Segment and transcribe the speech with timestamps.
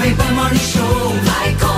[0.00, 1.12] Jovem Pan Morning Show.
[1.24, 1.69] Vai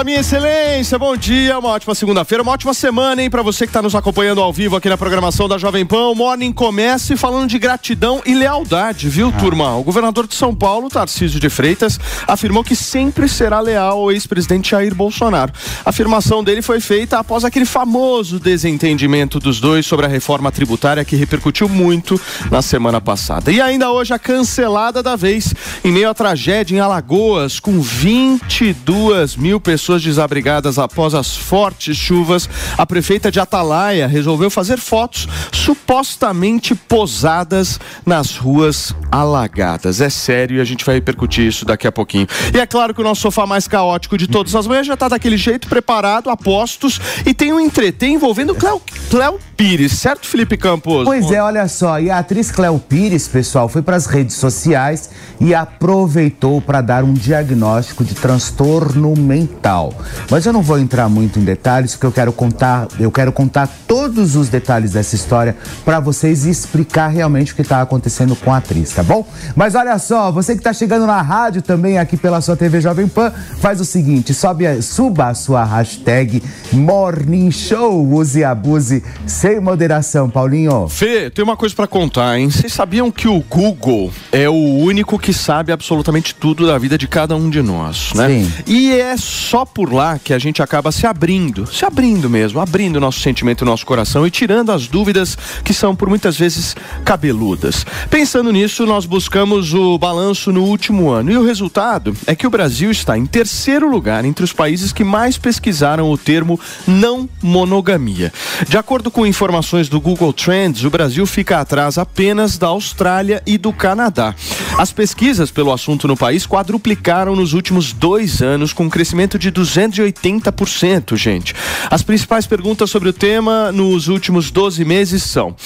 [0.00, 3.72] Fala, minha excelência, bom dia, uma ótima segunda-feira, uma ótima semana, hein, pra você que
[3.72, 6.08] tá nos acompanhando ao vivo aqui na programação da Jovem Pan.
[6.08, 9.76] O Morning comece falando de gratidão e lealdade, viu, turma?
[9.76, 14.70] O governador de São Paulo, Tarcísio de Freitas, afirmou que sempre será leal ao ex-presidente
[14.70, 15.52] Jair Bolsonaro.
[15.84, 21.04] A afirmação dele foi feita após aquele famoso desentendimento dos dois sobre a reforma tributária
[21.04, 22.18] que repercutiu muito
[22.50, 23.52] na semana passada.
[23.52, 25.52] E ainda hoje a cancelada da vez,
[25.84, 32.48] em meio à tragédia em Alagoas, com 22 mil pessoas desabrigadas após as fortes chuvas,
[32.76, 40.00] a prefeita de Atalaia resolveu fazer fotos supostamente posadas nas ruas alagadas.
[40.00, 42.26] É sério e a gente vai repercutir isso daqui a pouquinho.
[42.54, 45.08] E é claro que o nosso sofá mais caótico de todas as manhãs já está
[45.08, 48.80] daquele jeito, preparado, a postos, e tem um entretê envolvendo Cléo,
[49.10, 51.04] Cléo Pires, certo, Felipe Campos?
[51.04, 55.10] Pois é, olha só, e a atriz Cléo Pires, pessoal, foi para as redes sociais
[55.38, 59.92] e aproveitou para dar um diagnóstico de transtorno mental.
[60.30, 63.68] Mas eu não vou entrar muito em detalhes, porque eu quero contar, eu quero contar
[63.86, 68.54] todos os detalhes dessa história para vocês e explicar realmente o que está acontecendo com
[68.54, 69.28] a atriz, tá bom?
[69.54, 73.06] Mas olha só, você que está chegando na rádio também aqui pela sua TV Jovem
[73.06, 73.30] Pan,
[73.60, 79.02] faz o seguinte, sobe, suba a sua hashtag Morning Show, use e abuse
[79.50, 80.88] sem moderação, Paulinho.
[80.88, 82.48] Fê, tem uma coisa pra contar, hein?
[82.48, 87.08] Vocês sabiam que o Google é o único que sabe absolutamente tudo da vida de
[87.08, 88.28] cada um de nós, né?
[88.28, 88.52] Sim.
[88.64, 92.96] E é só por lá que a gente acaba se abrindo, se abrindo mesmo, abrindo
[92.96, 96.76] o nosso sentimento, o nosso coração e tirando as dúvidas que são por muitas vezes
[97.04, 97.84] cabeludas.
[98.08, 102.50] Pensando nisso, nós buscamos o balanço no último ano e o resultado é que o
[102.50, 108.32] Brasil está em terceiro lugar entre os países que mais pesquisaram o termo não monogamia.
[108.68, 113.56] De acordo com informações do Google Trends, o Brasil fica atrás apenas da Austrália e
[113.56, 114.34] do Canadá.
[114.76, 119.50] As pesquisas pelo assunto no país quadruplicaram nos últimos dois anos, com um crescimento de
[119.50, 121.54] 280%, gente.
[121.90, 125.56] As principais perguntas sobre o tema nos últimos 12 meses são: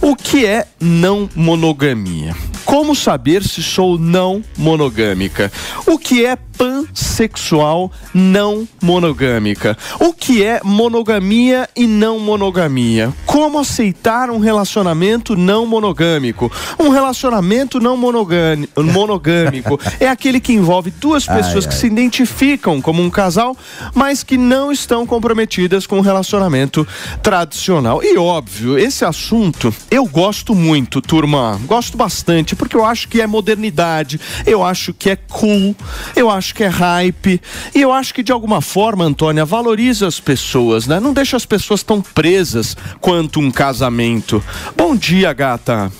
[0.00, 2.34] o que é não monogamia?
[2.64, 5.50] Como saber se sou não monogâmica?
[5.86, 9.76] O que é pansexual não monogâmica?
[9.98, 13.12] O que é monogamia e não monogamia?
[13.24, 16.50] Como aceitar um relacionamento não monogâmico?
[16.78, 23.02] Um relacionamento não monogâmi- monogâmico é aquele que envolve duas pessoas que se identificam como
[23.02, 23.56] um casal,
[23.94, 26.86] mas que não estão comprometidas com um relacionamento
[27.22, 28.02] tradicional.
[28.02, 31.58] E óbvio, esse assunto eu gosto muito, turma.
[31.64, 35.74] Gosto bastante, porque eu acho que é modernidade, eu acho que é cool,
[36.14, 37.40] eu acho que é hype,
[37.74, 41.00] e eu acho que de alguma forma, Antônia, valoriza as pessoas, né?
[41.00, 44.42] Não deixa as pessoas tão presas quanto um casamento.
[44.76, 45.90] Bom dia, gata.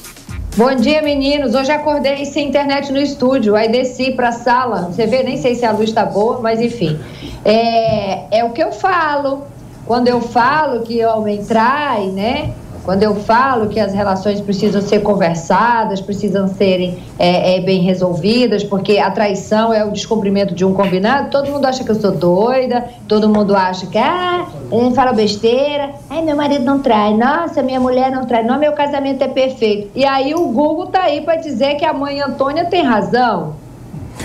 [0.56, 1.54] Bom dia, meninos.
[1.54, 4.90] Hoje acordei sem internet no estúdio, aí desci pra sala.
[4.90, 6.98] Você vê, nem sei se a luz tá boa, mas enfim.
[7.44, 9.46] É, é o que eu falo.
[9.86, 12.52] Quando eu falo que homem trai, né?
[12.84, 18.64] Quando eu falo que as relações precisam ser conversadas, precisam serem é, é, bem resolvidas,
[18.64, 22.12] porque a traição é o descumprimento de um combinado, todo mundo acha que eu sou
[22.12, 27.62] doida, todo mundo acha que, ah, ele fala besteira, ai, meu marido não trai, nossa,
[27.62, 29.90] minha mulher não trai, não, meu casamento é perfeito.
[29.94, 33.54] E aí o Google tá aí para dizer que a mãe Antônia tem razão.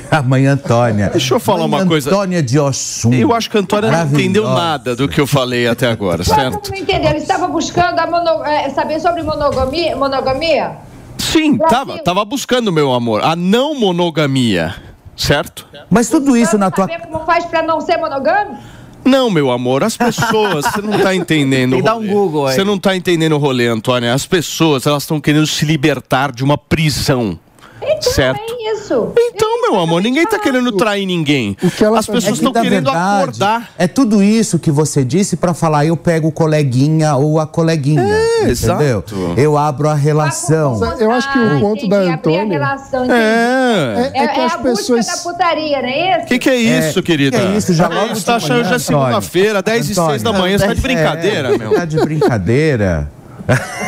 [0.12, 1.10] A mãe Antônia.
[1.10, 2.10] Deixa eu falar Mãe uma coisa.
[2.10, 3.14] Antônia de Ossum.
[3.14, 6.42] Eu acho que a Antônia não entendeu nada do que eu falei até agora, Claro
[6.42, 6.62] certo?
[6.62, 10.72] que não entendeu, ele estava buscando a mono- é, saber sobre monogamia, monogamia?
[11.18, 11.78] Sim, Brasil.
[11.78, 14.76] tava, tava buscando, meu amor, a não monogamia,
[15.16, 15.68] certo?
[15.90, 16.88] Mas tudo isso na tua.
[16.88, 18.58] Saber como faz para não ser monogâmico?
[19.04, 21.72] Não, meu amor, as pessoas, você não tá entendendo.
[21.72, 22.08] Tem o que dar um.
[22.08, 22.56] Google aí.
[22.56, 24.14] Você não tá entendendo o rolê, Antônia.
[24.14, 27.38] As pessoas, elas estão querendo se libertar de uma prisão.
[27.82, 28.40] Então certo?
[28.62, 29.14] é isso.
[29.18, 31.58] Então, meu amor, ninguém tá querendo trair ninguém.
[31.64, 33.70] O que ela As tá pessoas É que, estão querendo verdade, acordar.
[33.78, 38.02] É tudo isso que você disse pra falar, eu pego o coleguinha ou a coleguinha.
[38.02, 38.50] É, entendeu?
[38.52, 39.34] exato.
[39.38, 40.80] Eu abro a relação.
[41.00, 43.12] Eu acho que o Ah, ponto da Antônia- entendi.
[43.12, 44.12] É.
[44.14, 45.06] É, é que É, as a pessoas.
[45.06, 46.28] busca da putaria, não é O isso?
[46.28, 47.40] que, que é isso, É, querida?
[47.40, 47.74] que é isso?
[47.74, 50.74] Já Tá logo Você tá achando já segunda-feira, 10 e 6 da manhã, você tá
[50.74, 51.74] de brincadeira, é, meu.
[51.74, 53.10] Tá de brincadeira.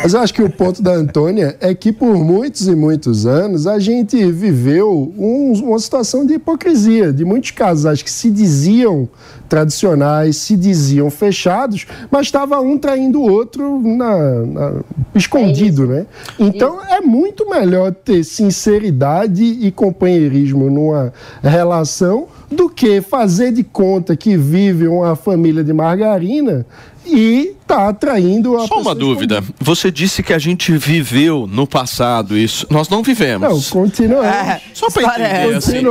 [0.02, 3.66] Mas eu acho que o ponto da Antônia é que por muitos e muitos anos
[3.66, 9.08] a gente viveu um, uma situação de hipocrisia, de muitos casais que se diziam
[9.48, 14.72] tradicionais, se diziam fechados, mas estava um traindo o outro na, na,
[15.14, 16.06] escondido, é né?
[16.38, 21.12] Então é muito melhor ter sinceridade e companheirismo numa
[21.42, 26.66] relação do que fazer de conta que vive uma família de margarina
[27.10, 29.42] e tá atraindo a Só uma dúvida.
[29.58, 32.66] Você disse que a gente viveu no passado isso.
[32.70, 33.48] Nós não vivemos.
[33.48, 34.26] Não, continuamos.
[34.26, 35.82] É, Só para entender, assim,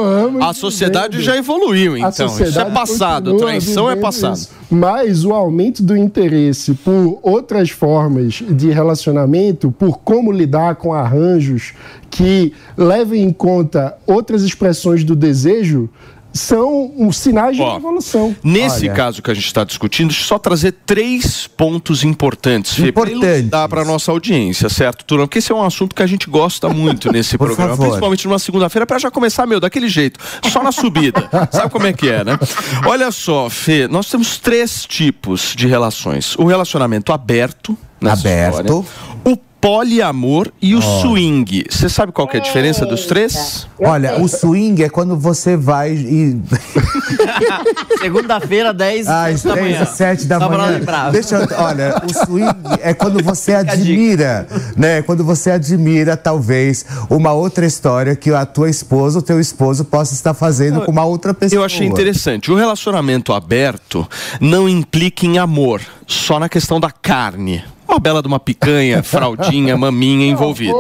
[0.42, 1.25] a sociedade vivendo.
[1.25, 2.27] já evoluiu, então.
[2.27, 3.38] Isso é passado.
[3.38, 4.36] Traição é passado.
[4.36, 4.51] Isso.
[4.69, 11.74] Mas o aumento do interesse por outras formas de relacionamento, por como lidar com arranjos
[12.10, 15.89] que levem em conta outras expressões do desejo,
[16.38, 18.36] são os sinais Ó, de evolução.
[18.44, 18.94] Nesse Olha.
[18.94, 22.78] caso que a gente está discutindo, só trazer três pontos importantes.
[22.80, 23.50] Importantes.
[23.50, 25.28] Dá para nossa audiência, certo, turma?
[25.28, 27.86] Porque esse é um assunto que a gente gosta muito nesse programa, favor.
[27.88, 30.19] principalmente numa segunda-feira, para já começar, meu, daquele jeito,
[30.50, 31.30] só na subida.
[31.51, 32.38] Sabe como é que é, né?
[32.86, 38.57] Olha só, Fê, nós temos três tipos de relações: o relacionamento aberto, aberto.
[38.57, 38.74] História,
[39.25, 41.01] o poliamor e o oh.
[41.01, 41.65] swing.
[41.69, 43.67] Você sabe qual é a diferença dos três?
[43.77, 46.41] Olha, o swing é quando você vai e.
[47.99, 49.85] Segunda-feira, 10 Às da 10 manhã.
[49.85, 50.79] 7 da Só manhã.
[51.11, 54.47] Deixa eu, olha, o swing é quando você admira,
[54.77, 55.01] né?
[55.01, 60.13] Quando você admira, talvez, uma outra história que a tua esposa, o teu esposo possa
[60.13, 61.59] estar fazendo com uma outra pessoa.
[61.59, 62.49] Eu achei interessante.
[62.49, 64.07] O relacionamento aberto
[64.39, 67.61] não implica em amor, só na questão da carne.
[67.88, 70.78] Uma bela de uma picanha, fraldinha, maminha envolvida.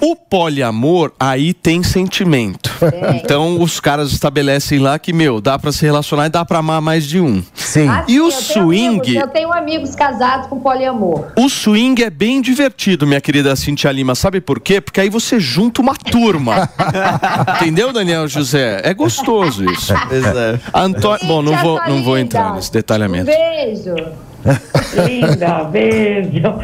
[0.00, 2.70] O poliamor aí tem sentimento.
[2.82, 3.16] É.
[3.16, 6.80] Então os caras estabelecem lá que, meu, dá para se relacionar e dá para amar
[6.82, 7.42] mais de um.
[7.54, 7.88] Sim.
[7.88, 8.98] Ah, e o swing.
[8.98, 11.32] Amigos, eu tenho amigos casados com poliamor.
[11.36, 14.14] O swing é bem divertido, minha querida Cintia Lima.
[14.14, 14.80] Sabe por quê?
[14.80, 16.68] Porque aí você junta uma turma.
[17.56, 18.82] Entendeu, Daniel José?
[18.84, 19.94] É gostoso isso.
[19.94, 20.60] É.
[20.74, 21.26] Antônio.
[21.26, 23.30] Bom, não vou, não vou entrar nesse detalhamento.
[23.30, 23.94] Um beijo.
[25.06, 26.58] Linda, beijo.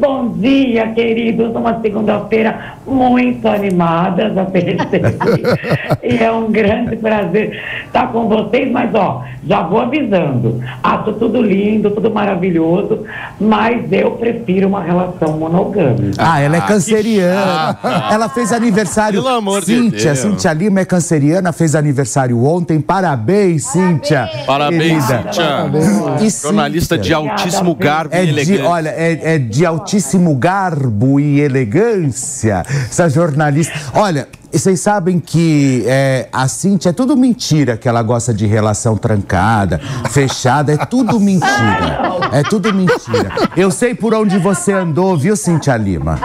[0.00, 1.54] Bom dia, queridos.
[1.54, 4.80] Uma segunda-feira muito animada, já percebi.
[6.02, 10.58] e é um grande prazer estar com vocês, mas ó, já vou avisando.
[10.82, 13.04] Acho tudo lindo, tudo maravilhoso,
[13.38, 16.16] mas eu prefiro uma relação monogâmica.
[16.18, 17.78] Ah, ela é canceriana.
[18.10, 19.22] ela fez aniversário.
[19.22, 20.18] Pelo amor Cíntia, de Deus.
[20.18, 22.80] Cíntia Lima é canceriana, fez aniversário ontem.
[22.80, 24.30] Parabéns, Cíntia.
[24.46, 25.44] Parabéns, Cíntia.
[25.46, 26.42] Parabéns.
[26.42, 28.56] Jornalista de altíssimo garbo é e elegância.
[28.56, 29.89] De, olha, é, é de altíssimo
[30.38, 32.64] garbo e elegância.
[32.68, 33.72] Essa jornalista.
[33.94, 38.96] Olha, vocês sabem que é, a Cintia é tudo mentira que ela gosta de relação
[38.96, 42.18] trancada, fechada, é tudo mentira.
[42.32, 43.32] É tudo mentira.
[43.56, 46.18] Eu sei por onde você andou, viu, Cintia Lima?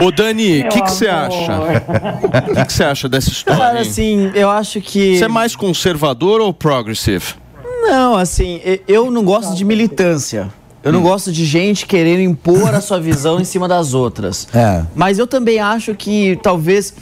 [0.00, 1.60] Ô, Dani, o que você acha?
[1.60, 3.60] O que você acha dessa história?
[3.60, 5.18] Cara, assim, eu acho que.
[5.18, 7.34] Você é mais conservador ou progressive?
[7.82, 10.50] Não, assim, eu não gosto de militância.
[10.82, 11.04] Eu não hum.
[11.04, 14.48] gosto de gente querendo impor a sua visão em cima das outras.
[14.54, 14.84] É.
[14.94, 16.94] Mas eu também acho que talvez.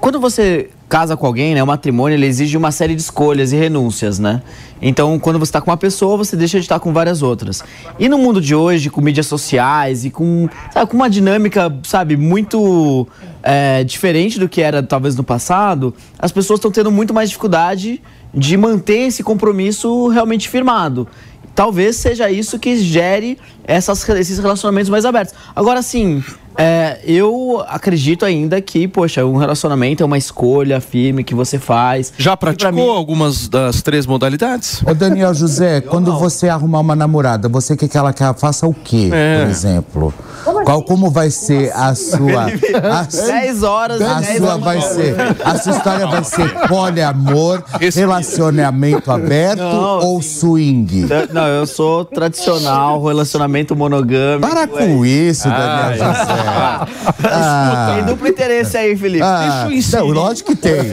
[0.00, 1.62] Quando você casa com alguém, né?
[1.62, 4.42] O matrimônio ele exige uma série de escolhas e renúncias, né?
[4.82, 7.62] Então, quando você está com uma pessoa, você deixa de estar com várias outras.
[7.96, 12.16] E no mundo de hoje, com mídias sociais e com, sabe, com uma dinâmica, sabe,
[12.16, 13.06] muito
[13.40, 18.02] é, diferente do que era talvez no passado, as pessoas estão tendo muito mais dificuldade
[18.34, 21.06] de manter esse compromisso realmente firmado.
[21.54, 25.34] Talvez seja isso que gere essas, esses relacionamentos mais abertos.
[25.54, 26.22] Agora, sim,
[26.56, 32.12] é, eu acredito ainda que, poxa, um relacionamento é uma escolha firme que você faz.
[32.18, 32.88] Já praticou mim...
[32.88, 34.82] algumas das três modalidades?
[34.86, 39.10] Ô Daniel José, quando você arrumar uma namorada, você quer que ela faça o quê,
[39.12, 39.40] é.
[39.40, 40.14] por exemplo?
[40.44, 42.50] Como Qual, como vai ser a sua...
[42.90, 44.64] A, 10 horas, a 10 sua horas.
[44.64, 45.14] vai ser,
[45.44, 47.62] A sua história vai ser poliamor,
[47.94, 50.28] relacionamento aberto não, ou sim.
[50.28, 51.06] swing?
[51.32, 54.48] Não, eu sou tradicional, relacionamento monogâmico.
[54.48, 56.39] Para com isso, Daniel José.
[56.46, 56.86] Ah.
[57.24, 57.92] ah.
[57.94, 59.22] Tem duplo interesse aí, Felipe.
[59.22, 59.66] Ah.
[59.68, 60.90] Deixa eu Não, lógico que tem.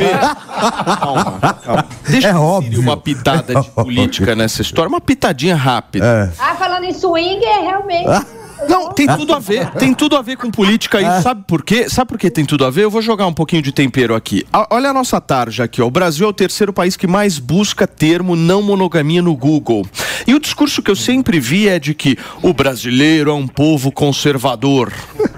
[0.99, 1.85] calma, calma.
[2.07, 2.79] Deixa é eu óbvio.
[2.81, 6.05] uma pitada de política nessa história, uma pitadinha rápida.
[6.05, 6.41] É.
[6.41, 8.07] Ah, falando em swing, é realmente.
[8.59, 8.65] Ah.
[8.67, 9.69] Não, tem tudo a ver.
[9.71, 11.21] Tem tudo a ver com política aí.
[11.21, 11.89] Sabe por quê?
[11.89, 12.83] Sabe por que tem tudo a ver?
[12.83, 14.45] Eu vou jogar um pouquinho de tempero aqui.
[14.69, 15.87] olha a nossa tarja aqui, ó.
[15.87, 19.85] O Brasil é o terceiro país que mais busca termo não monogamia no Google.
[20.25, 23.91] E o discurso que eu sempre vi é de que o brasileiro é um povo
[23.91, 24.91] conservador.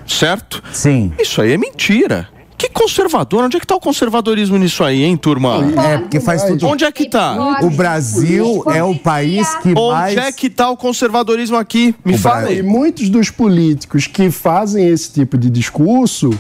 [0.08, 0.64] Certo?
[0.72, 1.14] Sim.
[1.20, 2.28] Isso aí é mentira.
[2.60, 3.46] Que conservador?
[3.46, 5.64] Onde é que tá o conservadorismo nisso aí, hein, turma?
[5.82, 6.68] É, porque faz tudo.
[6.68, 7.58] Onde é que tá?
[7.64, 10.12] O Brasil é o país que mais.
[10.18, 11.96] Onde é que tá o conservadorismo aqui?
[12.04, 12.52] Me O fala.
[12.52, 16.32] E muitos dos políticos que fazem esse tipo de discurso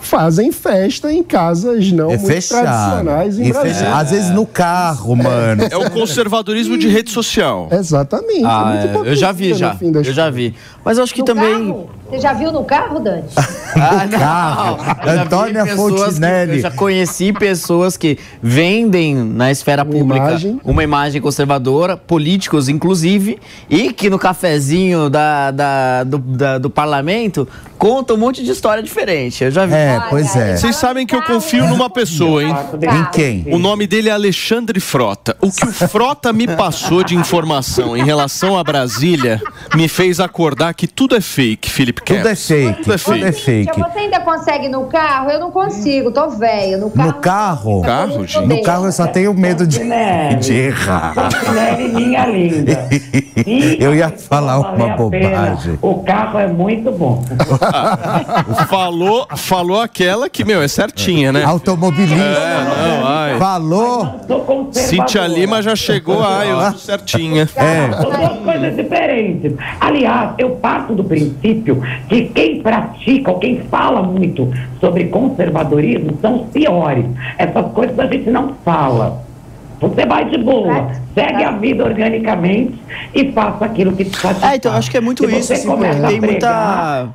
[0.00, 2.60] fazem festa em casas não É muito fechado.
[2.62, 3.74] tradicionais em E Brasília.
[3.78, 5.64] fecha- Às vezes no carro, mano.
[5.70, 7.68] É o conservadorismo de rede social.
[7.72, 8.44] Exatamente.
[8.44, 9.72] Ah, muito é, eu já vi, já.
[9.72, 10.54] no fim das Eu já vi.
[10.84, 11.68] Mas eu acho que No também.
[11.68, 11.90] carro?
[12.10, 13.24] Você já viu no carro, Dani?
[13.76, 14.18] Ah, não.
[14.20, 14.78] Carro.
[15.04, 16.52] Antônia que- Fontinelli.
[16.58, 20.60] eu já conheci pessoas que vendem na esfera pública imagem.
[20.64, 27.48] uma imagem conservadora, políticos inclusive, e que no cafezinho da, da- do, da- do parlamento
[27.76, 29.42] conta um monte de história diferente.
[29.42, 29.74] Eu já vi.
[29.74, 30.56] É, pois é.
[30.56, 32.54] Vocês sabem que eu confio numa pessoa, hein?
[32.80, 33.44] Em quem?
[33.52, 35.36] O nome dele é Alexandre Frota.
[35.40, 39.42] O que o Frota me passou de informação em relação a Brasília
[39.74, 42.82] me fez acordar que tudo é fake, Felipe Tudo é fake.
[42.82, 43.72] Tudo é Tudo é fake.
[43.74, 43.80] fake.
[43.80, 45.30] Você ainda consegue no carro?
[45.30, 46.76] Eu não consigo, tô velha.
[46.76, 47.08] No carro.
[47.08, 47.82] No carro?
[47.82, 48.46] Carro, gente.
[48.46, 49.80] No carro eu só tenho medo de,
[50.40, 51.14] de errar.
[51.14, 52.88] Fontinelli, minha linda.
[53.78, 55.78] Eu ia falar uma bobagem.
[55.82, 57.22] O carro é muito bom.
[58.68, 61.44] Falou, falou aquela que, meu, é certinha, né?
[61.44, 62.14] Automobilista.
[62.14, 63.38] É, não, ai.
[63.38, 64.20] Falou.
[64.72, 67.48] Cintia Lima já chegou, ai, eu sou certinha.
[67.56, 67.92] É.
[67.92, 69.52] São duas coisas diferentes.
[69.80, 76.40] Aliás, eu parto do princípio que quem pratica ou quem fala muito sobre conservadorismo são
[76.44, 77.04] os piores.
[77.36, 79.22] Essas coisas a gente não fala.
[79.78, 82.72] Você vai de boa, segue a vida organicamente
[83.14, 84.52] e faça aquilo que te satisfaz.
[84.54, 85.48] É, então acho que é muito Se isso.
[85.48, 87.08] você assim, tem pregar, muita.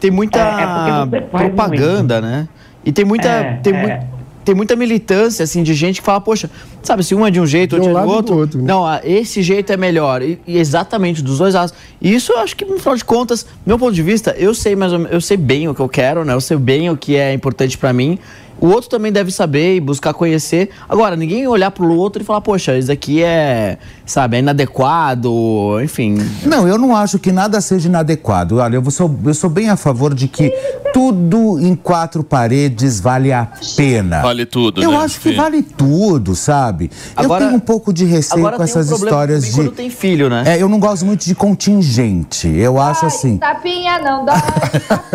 [0.00, 2.48] Tem muita É, é faz propaganda, né?
[2.84, 3.28] E tem muita.
[3.28, 3.80] É, tem, é.
[3.82, 3.98] mui-
[4.44, 6.50] tem muita militância, assim, de gente que fala, poxa,
[6.82, 8.36] sabe, se um é de um jeito, De um outro é do do outro.
[8.36, 8.64] outro, né?
[8.66, 10.22] Não, esse jeito é melhor.
[10.22, 11.74] E, e exatamente, dos dois lados.
[12.00, 14.74] E isso eu acho que, no final de contas, meu ponto de vista, eu sei
[14.74, 16.32] mais ou menos, eu sei bem o que eu quero, né?
[16.32, 18.18] Eu sei bem o que é importante pra mim.
[18.60, 20.68] O outro também deve saber e buscar conhecer.
[20.86, 23.78] Agora, ninguém olhar pro outro e falar, poxa, isso aqui é,
[24.10, 26.18] sabe, é inadequado, enfim.
[26.44, 28.56] Não, eu não acho que nada seja inadequado.
[28.58, 30.50] Olha, eu sou, eu sou bem a favor de que
[30.92, 34.22] tudo em quatro paredes vale a pena.
[34.22, 35.36] Vale tudo, Eu né, acho que Fih?
[35.36, 36.90] vale tudo, sabe?
[37.16, 39.52] Agora- eu tenho um pouco de receio Agora com um essas problema histórias de.
[39.52, 40.42] quando tem filho, né?
[40.46, 42.48] É, eu não gosto muito de contingente.
[42.48, 43.38] Eu acho assim.
[43.38, 44.40] Tapinha não dá.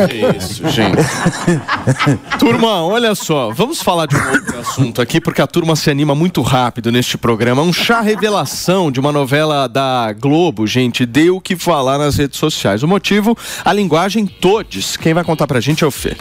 [0.08, 0.98] Que isso, gente.
[2.40, 6.14] turma, olha só, vamos falar de um outro assunto aqui, porque a turma se anima
[6.14, 7.62] muito rápido neste programa.
[7.62, 12.40] Um chá revelação de uma novela da Globo, gente, deu o que falar nas redes
[12.40, 12.84] sociais.
[12.84, 14.98] O motivo, a linguagem todes.
[14.98, 16.16] Quem vai contar pra gente é o Fê.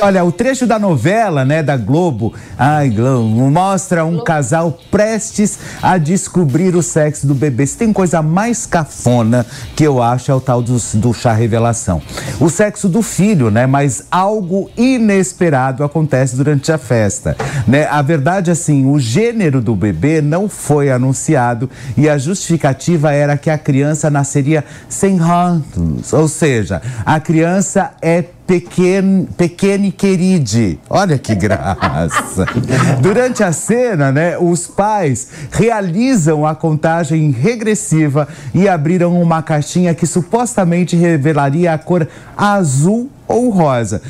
[0.00, 5.96] Olha, o trecho da novela, né, da Globo, ai, Globo, mostra um casal prestes a
[5.96, 7.66] descobrir o sexo do bebê.
[7.66, 12.02] Se tem coisa mais cafona que eu acho é o tal do, do chá revelação.
[12.38, 17.86] O sexo do filho, né, mas algo inesperado acontece durante a festa, né?
[17.86, 23.50] A verdade, assim, o gênero do bebê não foi anunciado e a justificativa era que
[23.50, 30.78] a criança nasceria sem rótulos, ou seja, a criança é pequeno e queride.
[30.88, 32.46] Olha que graça.
[33.02, 40.06] Durante a cena, né, os pais realizam a contagem regressiva e abriram uma caixinha que
[40.06, 44.00] supostamente revelaria a cor azul ou rosa,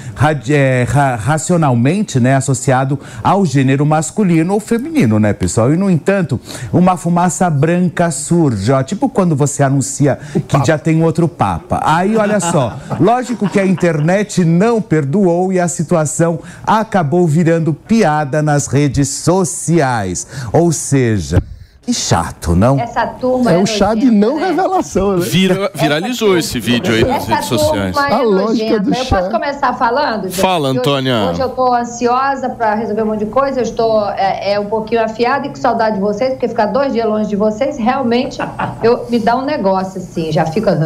[0.50, 5.73] é, ra- racionalmente, né, associado ao gênero masculino ou feminino, né, pessoal?
[5.73, 6.40] E no entanto,
[6.73, 11.80] uma fumaça branca surge, ó, tipo quando você anuncia que já tem outro papa.
[11.85, 18.42] Aí, olha só, lógico que a internet não perdoou e a situação acabou virando piada
[18.42, 20.26] nas redes sociais.
[20.52, 21.42] Ou seja,
[21.87, 22.81] que chato, não?
[22.81, 24.49] Essa turma É é um chá de não né?
[24.49, 25.25] revelação, né?
[25.25, 27.95] Vira- viralizou esse vídeo aí nas redes sociais.
[27.95, 29.19] turma é A lógica do Eu chá.
[29.19, 30.25] posso começar falando?
[30.25, 30.40] gente?
[30.40, 31.28] Fala, Hoje- Antônia.
[31.31, 33.61] Hoje, eu tô ansiosa para resolver um monte de coisa.
[33.61, 36.93] Eu estou é, é, um pouquinho afiada e com saudade de vocês, porque ficar dois
[36.93, 38.38] dias longe de vocês realmente
[38.83, 40.33] eu, me dá um negócio assim.
[40.33, 40.76] Já fica.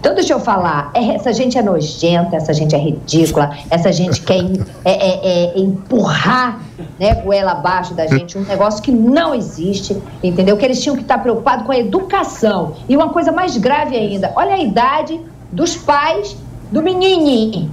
[0.00, 0.90] Então, deixa eu falar.
[0.94, 4.40] É, essa gente é nojenta, essa gente é ridícula, essa gente quer
[4.84, 6.58] é, é, é, empurrar
[6.98, 9.73] né, goela abaixo da gente, um negócio que não existe,
[10.22, 10.56] entendeu?
[10.56, 12.74] Que eles tinham que estar preocupados com a educação.
[12.88, 15.20] E uma coisa mais grave ainda, olha a idade
[15.52, 16.36] dos pais
[16.70, 17.70] do menino.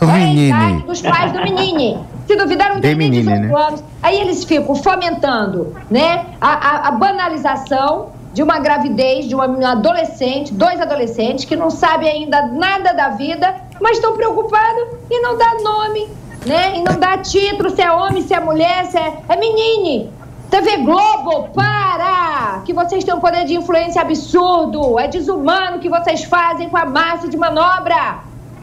[0.00, 2.06] O É a idade dos pais do menino.
[2.26, 3.10] Se duvidaram, não tem nem
[3.50, 3.84] 18 anos.
[4.02, 9.72] Aí eles ficam fomentando né, a, a- a banalização de uma gravidez de uma, uma
[9.72, 15.36] adolescente, dois adolescentes que não sabem ainda nada da vida, mas estão preocupados e não
[15.38, 16.08] dá nome,
[16.46, 16.76] né?
[16.78, 20.10] E não dá título se é homem, se é mulher, se é, é menine.
[20.54, 22.62] TV Globo, para!
[22.64, 25.00] Que vocês têm um poder de influência absurdo.
[25.00, 28.20] É desumano o que vocês fazem com a massa de manobra.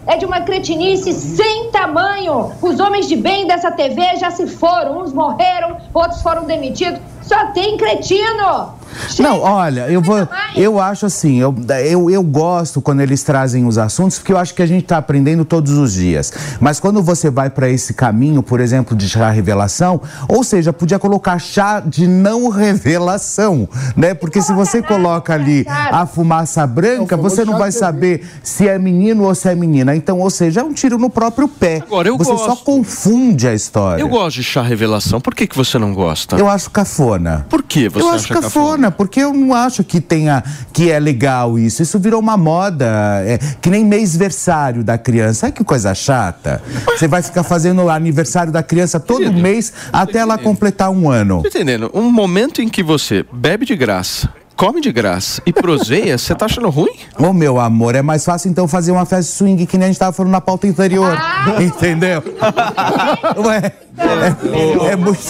[0.08, 2.54] é de uma cretinice sem tamanho.
[2.62, 7.02] Os homens de bem dessa TV já se foram, uns morreram, outros foram demitidos.
[7.22, 8.82] Só tem cretino.
[9.20, 10.28] Não, olha, eu vou.
[10.56, 14.54] Eu acho assim, eu, eu, eu gosto quando eles trazem os assuntos, porque eu acho
[14.54, 16.32] que a gente está aprendendo todos os dias.
[16.60, 21.00] Mas quando você vai para esse caminho, por exemplo, de chá revelação, ou seja, podia
[21.00, 24.14] colocar chá de não revelação, né?
[24.14, 29.24] Porque se você coloca ali a fumaça branca, você não vai saber se é menino
[29.24, 29.96] ou se é menina.
[29.96, 31.82] Então, ou seja, é um tiro no próprio pé.
[31.82, 32.66] Agora, eu você só gosto.
[32.66, 34.02] confunde a história.
[34.02, 35.22] Eu gosto de chá revelação.
[35.22, 36.36] Por que, que você não gosta?
[36.36, 37.21] Eu acho cafona.
[37.50, 41.00] Por que você eu acha acho cafona, porque eu não acho que tenha que é
[41.00, 41.82] legal isso.
[41.82, 42.86] Isso virou uma moda,
[43.26, 45.48] é, que nem mêsversário da criança.
[45.48, 46.62] Ai que coisa chata.
[46.86, 51.44] Você vai ficar fazendo o aniversário da criança todo mês até ela completar um ano.
[51.46, 51.90] Entendendo?
[51.94, 56.46] Um momento em que você bebe de graça, come de graça e proseia, você tá
[56.46, 56.92] achando ruim?
[57.18, 60.00] Ô meu amor, é mais fácil então fazer uma festa swing que nem a gente
[60.00, 61.18] tava falando na pauta anterior.
[61.60, 62.22] Entendeu?
[63.46, 65.22] Ué, é, é muito,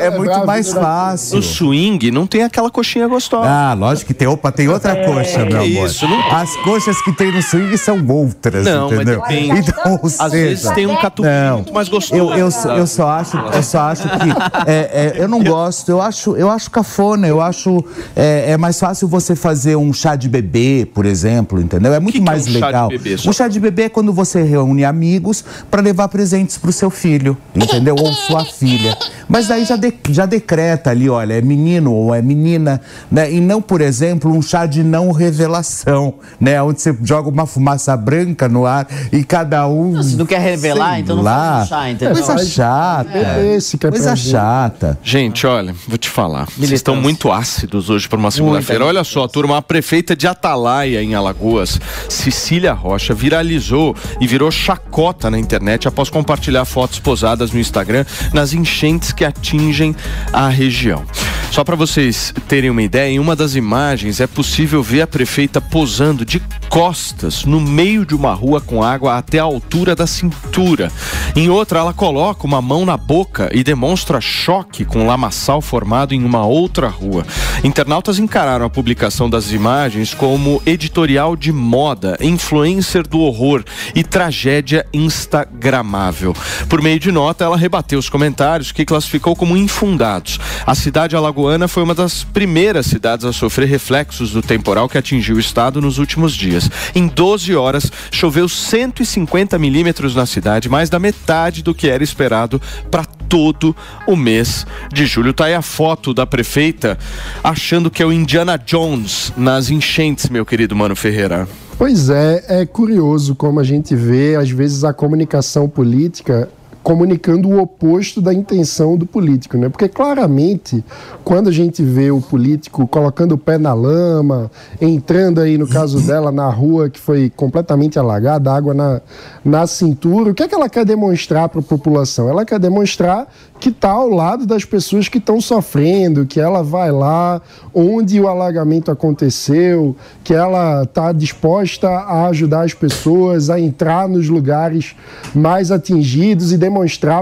[0.00, 1.36] é muito mais fácil.
[1.36, 3.48] No swing não tem aquela coxinha gostosa.
[3.48, 4.28] Ah, lógico que tem.
[4.28, 5.86] Opa, tem outra coxa, meu amor.
[5.86, 9.20] isso, não- As coxas que tem no swing são outras, Não, mas entendeu?
[9.20, 9.60] depende.
[9.60, 11.56] Então, ou Às vezes seja, tem um catupiry Não.
[11.56, 12.14] muito mais gostoso.
[12.20, 14.28] eu, eu, só- eu só acho, eu só acho que
[14.70, 15.90] é, é, eu não gosto.
[15.90, 17.26] Eu acho, eu acho cafona.
[17.26, 21.92] Eu acho é, é mais fácil você fazer um chá de bebê, por exemplo, entendeu?
[21.92, 22.88] É muito que é mais um chá de legal.
[22.88, 23.28] bebê, só?
[23.28, 27.36] um chá de bebê é quando você reúne amigos para levar presentes pro seu filho,
[27.54, 27.94] entendeu?
[27.98, 28.96] Ou sua filha.
[29.28, 32.80] Mas daí já, de- já decreta ali, olha, é menino ou é menina,
[33.12, 33.30] né?
[33.30, 36.62] E não, por exemplo, um chá de não revelação, né?
[36.62, 40.02] Onde você joga uma fumaça branca no ar e cada um.
[40.02, 41.52] Se não quer revelar, sei então não lá.
[41.56, 42.14] faz um chá, entendeu?
[42.14, 43.10] Coisa chata.
[43.12, 44.98] Bebê, quer Coisa chata.
[45.02, 46.46] Gente, olha, vou te falar.
[46.46, 46.74] Vocês Militância.
[46.76, 48.84] estão muito ácidos hoje para uma segunda-feira.
[48.84, 55.30] Olha só, turma, a prefeita de Atalaia, em Alagoas, Cecília Rocha, viralizou e virou chacota
[55.30, 59.94] na internet após compartilhar fotos posadas no Instagram nas enchentes que atingem
[60.32, 61.04] a região.
[61.50, 65.60] Só para vocês terem uma ideia, em uma das imagens é possível ver a prefeita
[65.60, 70.90] posando de costas no meio de uma rua com água até a altura da cintura.
[71.36, 76.24] Em outra, ela coloca uma mão na boca e demonstra choque com lamaçal formado em
[76.24, 77.24] uma outra rua.
[77.62, 83.62] Internautas encararam a publicação das imagens como editorial de moda, influencer do horror
[83.94, 86.34] e tragédia instagramável.
[86.68, 90.38] Por meio de nota, ela rebateu os comentários que classificou como infundados.
[90.66, 95.36] A cidade alagoana foi uma das primeiras cidades a sofrer reflexos do temporal que atingiu
[95.36, 96.70] o estado nos últimos dias.
[96.94, 102.60] Em 12 horas, choveu 150 milímetros na cidade, mais da metade do que era esperado
[102.90, 103.76] para todo
[104.06, 105.34] o mês de julho.
[105.34, 106.98] Tá aí a foto da prefeita
[107.42, 111.46] achando que é o Indiana Jones nas enchentes, meu querido Mano Ferreira.
[111.76, 116.48] Pois é, é curioso como a gente vê, às vezes, a comunicação política
[116.84, 119.70] comunicando o oposto da intenção do político, né?
[119.70, 120.84] Porque claramente,
[121.24, 125.98] quando a gente vê o político colocando o pé na lama, entrando aí, no caso
[126.06, 129.00] dela, na rua que foi completamente alagada, água na,
[129.42, 132.28] na cintura, o que é que ela quer demonstrar para a população?
[132.28, 136.92] Ela quer demonstrar que está ao lado das pessoas que estão sofrendo, que ela vai
[136.92, 137.40] lá
[137.72, 144.28] onde o alagamento aconteceu, que ela está disposta a ajudar as pessoas a entrar nos
[144.28, 144.94] lugares
[145.34, 146.73] mais atingidos e demonstrar,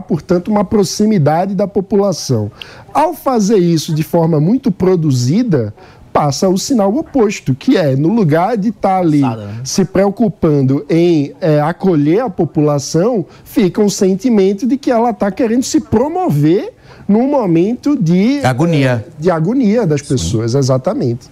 [0.07, 2.51] portanto, uma proximidade da população.
[2.93, 5.75] Ao fazer isso de forma muito produzida,
[6.13, 9.61] passa o sinal oposto, que é no lugar de estar ali Forçada, né?
[9.65, 15.63] se preocupando em é, acolher a população, fica um sentimento de que ela está querendo
[15.63, 16.73] se promover
[17.09, 19.05] num momento de Agonia.
[19.07, 21.31] é, de agonia das pessoas, exatamente.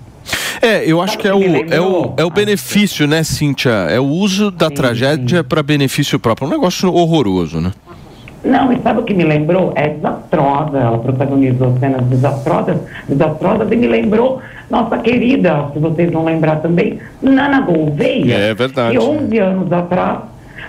[0.60, 3.70] É, eu acho que é o, é o, é o benefício, né, Cíntia?
[3.70, 6.46] É o uso da tragédia para benefício próprio.
[6.46, 7.72] Um negócio horroroso, né?
[8.44, 9.72] Não, e sabe o que me lembrou?
[9.76, 10.78] É desastrosa.
[10.78, 17.00] Ela protagonizou cenas desastrosas, desastrosas e me lembrou nossa querida, se vocês vão lembrar também,
[17.20, 18.34] Nana Gouveia.
[18.34, 18.96] É verdade.
[18.96, 20.20] Que 11 anos atrás,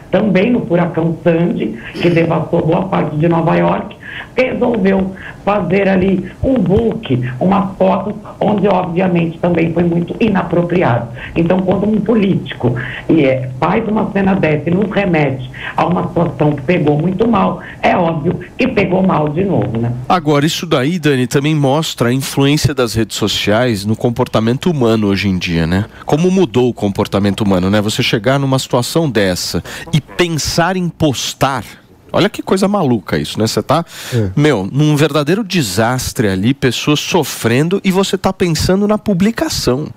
[0.10, 3.95] também no furacão Sandy, que devastou boa parte de Nova York,
[4.36, 11.07] resolveu fazer ali um book, uma foto, onde obviamente também foi muito inapropriado.
[11.36, 12.75] Então, quando um político
[13.10, 17.27] e é, faz uma cena dessa e nos remete a uma situação que pegou muito
[17.27, 19.91] mal, é óbvio que pegou mal de novo, né?
[20.07, 25.27] Agora, isso daí, Dani, também mostra a influência das redes sociais no comportamento humano hoje
[25.27, 25.86] em dia, né?
[26.05, 27.81] Como mudou o comportamento humano, né?
[27.81, 31.63] Você chegar numa situação dessa e pensar em postar.
[32.12, 33.47] Olha que coisa maluca isso, né?
[33.47, 33.86] Você tá,
[34.36, 39.88] meu, num verdadeiro desastre ali, pessoas sofrendo e você tá pensando na publicação.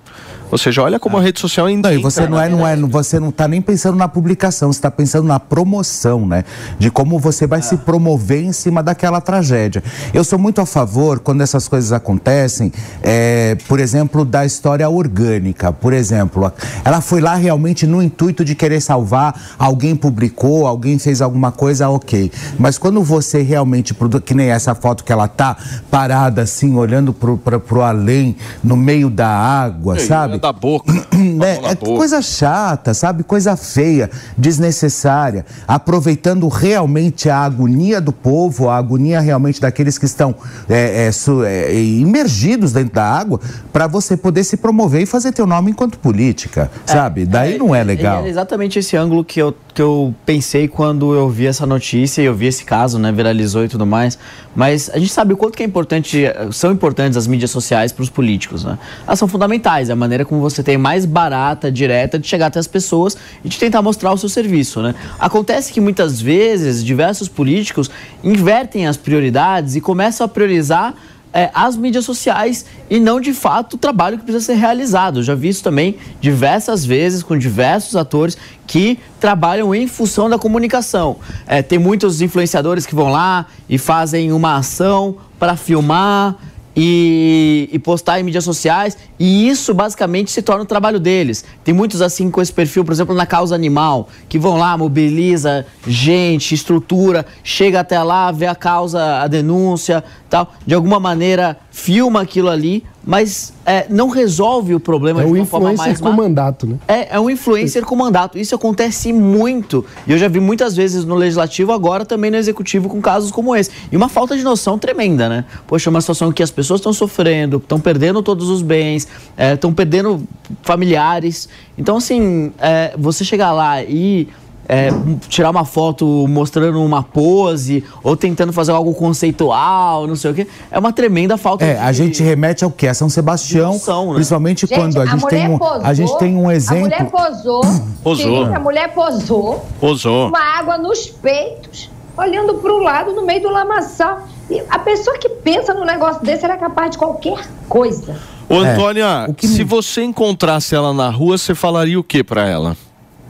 [0.51, 1.89] Ou seja, olha como a rede social ainda.
[1.89, 4.77] Não, e você não é, não é, você não está nem pensando na publicação, você
[4.77, 6.43] está pensando na promoção, né?
[6.77, 9.83] De como você vai se promover em cima daquela tragédia.
[10.13, 15.71] Eu sou muito a favor quando essas coisas acontecem, é, por exemplo, da história orgânica.
[15.71, 16.51] Por exemplo,
[16.83, 21.89] ela foi lá realmente no intuito de querer salvar, alguém publicou, alguém fez alguma coisa,
[21.89, 22.31] ok.
[22.59, 25.57] Mas quando você realmente, que nem essa foto que ela tá
[25.89, 30.34] parada assim, olhando pro, pro, pro além, no meio da água, Ei, sabe?
[30.39, 30.93] Da boca.
[31.41, 33.23] É, é coisa chata, sabe?
[33.23, 35.45] Coisa feia, desnecessária.
[35.67, 40.35] Aproveitando realmente a agonia do povo, a agonia realmente daqueles que estão
[40.69, 43.39] é, é, su, é, imergidos dentro da água,
[43.71, 47.25] para você poder se promover e fazer teu nome enquanto política, sabe?
[47.25, 48.23] Daí não é legal.
[48.25, 52.25] É exatamente esse ângulo que eu, que eu pensei quando eu vi essa notícia e
[52.25, 53.11] eu vi esse caso, né?
[53.11, 54.17] Viralizou e tudo mais.
[54.55, 58.03] Mas a gente sabe o quanto que é importante, são importantes as mídias sociais para
[58.03, 58.77] os políticos, né?
[59.05, 62.59] Elas são fundamentais, é a maneira como você tem mais barata, direta, de chegar até
[62.59, 64.95] as pessoas e de tentar mostrar o seu serviço, né?
[65.19, 67.89] Acontece que muitas vezes diversos políticos
[68.23, 70.93] invertem as prioridades e começam a priorizar
[71.35, 75.19] é, as mídias sociais e não de fato o trabalho que precisa ser realizado.
[75.19, 80.39] Eu já vi isso também diversas vezes com diversos atores que trabalham em função da
[80.39, 81.17] comunicação.
[81.45, 86.37] É, tem muitos influenciadores que vão lá e fazem uma ação para filmar
[86.75, 91.45] e, e, postar em mídias sociais, e isso basicamente se torna o trabalho deles.
[91.63, 95.65] Tem muitos assim com esse perfil, por exemplo, na causa animal, que vão lá, mobiliza
[95.87, 102.21] gente, estrutura, chega até lá, vê a causa, a denúncia, tal, de alguma maneira filma
[102.21, 106.01] aquilo ali, mas é, não resolve o problema é de um uma forma influencer mais
[106.01, 106.77] com mandato, né?
[106.87, 108.37] é, é um influencer com mandato.
[108.37, 109.85] Isso acontece muito.
[110.07, 113.55] E eu já vi muitas vezes no legislativo, agora também no executivo, com casos como
[113.55, 113.69] esse.
[113.91, 115.45] E uma falta de noção tremenda, né?
[115.67, 119.07] Poxa, uma situação que as pessoas estão sofrendo, estão perdendo todos os bens,
[119.53, 120.23] estão perdendo
[120.63, 121.47] familiares.
[121.77, 124.27] Então, assim, é, você chegar lá e
[124.67, 124.89] é,
[125.27, 130.47] tirar uma foto mostrando uma pose ou tentando fazer algo conceitual, não sei o quê,
[130.71, 131.79] é uma tremenda falta É, de...
[131.79, 132.87] a gente remete ao que?
[132.87, 134.15] A São Sebastião, noção, né?
[134.15, 136.81] principalmente quando a gente, tem um, posou, a gente tem um A exemplo.
[136.83, 137.61] mulher posou.
[138.05, 138.45] Posou.
[138.45, 139.65] A mulher posou.
[139.79, 140.27] Posou.
[140.29, 144.27] Uma água nos peitos, olhando para o lado no meio do lamaçal.
[144.49, 148.15] E a pessoa que pensa num negócio desse era capaz de qualquer coisa.
[148.47, 152.47] Ô, Antônia, o que se você encontrasse ela na rua, você falaria o que pra
[152.47, 152.77] ela?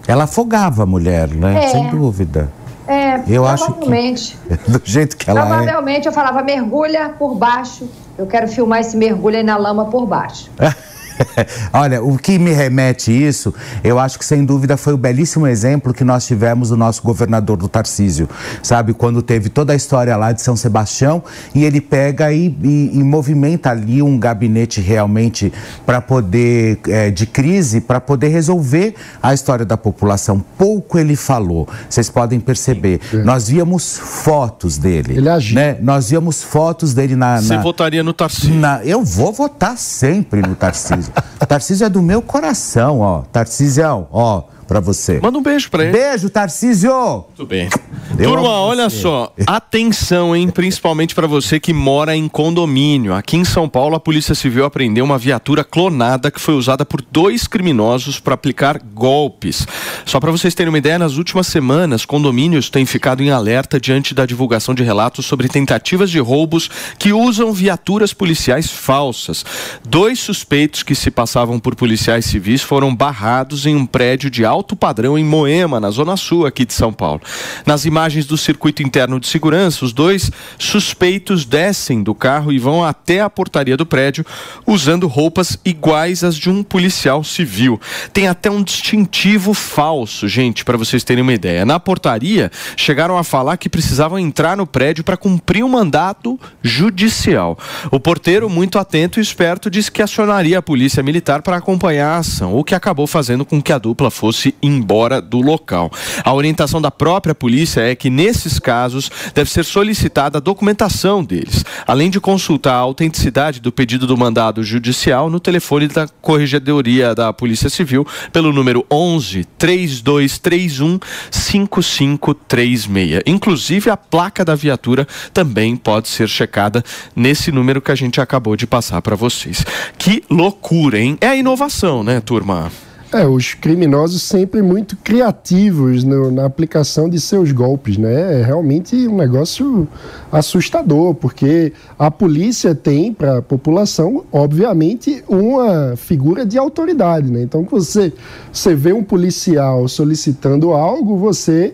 [0.07, 1.65] Ela afogava a mulher, né?
[1.65, 1.67] É.
[1.69, 2.51] Sem dúvida.
[2.87, 4.37] É, Eu acho que- provavelmente.
[4.67, 5.43] Do jeito que ela é.
[5.45, 7.89] Provavelmente eu falava mergulha por baixo.
[8.17, 10.49] Eu quero filmar esse mergulho aí na lama por baixo.
[11.73, 15.93] Olha, o que me remete isso, eu acho que sem dúvida foi o belíssimo exemplo
[15.93, 18.30] que nós tivemos do nosso governador do Tarcísio,
[18.63, 18.93] sabe?
[18.93, 21.23] Quando teve toda a história lá de São Sebastião
[21.54, 25.51] e ele pega e, e- e movimenta ali um gabinete realmente
[25.86, 30.43] para poder, é, de crise, para poder resolver a história da população.
[30.58, 32.99] Pouco ele falou, vocês podem perceber.
[33.23, 35.17] Nós víamos fotos dele.
[35.17, 35.56] Ele agiu.
[35.56, 35.78] Né?
[35.82, 37.41] Nós víamos fotos dele na.
[37.41, 38.54] Você na- votaria no Tarcísio?
[38.56, 41.04] na- eu vou votar sempre no Tarcísio.
[41.47, 43.21] Tarcísio é do meu coração, ó.
[43.31, 45.19] Tarcísio, ó, pra você.
[45.21, 45.91] Manda um beijo pra ele.
[45.91, 47.25] Beijo, Tarcísio!
[47.28, 47.69] Muito bem.
[48.17, 49.01] Eu Turma, olha você.
[49.01, 53.13] só, atenção, hein, principalmente para você que mora em condomínio.
[53.13, 57.01] Aqui em São Paulo, a Polícia Civil apreendeu uma viatura clonada que foi usada por
[57.01, 59.67] dois criminosos para aplicar golpes.
[60.06, 64.13] Só para vocês terem uma ideia, nas últimas semanas, condomínios têm ficado em alerta diante
[64.13, 69.43] da divulgação de relatos sobre tentativas de roubos que usam viaturas policiais falsas.
[69.86, 74.75] Dois suspeitos que se passavam por policiais civis foram barrados em um prédio de alto
[74.75, 77.21] padrão em Moema, na Zona Sul aqui de São Paulo.
[77.65, 82.83] Nas imagens do circuito interno de segurança, os dois suspeitos descem do carro e vão
[82.83, 84.25] até a portaria do prédio
[84.65, 87.79] usando roupas iguais às de um policial civil.
[88.13, 91.65] Tem até um distintivo falso, gente, para vocês terem uma ideia.
[91.65, 97.57] Na portaria, chegaram a falar que precisavam entrar no prédio para cumprir um mandato judicial.
[97.91, 102.17] O porteiro, muito atento e esperto, disse que acionaria a polícia militar para acompanhar a
[102.19, 105.91] ação, o que acabou fazendo com que a dupla fosse embora do local.
[106.23, 111.63] A orientação da própria polícia é que, nesses casos, deve ser solicitada a documentação deles,
[111.88, 117.31] além de consultar a autenticidade do pedido do mandado judicial no telefone da Corregedoria da
[117.31, 120.99] Polícia Civil pelo número 11 3231
[121.31, 123.21] 5536.
[123.25, 126.84] Inclusive, a placa da viatura também pode ser checada
[127.15, 129.65] nesse número que a gente acabou de passar para vocês.
[129.97, 131.17] Que loucura, hein?
[131.21, 132.71] É a inovação, né, turma?
[133.15, 138.41] É, os criminosos sempre muito criativos no- na aplicação de seus golpes, né?
[138.41, 139.88] É realmente um negócio
[140.30, 147.41] assustador, porque a polícia tem para a população, obviamente, uma figura de autoridade, né?
[147.41, 148.12] Então, você,
[148.51, 151.73] você vê um policial solicitando algo, você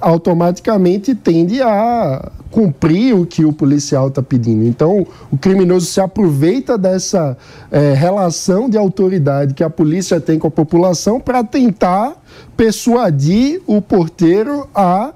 [0.00, 4.64] automaticamente tende a cumprir o que o policial está pedindo.
[4.64, 7.36] Então, o criminoso se aproveita dessa
[7.70, 12.16] eh, relação de autoridade que a polícia tem com a população para tentar
[12.56, 15.12] persuadir o porteiro a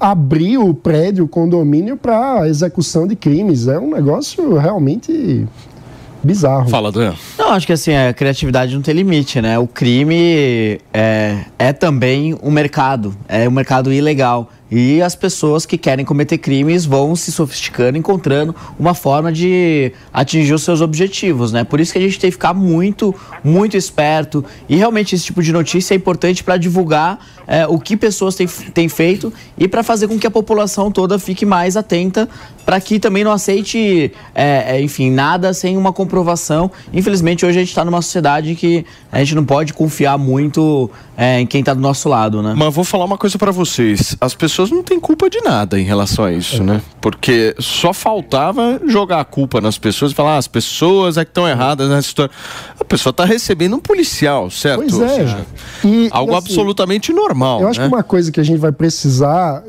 [0.00, 3.66] abrir o prédio, o condomínio para execução de crimes.
[3.66, 5.46] É um negócio realmente
[6.28, 6.68] bizarro.
[6.68, 7.14] Fala, Dan.
[7.38, 9.58] Não, acho que assim, a criatividade não tem limite, né?
[9.58, 14.50] O crime é, é também um mercado, é um mercado ilegal.
[14.70, 20.52] E as pessoas que querem cometer crimes vão se sofisticando, encontrando uma forma de atingir
[20.52, 21.64] os seus objetivos, né?
[21.64, 24.44] Por isso que a gente tem que ficar muito, muito esperto.
[24.68, 28.46] E realmente esse tipo de notícia é importante para divulgar é, o que pessoas têm,
[28.46, 32.28] têm feito e para fazer com que a população toda fique mais atenta
[32.68, 36.70] para que também não aceite, é, é, enfim, nada sem uma comprovação.
[36.92, 41.40] Infelizmente, hoje a gente está numa sociedade que a gente não pode confiar muito é,
[41.40, 42.52] em quem está do nosso lado, né?
[42.54, 44.14] Mas vou falar uma coisa pra vocês.
[44.20, 46.80] As pessoas não têm culpa de nada em relação a isso, né?
[47.00, 51.30] Porque só faltava jogar a culpa nas pessoas e falar, ah, as pessoas é que
[51.30, 52.32] estão erradas nessa história.
[52.78, 54.80] A pessoa tá recebendo um policial, certo?
[54.80, 55.08] Pois é.
[55.08, 55.46] seja,
[55.84, 57.88] E- algo e assim, absolutamente normal, Eu acho né?
[57.88, 59.62] que uma coisa que a gente vai precisar,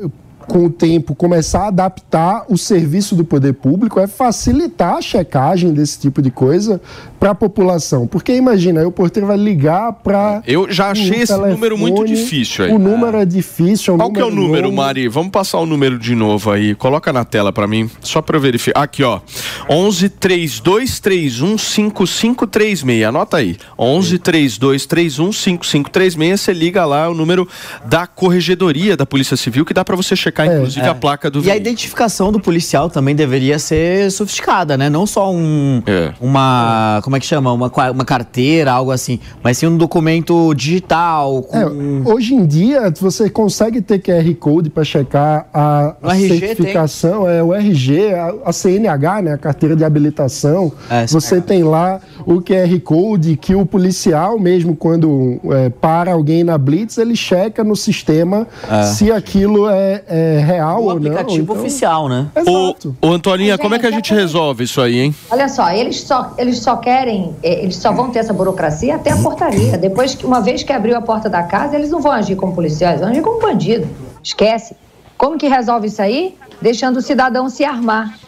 [0.50, 5.72] com o tempo, começar a adaptar o serviço do poder público é facilitar a checagem
[5.72, 6.80] desse tipo de coisa
[7.20, 8.06] para a população.
[8.06, 10.42] Porque imagina, aí o porteiro vai ligar para.
[10.44, 12.72] Eu já achei esse número muito difícil aí.
[12.72, 13.96] O número é difícil.
[13.96, 14.76] Qual que é o número, novo.
[14.76, 15.06] Mari?
[15.06, 16.74] Vamos passar o número de novo aí.
[16.74, 18.82] Coloca na tela pra mim, só pra eu verificar.
[18.82, 19.20] Aqui, ó.
[19.68, 23.04] 11 3231 5536.
[23.04, 23.56] Anota aí.
[23.78, 26.40] 11 3231 5536.
[26.40, 27.46] Você liga lá o número
[27.84, 31.42] da corregedoria da Polícia Civil que dá pra você checar inclusive a placa do É.
[31.42, 31.60] E a veículo.
[31.60, 34.88] identificação do policial também deveria ser sofisticada, né?
[34.88, 36.12] Não só um, É.
[36.20, 37.52] uma, como é que chama?
[37.52, 41.58] Uma, uma carteira, algo assim, mas sim um documento digital com...
[41.58, 41.66] É,
[42.12, 47.42] hoje em dia, você consegue ter QR Code para checar a, a RG certificação, é
[47.42, 50.72] o RG, a, a CNH, né, a carteira de habilitação.
[50.90, 56.44] É, você tem lá o QR Code que o policial, mesmo quando é, para alguém
[56.44, 58.46] na Blitz, ele checa no sistema
[58.94, 60.96] se aquilo é, é real o ou não.
[60.96, 62.26] aplicativo Então, oficial, né?
[62.34, 62.96] Ô, Exato.
[63.00, 65.14] ô, Antoninha, como é que a gente resolve isso aí, hein?
[65.30, 69.10] Olha só, eles só, eles só querem, eh, eles só vão ter essa burocracia até
[69.10, 69.76] a portaria.
[69.78, 72.54] Depois que, uma vez que abriu a porta da casa, eles não vão agir como
[72.54, 73.88] policiais, vão agir como bandido.
[74.22, 74.74] Esquece.
[75.16, 76.36] Como que resolve isso aí?
[76.62, 78.18] Deixando o cidadão se armar.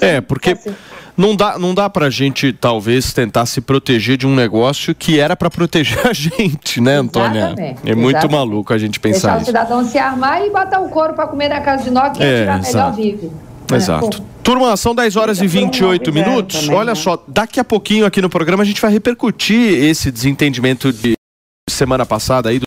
[0.00, 0.74] É, porque Assim.
[1.16, 5.36] Não dá, não dá pra gente, talvez, tentar se proteger de um negócio que era
[5.36, 7.38] pra proteger a gente, né, Antônia?
[7.46, 8.36] Exatamente, É muito exatamente.
[8.36, 9.46] maluco a gente Deixar pensar o isso.
[9.46, 12.26] cidadão se armar e botar o couro para comer na casa de nós, que É,
[12.26, 12.96] é, tirar melhor exato.
[12.96, 13.30] vive.
[13.72, 14.18] Exato.
[14.18, 14.30] É.
[14.42, 16.60] Turma, são 10 horas e Fica por um 28 lado zero minutos.
[16.62, 16.94] também, Olha né?
[16.96, 21.12] só, daqui a pouquinho aqui no programa a gente vai repercutir esse desentendimento de
[21.68, 22.64] semana passada aí do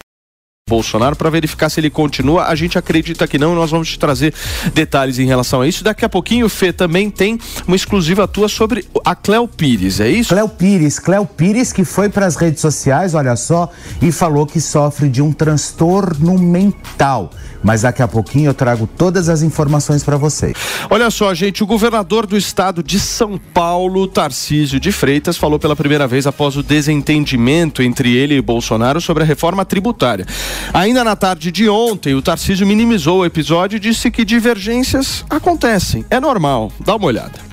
[0.73, 2.45] Bolsonaro para verificar se ele continua.
[2.45, 4.33] A gente acredita que não, nós vamos te trazer
[4.73, 5.83] detalhes em relação a isso.
[5.83, 10.09] Daqui a pouquinho o Fê também tem uma exclusiva tua sobre a Cléo Pires, é
[10.09, 10.29] isso?
[10.29, 13.69] Cléo Pires, Cléo Pires que foi para as redes sociais, olha só,
[14.01, 17.29] e falou que sofre de um transtorno mental.
[17.61, 20.53] Mas daqui a pouquinho eu trago todas as informações para vocês.
[20.89, 25.75] Olha só, gente, o governador do estado de São Paulo, Tarcísio de Freitas, falou pela
[25.75, 30.25] primeira vez após o desentendimento entre ele e Bolsonaro sobre a reforma tributária.
[30.73, 36.05] Ainda na tarde de ontem, o Tarcísio minimizou o episódio e disse que divergências acontecem,
[36.09, 36.71] é normal.
[36.79, 37.52] Dá uma olhada.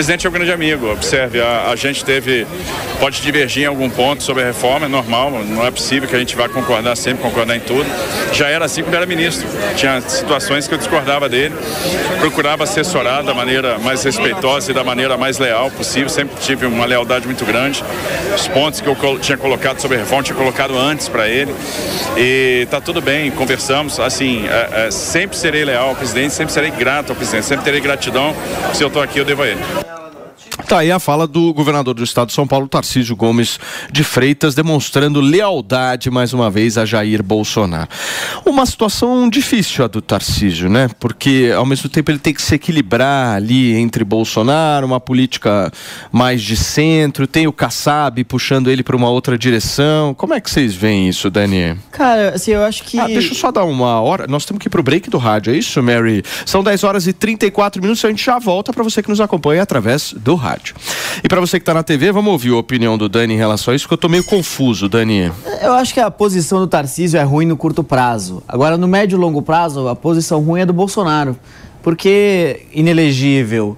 [0.00, 0.90] Presidente é um grande amigo.
[0.90, 2.46] Observe, a, a gente teve.
[2.98, 6.18] Pode divergir em algum ponto sobre a reforma, é normal, não é possível que a
[6.18, 7.84] gente vá concordar sempre, concordar em tudo.
[8.32, 9.46] Já era assim quando era ministro.
[9.76, 11.54] Tinha situações que eu discordava dele,
[12.18, 16.08] procurava assessorar da maneira mais respeitosa e da maneira mais leal possível.
[16.08, 17.84] Sempre tive uma lealdade muito grande.
[18.34, 21.54] Os pontos que eu tinha colocado sobre a reforma, tinha colocado antes para ele.
[22.16, 24.00] E tá tudo bem, conversamos.
[24.00, 27.80] Assim, é, é, sempre serei leal ao presidente, sempre serei grato ao presidente, sempre terei
[27.82, 28.34] gratidão.
[28.72, 29.89] Se eu estou aqui, eu devo a ele.
[30.66, 33.58] Tá aí a fala do governador do estado de São Paulo, Tarcísio Gomes
[33.90, 37.88] de Freitas, demonstrando lealdade mais uma vez a Jair Bolsonaro.
[38.44, 40.88] Uma situação difícil a do Tarcísio, né?
[40.98, 45.72] Porque ao mesmo tempo ele tem que se equilibrar ali entre Bolsonaro, uma política
[46.12, 50.14] mais de centro, tem o Kassab puxando ele para uma outra direção.
[50.14, 51.76] Como é que vocês veem isso, Dani?
[51.90, 52.98] Cara, assim, eu acho que...
[52.98, 54.26] Ah, deixa eu só dar uma hora.
[54.26, 56.22] Nós temos que ir pro break do rádio, é isso, Mary?
[56.46, 58.04] São 10 horas e 34 minutos.
[58.04, 60.49] A gente já volta para você que nos acompanha através do rádio.
[61.22, 63.72] E para você que está na TV, vamos ouvir a opinião do Dani em relação
[63.72, 65.30] a isso, que eu tô meio confuso, Dani.
[65.62, 68.42] Eu acho que a posição do Tarcísio é ruim no curto prazo.
[68.48, 71.36] Agora, no médio e longo prazo, a posição ruim é do Bolsonaro.
[71.82, 73.76] Porque inelegível,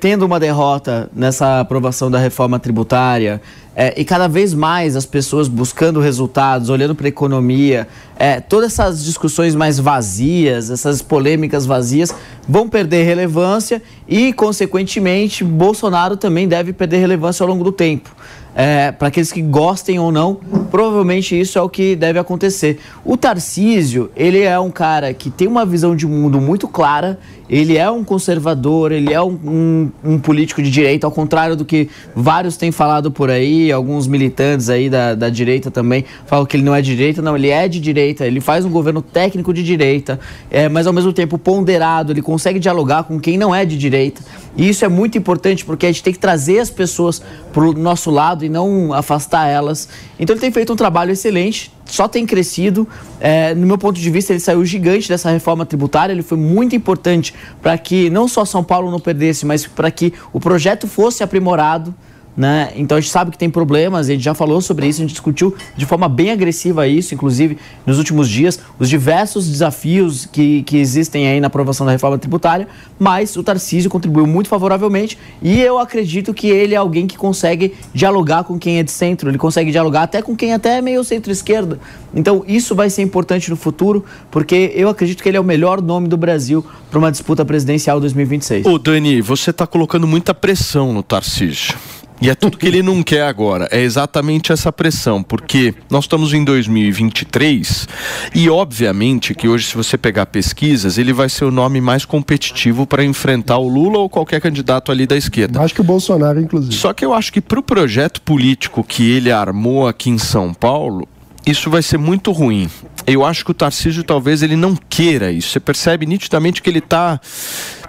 [0.00, 3.42] tendo uma derrota nessa aprovação da reforma tributária,
[3.76, 8.72] é, e cada vez mais as pessoas buscando resultados, olhando para a economia, é, todas
[8.72, 12.14] essas discussões mais vazias, essas polêmicas vazias,
[12.48, 18.14] vão perder relevância e, consequentemente, Bolsonaro também deve perder relevância ao longo do tempo.
[18.56, 20.36] É, para aqueles que gostem ou não,
[20.70, 22.78] provavelmente isso é o que deve acontecer.
[23.04, 27.18] O Tarcísio, ele é um cara que tem uma visão de mundo muito clara,
[27.54, 31.64] ele é um conservador, ele é um, um, um político de direita, ao contrário do
[31.64, 36.56] que vários têm falado por aí, alguns militantes aí da, da direita também falam que
[36.56, 39.54] ele não é de direita, não, ele é de direita, ele faz um governo técnico
[39.54, 40.18] de direita,
[40.50, 44.20] é, mas ao mesmo tempo ponderado, ele consegue dialogar com quem não é de direita.
[44.56, 47.72] E isso é muito importante porque a gente tem que trazer as pessoas para o
[47.72, 49.88] nosso lado e não afastar elas.
[50.18, 52.88] Então ele tem feito um trabalho excelente, só tem crescido.
[53.20, 56.12] É, no meu ponto de vista, ele saiu gigante dessa reforma tributária.
[56.12, 60.12] Ele foi muito importante para que não só São Paulo não perdesse, mas para que
[60.32, 61.94] o projeto fosse aprimorado.
[62.36, 62.72] Né?
[62.74, 65.12] Então a gente sabe que tem problemas, a gente já falou sobre isso, a gente
[65.12, 70.76] discutiu de forma bem agressiva isso, inclusive nos últimos dias, os diversos desafios que, que
[70.76, 72.66] existem aí na aprovação da reforma tributária,
[72.98, 77.74] mas o Tarcísio contribuiu muito favoravelmente e eu acredito que ele é alguém que consegue
[77.92, 81.04] dialogar com quem é de centro, ele consegue dialogar até com quem até é meio
[81.04, 81.78] centro-esquerda.
[82.12, 85.80] Então isso vai ser importante no futuro, porque eu acredito que ele é o melhor
[85.80, 88.66] nome do Brasil para uma disputa presidencial 2026.
[88.66, 91.76] Ô Dani, você está colocando muita pressão no Tarcísio.
[92.24, 93.68] E é tudo que ele não quer agora.
[93.70, 97.86] É exatamente essa pressão, porque nós estamos em 2023
[98.34, 102.86] e, obviamente, que hoje, se você pegar pesquisas, ele vai ser o nome mais competitivo
[102.86, 105.60] para enfrentar o Lula ou qualquer candidato ali da esquerda.
[105.60, 106.74] Acho que o Bolsonaro, inclusive.
[106.74, 110.54] Só que eu acho que para o projeto político que ele armou aqui em São
[110.54, 111.06] Paulo,
[111.46, 112.70] isso vai ser muito ruim.
[113.06, 115.50] Eu acho que o Tarcísio talvez ele não queira isso.
[115.50, 117.20] Você percebe nitidamente que ele está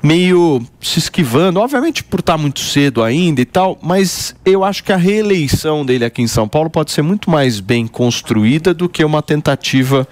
[0.03, 4.83] meio se esquivando, obviamente por estar tá muito cedo ainda e tal, mas eu acho
[4.83, 8.87] que a reeleição dele aqui em São Paulo pode ser muito mais bem construída do
[8.87, 10.07] que uma tentativa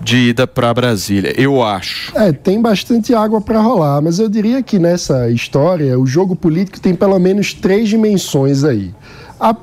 [0.00, 2.16] de ida para Brasília, eu acho.
[2.16, 6.80] É, tem bastante água para rolar, mas eu diria que nessa história o jogo político
[6.80, 8.94] tem pelo menos três dimensões aí.
[9.40, 9.54] A,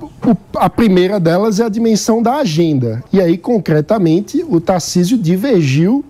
[0.55, 3.03] a, primeira delas é a dimensão da agenda.
[3.11, 6.03] E aí, concretamente, o Tarcísio divergiu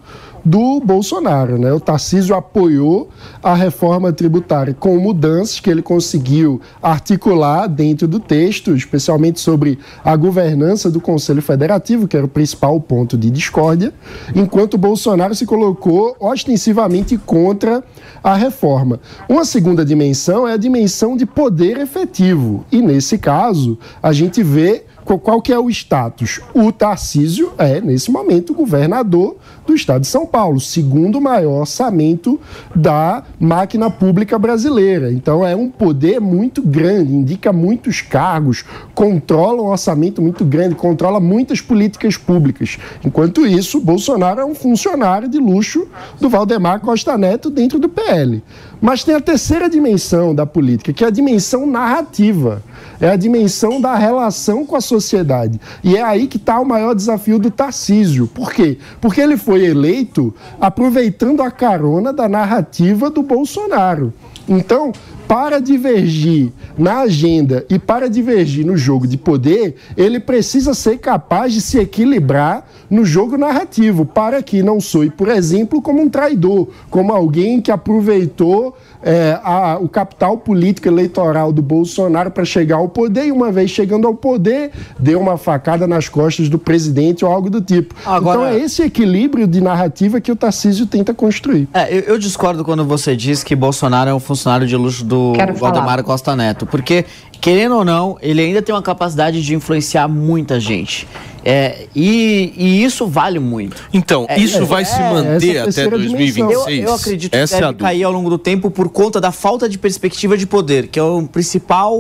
[0.46, 1.58] do Bolsonaro.
[1.58, 1.74] Né?
[1.74, 3.10] O Tarcísio apoiou
[3.42, 10.16] a reforma tributária com mudanças que ele conseguiu articular dentro do texto, especialmente sobre a
[10.16, 13.92] governança do Conselho Federativo, que era o principal ponto de discórdia,
[14.36, 17.84] enquanto Bolsonaro se colocou ostensivamente contra
[18.24, 19.00] a reforma.
[19.28, 22.66] Uma segunda dimensão é a dimensão de poder efetivo.
[22.72, 26.42] E nesse caso, a gente vê qual que é o status?
[26.54, 32.40] O Tarcísio é, nesse momento, governador do estado de São Paulo, segundo maior orçamento
[32.76, 35.12] da máquina pública brasileira.
[35.12, 41.20] Então é um poder muito grande, indica muitos cargos, controla um orçamento muito grande, controla
[41.20, 42.78] muitas políticas públicas.
[43.04, 45.88] Enquanto isso, Bolsonaro é um funcionário de luxo
[46.20, 48.44] do Valdemar Costa Neto dentro do PL.
[48.82, 52.62] Mas tem a terceira dimensão da política, que é a dimensão narrativa.
[53.00, 55.60] É a dimensão da relação com a sociedade.
[55.84, 58.28] E é aí que está o maior desafio do Tarcísio.
[58.28, 58.78] Por quê?
[59.02, 64.14] Porque ele foi eleito aproveitando a carona da narrativa do Bolsonaro.
[64.48, 64.92] Então,
[65.28, 71.54] para divergir na agenda e para divergir no jogo de poder, ele precisa ser capaz
[71.54, 76.70] de se equilibrar no jogo narrativo, para que não soe, por exemplo, como um traidor,
[76.92, 82.90] como alguém que aproveitou é, a, o capital político eleitoral do Bolsonaro para chegar ao
[82.90, 87.32] poder e, uma vez chegando ao poder, deu uma facada nas costas do presidente ou
[87.32, 87.94] algo do tipo.
[88.04, 88.40] Agora...
[88.40, 91.68] Então é esse equilíbrio de narrativa que o Tarcísio tenta construir.
[91.72, 95.34] É, eu, eu, discordo quando você diz que Bolsonaro é um funcionário de luxo do
[95.56, 97.06] Valdemar Costa Neto, porque,
[97.46, 101.08] querendo ou não, ele ainda tem uma capacidade de influenciar muita gente.
[101.44, 103.84] É, e, e, isso vale muito.
[103.94, 106.40] Então, é, isso é, vai se manter até 2026?
[106.40, 109.70] Eu, eu acredito que é deve cair ao longo do tempo por conta da falta
[109.70, 111.96] de perspectiva de poder, que é o principal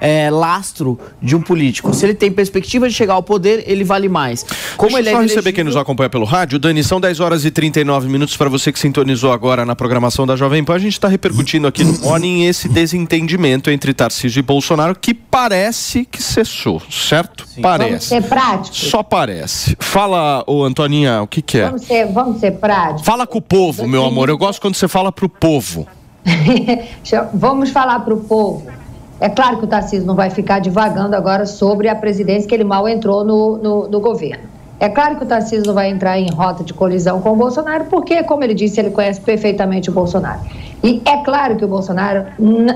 [0.00, 1.92] é, lastro de um político.
[1.94, 4.44] Se ele tem perspectiva de chegar ao poder, ele vale mais.
[4.76, 6.58] Como Deixa ele só é receber quem nos acompanha pelo rádio.
[6.58, 10.36] Dani, são 10 horas e 39 minutos para você que sintonizou agora na programação da
[10.36, 10.74] Jovem Pan.
[10.74, 16.04] A gente está repercutindo aqui no Morning esse desentendimento entre Tarcísio e Bolsonaro que parece
[16.04, 17.46] que cessou, certo?
[17.46, 17.62] Sim.
[17.62, 17.90] Parece.
[17.90, 18.78] Vamos ser práticos.
[18.78, 19.76] Só parece.
[19.80, 21.66] Fala, ô Antoninha, o que, que é?
[21.66, 23.04] Vamos ser, vamos ser práticos.
[23.04, 24.28] Fala com o povo, meu amor.
[24.28, 25.86] Eu gosto quando você fala pro povo.
[27.32, 28.66] Vamos falar para o povo.
[29.18, 32.64] É claro que o Tarcísio não vai ficar divagando agora sobre a presidência, que ele
[32.64, 34.44] mal entrou no, no, no governo.
[34.78, 37.86] É claro que o Tarcísio não vai entrar em rota de colisão com o Bolsonaro,
[37.86, 40.40] porque, como ele disse, ele conhece perfeitamente o Bolsonaro.
[40.82, 42.26] E é claro que o Bolsonaro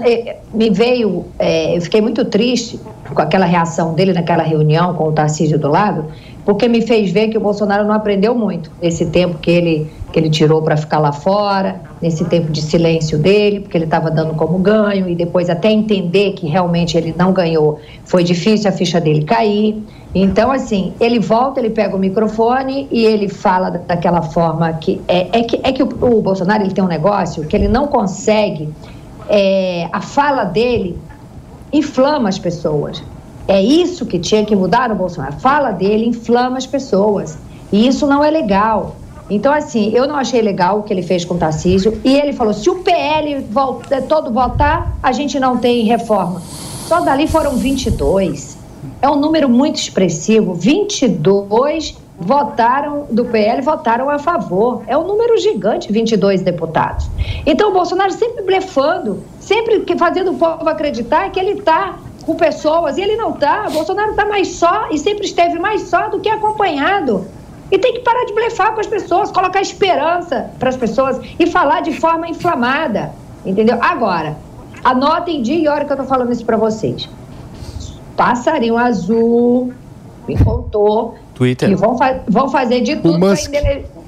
[0.04, 2.80] eh, me veio, é, eu fiquei muito triste
[3.14, 6.06] com aquela reação dele naquela reunião com o Tarcísio do lado,
[6.44, 10.18] porque me fez ver que o Bolsonaro não aprendeu muito nesse tempo que ele, que
[10.18, 14.34] ele tirou para ficar lá fora, nesse tempo de silêncio dele, porque ele estava dando
[14.34, 19.00] como ganho, e depois até entender que realmente ele não ganhou, foi difícil a ficha
[19.00, 19.82] dele cair.
[20.12, 25.00] Então, assim, ele volta, ele pega o microfone e ele fala daquela forma que.
[25.06, 27.86] É, é que, é que o, o Bolsonaro ele tem um negócio que ele não.
[29.28, 30.98] É, a fala dele
[31.72, 33.02] inflama as pessoas.
[33.46, 35.34] É isso que tinha que mudar no Bolsonaro.
[35.34, 37.38] A fala dele inflama as pessoas.
[37.72, 38.96] E isso não é legal.
[39.28, 42.00] Então, assim, eu não achei legal o que ele fez com o Tarcísio.
[42.04, 46.42] E ele falou: se o PL volta, todo votar, a gente não tem reforma.
[46.86, 48.58] Só dali foram 22.
[49.00, 50.54] É um número muito expressivo.
[50.54, 54.82] 22 votaram do PL, votaram a favor.
[54.86, 57.10] É um número gigante, 22 deputados.
[57.46, 61.96] Então, o Bolsonaro sempre blefando, sempre fazendo o povo acreditar que ele está
[62.26, 63.68] com pessoas e ele não está.
[63.70, 67.26] Bolsonaro está mais só e sempre esteve mais só do que acompanhado.
[67.70, 71.46] E tem que parar de blefar com as pessoas, colocar esperança para as pessoas e
[71.46, 73.12] falar de forma inflamada.
[73.46, 73.78] Entendeu?
[73.80, 74.36] Agora,
[74.84, 77.08] anotem dia e hora que eu estou falando isso para vocês.
[78.16, 79.72] Passarinho Azul
[80.28, 81.70] me contou Twitter.
[81.70, 83.18] que vão, fa vão fazer de tudo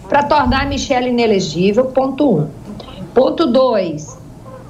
[0.07, 1.87] para tornar a Michelle inelegível.
[1.87, 2.49] Ponto um.
[3.15, 4.21] Ponto dois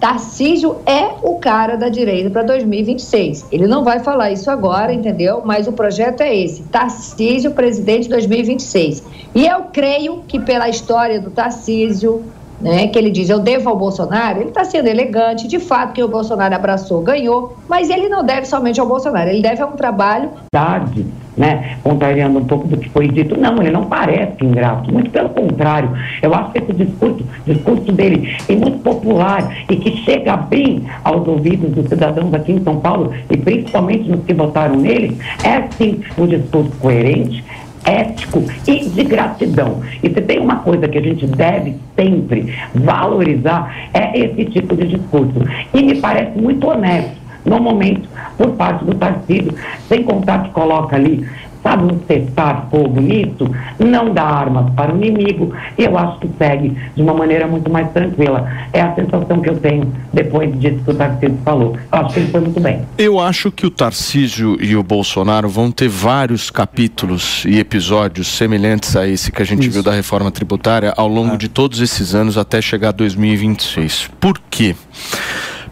[0.02, 3.46] Tarcísio é o cara da direita para 2026.
[3.52, 5.42] Ele não vai falar isso agora, entendeu?
[5.44, 9.02] Mas o projeto é esse: Tarcísio, presidente 2026.
[9.32, 12.24] E eu creio que, pela história do Tarcísio,
[12.62, 16.02] né, que ele diz eu devo ao Bolsonaro, ele está sendo elegante, de fato que
[16.02, 19.72] o Bolsonaro abraçou, ganhou, mas ele não deve somente ao Bolsonaro, ele deve a um
[19.72, 20.30] trabalho.
[20.50, 21.06] Tarde,
[21.36, 25.30] né, contrariando um pouco do que foi dito, não, ele não parece ingrato, muito pelo
[25.30, 25.90] contrário,
[26.20, 31.26] eu acho que esse discurso, discurso dele é muito popular e que chega bem aos
[31.26, 36.00] ouvidos dos cidadãos aqui em São Paulo e principalmente nos que votaram nele, é sim
[36.18, 37.42] um discurso coerente,
[37.85, 39.80] ético e de gratidão.
[40.03, 44.89] E se tem uma coisa que a gente deve sempre valorizar, é esse tipo de
[44.89, 45.43] discurso.
[45.74, 48.09] E me parece muito honesto, no momento,
[48.39, 49.55] por parte do partido,
[49.89, 51.26] sem contar que coloca ali
[51.62, 53.48] sabe, um cessar fogo nisso,
[53.78, 57.70] não dá armas para o inimigo, e eu acho que segue de uma maneira muito
[57.70, 58.50] mais tranquila.
[58.72, 61.76] É a sensação que eu tenho depois disso que o Tarcísio falou.
[61.92, 62.82] Eu acho que ele foi muito bem.
[62.98, 68.96] Eu acho que o Tarcísio e o Bolsonaro vão ter vários capítulos e episódios semelhantes
[68.96, 69.72] a esse que a gente Isso.
[69.72, 71.36] viu da reforma tributária ao longo ah.
[71.36, 74.10] de todos esses anos até chegar a 2026.
[74.18, 74.74] Por quê?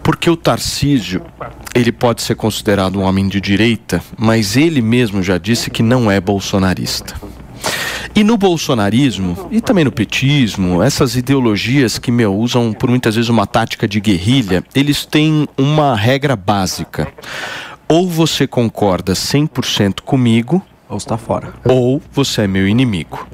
[0.02, 1.22] Porque o Tarcísio,
[1.74, 6.10] ele pode ser considerado um homem de direita, mas ele mesmo já disse que não
[6.10, 7.14] é bolsonarista.
[8.14, 13.30] E no bolsonarismo, e também no petismo, essas ideologias que meu, usam por muitas vezes
[13.30, 17.06] uma tática de guerrilha, eles têm uma regra básica.
[17.88, 21.54] Ou você concorda 100% comigo, ou está fora.
[21.64, 23.26] Ou você é meu inimigo.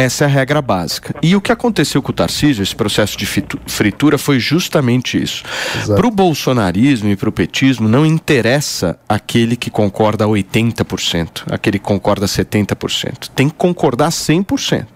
[0.00, 1.14] Essa é a regra básica.
[1.22, 5.42] E o que aconteceu com o Tarcísio, esse processo de fritura, foi justamente isso.
[5.84, 11.84] Para o bolsonarismo e para o petismo, não interessa aquele que concorda 80%, aquele que
[11.84, 13.28] concorda 70%.
[13.34, 14.86] Tem que concordar 100%.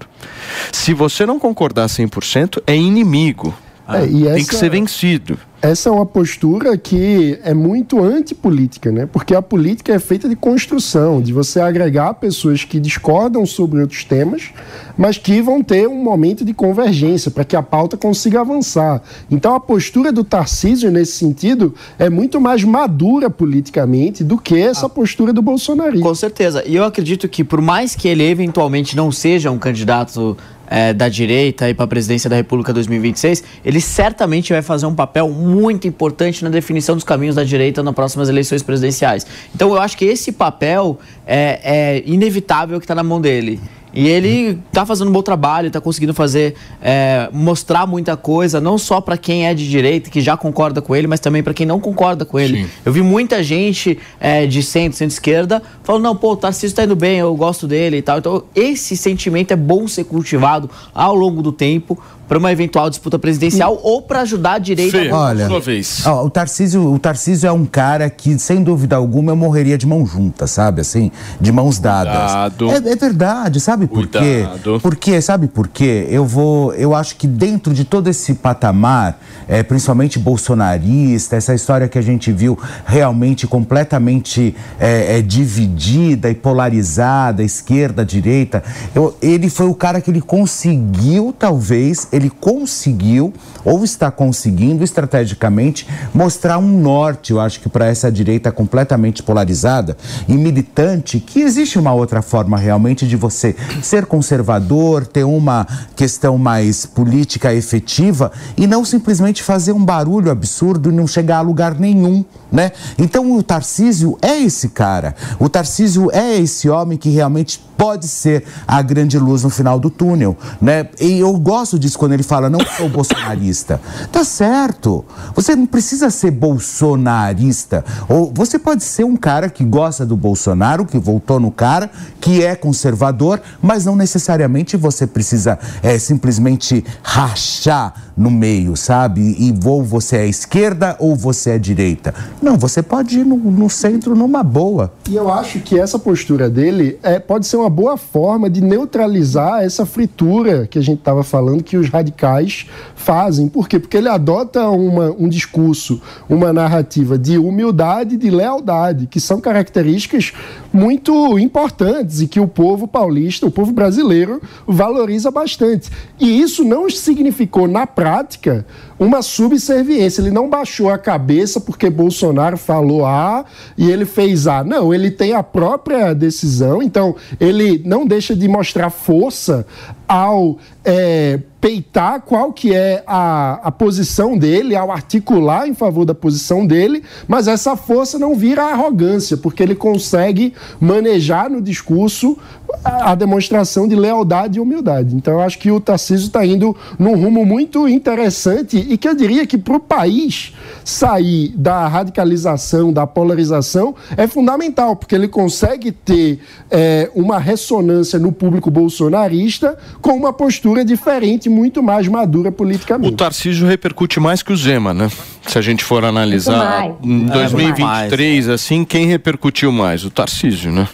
[0.73, 3.55] Se você não concordar 100%, é inimigo.
[3.89, 4.49] É, tem essa...
[4.49, 9.09] que ser vencido essa é uma postura que é muito antipolítica, né?
[9.11, 14.05] Porque a política é feita de construção, de você agregar pessoas que discordam sobre outros
[14.05, 14.51] temas,
[14.95, 19.01] mas que vão ter um momento de convergência para que a pauta consiga avançar.
[19.31, 24.87] Então a postura do Tarcísio nesse sentido é muito mais madura politicamente do que essa
[24.87, 25.99] postura do Bolsonaro.
[25.99, 26.63] Com certeza.
[26.67, 30.37] E eu acredito que por mais que ele eventualmente não seja um candidato
[30.75, 35.31] é, da direita para a presidência da República 2026, ele certamente vai fazer um papel
[35.31, 39.25] muito importante na definição dos caminhos da direita nas próximas eleições presidenciais.
[39.55, 43.61] Então eu acho que esse papel é, é inevitável que está na mão dele.
[43.95, 48.77] E ele está fazendo um bom trabalho, está conseguindo fazer, é, mostrar muita coisa, não
[48.77, 51.65] só para quem é de direita, que já concorda com ele, mas também para quem
[51.65, 52.65] não concorda com ele.
[52.65, 52.71] Sim.
[52.85, 56.97] Eu vi muita gente é, de centro, centro-esquerda, falando: não, pô, o Tarcísio está indo
[56.97, 58.19] bem, eu gosto dele e tal.
[58.19, 63.19] Então, esse sentimento é bom ser cultivado ao longo do tempo, para uma eventual disputa
[63.19, 64.99] presidencial ou para ajudar a direita.
[64.99, 66.07] Fê, Olha, sua vez.
[66.07, 69.87] ó, o Tarcísio, o Tarcísio é um cara que, sem dúvida alguma, eu morreria de
[69.87, 70.81] mão junta, sabe?
[70.81, 71.11] Assim,
[71.41, 72.55] de mãos dadas.
[72.87, 74.19] É, é verdade, sabe por quê?
[74.47, 74.81] Cuidado.
[74.81, 75.21] Por quê?
[75.21, 76.07] Sabe por quê?
[76.11, 79.19] Eu vou, eu acho que dentro de todo esse patamar,
[79.49, 86.35] é, principalmente bolsonarista, essa história que a gente viu realmente completamente é, é, dividida e
[86.35, 88.63] polarizada, esquerda, direita,
[88.95, 93.35] eu- ele foi o cara que ele conseguiu, talvez, ele conseguiu
[93.65, 99.97] ou está conseguindo estrategicamente mostrar um norte, eu acho que para essa direita completamente polarizada
[100.29, 106.39] e militante, que existe uma outra forma realmente de você ser conservador, ter uma questão
[106.39, 111.75] mais política efetiva e não simplesmente fazer um barulho absurdo e não chegar a lugar
[111.75, 112.71] nenhum, né?
[112.97, 115.17] Então o Tarcísio é esse cara.
[115.41, 119.91] O Tarcísio é esse homem que realmente pode ser a grande luz no final do
[119.91, 120.89] túnel, né?
[121.01, 123.81] E eu gosto disso quando ele fala não sou bolsonarista.
[124.13, 125.03] Tá certo.
[125.35, 127.83] Você não precisa ser bolsonarista.
[128.11, 131.91] Ou você pode ser um cara que gosta do Bolsonaro, que voltou no cara,
[132.21, 139.23] que é conservador, mas não necessariamente você precisa é, simplesmente rachar no meio, sabe?
[139.39, 142.15] E ou você é esquerda ou você é direita.
[142.43, 144.93] Não, você pode ir no, no centro numa boa.
[145.09, 149.65] E eu acho que essa postura dele é, pode ser uma boa forma de neutralizar
[149.65, 153.49] essa fritura que a gente estava falando que os radicais fazem.
[153.49, 153.79] Por quê?
[153.79, 160.33] Porque ele adota uma, um discurso, uma narrativa de humildade de lealdade, que são características
[160.73, 165.91] muito importantes e que o povo paulista, o povo brasileiro, valoriza bastante.
[166.19, 168.67] E isso não significou, na prática,
[168.99, 170.21] uma subserviência.
[170.21, 173.45] Ele não baixou a cabeça porque Bolsonaro falou A
[173.77, 174.65] e ele fez A.
[174.65, 179.67] Não, ele tem a própria decisão, então ele não deixa de mostrar força
[180.07, 186.15] ao é, peitar qual que é a, a posição dele, ao articular em favor da
[186.15, 192.39] posição dele, mas essa força não vira arrogância, porque ele consegue manejar no discurso
[192.85, 195.15] a, demonstração de lealdade e humildade.
[195.15, 199.15] Então eu acho que o Tarcísio está indo num rumo muito interessante e que eu
[199.15, 200.53] diria que para o país
[200.85, 206.41] sair da radicalização, da polarização, é fundamental, porque ele consegue ter
[206.71, 213.17] é, uma ressonância no público bolsonarista com uma postura diferente, muito mais madura O politicamente.
[213.17, 215.11] Tarcísio repercute mais que o Zema, né?
[215.47, 220.05] Se a gente for analisar em É, 2023, assim, quem repercutiu mais?
[220.05, 220.89] O Tarcísio, né?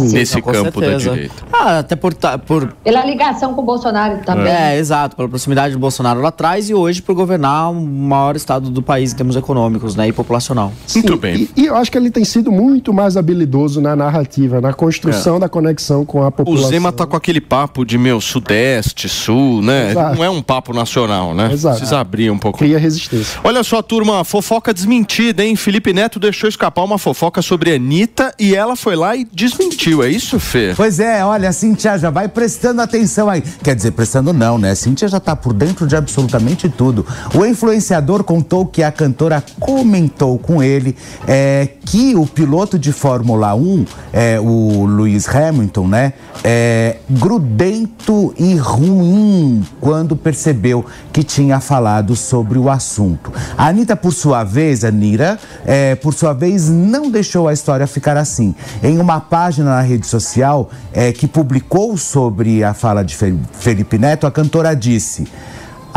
[0.00, 1.10] Nesse Com campo da certeza.
[1.10, 1.34] direita.
[1.52, 2.14] Ah, até por,
[2.46, 4.52] por Pela ligação com o Bolsonaro também.
[4.52, 8.70] É, exato, pela proximidade do Bolsonaro lá atrás e hoje por governar o maior estado
[8.70, 10.72] do país em termos econômicos né, e populacional.
[10.94, 11.48] Muito bem.
[11.56, 15.38] E, e eu acho que ele tem sido muito mais habilidoso na narrativa, na construção
[15.38, 16.28] da conexão com a É.
[16.28, 16.70] O população.
[16.70, 19.90] Zema tá com aquele papo de, meu, sudeste, sul, né?
[19.90, 20.16] Exato.
[20.16, 21.52] Não é um papo nacional, né?
[21.52, 21.76] Exato.
[21.76, 22.58] Precisa abrir um pouco.
[22.58, 23.38] Cria resistência.
[23.44, 25.54] Olha só, turma, fofoca desmentida, hein?
[25.56, 29.73] Felipe Neto deixou escapar uma fofoca sobre Anitta e ela foi lá e desmentiu.
[30.02, 30.72] É isso, Fê?
[30.76, 33.42] Pois é, olha, a Cintia já vai prestando atenção aí.
[33.62, 34.74] Quer dizer, prestando não, né?
[34.74, 37.06] Cintia já tá por dentro de absolutamente tudo.
[37.34, 40.96] O influenciador contou que a cantora comentou com ele
[41.26, 46.12] é, que o piloto de Fórmula 1, é, o Lewis Hamilton, né?
[46.42, 53.32] É grudento e ruim quando percebeu que tinha falado sobre o assunto.
[53.56, 57.86] A Anitta, por sua vez, a Nira, é, por sua vez, não deixou a história
[57.86, 58.54] ficar assim.
[58.82, 63.98] Em uma página na rede social é, que publicou sobre a fala de Fe- Felipe
[63.98, 65.26] Neto, a cantora disse.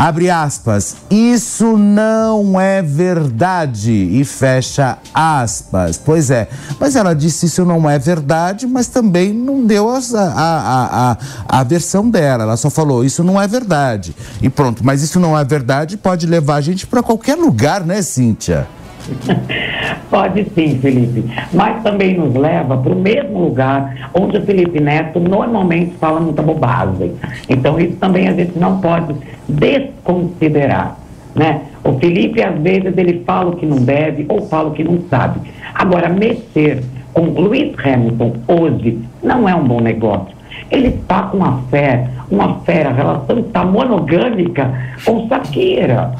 [0.00, 3.90] Abre aspas, isso não é verdade.
[3.92, 5.98] E fecha aspas.
[5.98, 6.48] Pois é,
[6.78, 11.16] mas ela disse isso não é verdade, mas também não deu a, a, a,
[11.48, 12.44] a versão dela.
[12.44, 14.14] Ela só falou, isso não é verdade.
[14.40, 18.00] E pronto, mas isso não é verdade pode levar a gente para qualquer lugar, né,
[18.00, 18.68] Cíntia?
[20.10, 21.24] Pode sim, Felipe.
[21.52, 26.42] Mas também nos leva para o mesmo lugar onde o Felipe Neto normalmente fala muita
[26.42, 27.12] bobagem.
[27.48, 29.14] Então isso também a gente não pode
[29.48, 30.98] desconsiderar.
[31.34, 31.62] Né?
[31.84, 35.00] O Felipe, às vezes, ele fala o que não deve ou fala o que não
[35.08, 35.40] sabe.
[35.74, 36.82] Agora, mexer
[37.12, 40.37] com Lewis Hamilton hoje não é um bom negócio.
[40.70, 44.70] Ele está com uma fé, uma fera, a relação está monogâmica
[45.04, 46.12] com Shakira.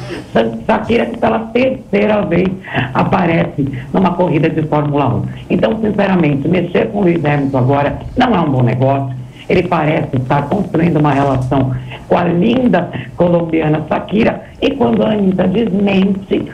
[0.66, 2.48] Shakira que pela terceira vez
[2.94, 5.22] aparece numa corrida de Fórmula 1.
[5.50, 9.16] Então, sinceramente, mexer com o Lewis Hamilton agora não é um bom negócio.
[9.48, 11.74] Ele parece estar construindo uma relação
[12.06, 16.44] com a linda colombiana Shakira e quando a Anitta desmente,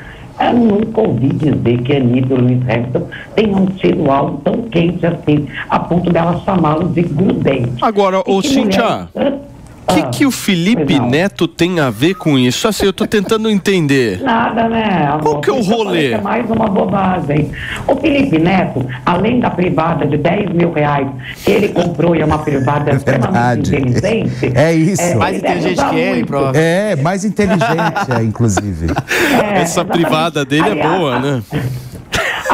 [0.41, 5.07] eu nunca ouvi dizer que a Anitta e Lewis Hamilton tenham tido algo tão quente
[5.07, 7.73] assim, a ponto dela chamá-los de grudente.
[7.83, 9.39] Agora, ô que Cíntia, mulher-
[9.87, 10.99] que, Ah, que o Felipe.
[10.99, 12.67] Neto tem a ver com isso?
[12.67, 14.21] Assim, eu tô tentando entender.
[14.25, 15.07] Nada, né?
[15.09, 15.23] amor?
[15.23, 16.13] Qual que é o rolê?
[16.13, 17.51] É mais uma bobagem.
[17.87, 21.07] O Felipe Neto, além da privada de 10 mil reais
[21.45, 24.53] que ele comprou e é uma privada É extremamente inteligente.
[24.55, 25.17] É isso.
[25.19, 26.65] Mais ele deve inteligente que ele, provavelmente.
[26.65, 28.87] É, mais inteligente, é, inclusive.
[29.35, 30.03] É, Essa exatamente.
[30.05, 31.43] privada dele é Aliás, boa, né?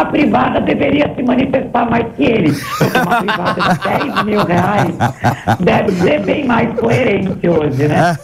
[0.01, 2.57] A privada deveria se manifestar mais que ele.
[2.79, 4.95] Porque uma privada de 10 mil reais
[5.61, 8.19] deve ser bem mais coerente hoje, né?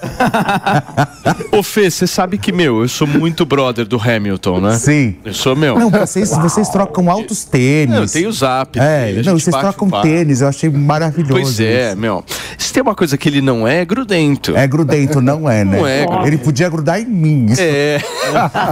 [1.53, 4.73] Ô Fê, você sabe que, meu, eu sou muito brother do Hamilton, né?
[4.79, 5.17] Sim.
[5.23, 5.79] Eu sou, meu.
[5.79, 7.95] Não, vocês, vocês trocam altos tênis.
[7.95, 8.79] Não, eu tenho o zap.
[8.79, 10.03] É, dele, não, vocês bate trocam papo.
[10.03, 11.33] tênis, eu achei maravilhoso.
[11.35, 11.99] Pois é, isso.
[11.99, 12.25] meu.
[12.57, 14.57] Se tem uma coisa que ele não é, é grudento.
[14.57, 15.79] É grudento, não é, né?
[15.79, 16.27] Não é grudento.
[16.27, 17.47] Ele podia grudar em mim.
[17.51, 17.61] isso.
[17.61, 18.01] É.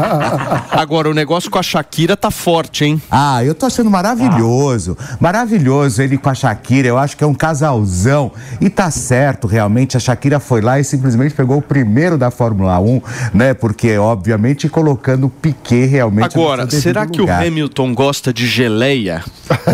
[0.72, 2.93] Agora, o negócio com a Shakira tá forte, hein?
[3.10, 4.96] Ah, eu tô achando maravilhoso.
[5.20, 6.88] Maravilhoso ele com a Shakira.
[6.88, 8.32] Eu acho que é um casalzão.
[8.60, 9.96] E tá certo, realmente.
[9.96, 13.00] A Shakira foi lá e simplesmente pegou o primeiro da Fórmula 1,
[13.32, 13.54] né?
[13.54, 16.36] Porque, obviamente, colocando o Piquet realmente.
[16.36, 17.46] no Agora, será que o lugar.
[17.46, 19.22] Hamilton gosta de geleia?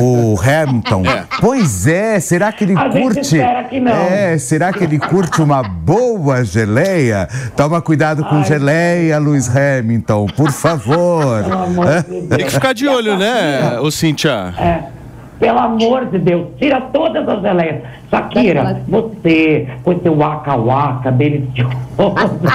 [0.01, 1.05] O Hamilton.
[1.07, 1.25] É.
[1.41, 3.21] Pois é, será que ele A gente curte?
[3.21, 3.93] espera que não.
[3.93, 7.29] É, será que ele curte uma boa geleia?
[7.57, 11.43] Toma cuidado com geleia, Luiz Hamilton, por favor.
[11.45, 12.43] Pelo amor de Tem Deus.
[12.45, 14.55] que ficar de olho, né, ô Cíntia?
[14.59, 14.83] É,
[15.39, 17.83] pelo amor de Deus, tira todas as geleias.
[18.11, 21.77] Shakira, você, com esse waka-waka delicioso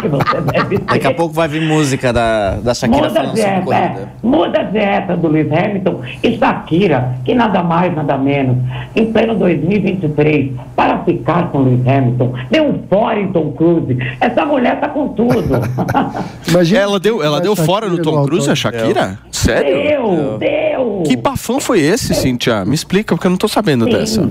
[0.02, 0.86] que você deve ter.
[0.86, 3.88] Daqui a pouco vai vir música da, da Shakira Muda a falando sobre dieta, é,
[3.90, 4.10] corrida.
[4.24, 8.58] muda a dieta do Lewis Hamilton e Shakira, que nada mais, nada menos,
[8.96, 13.98] em pleno 2023, para ficar com Lewis Hamilton, deu um fora em Tom Cruise.
[14.20, 15.62] Essa mulher tá com tudo.
[16.48, 18.56] Imagina Ela deu, ela deu fora no Tom Cruise, a.
[18.56, 19.20] Shakira?
[19.32, 19.76] Sério?
[19.76, 21.04] deu, deu.
[21.06, 22.66] Que bafão foi esse, Cíntia?
[22.66, 24.30] Me explica, porque eu não tô sabendo dessa.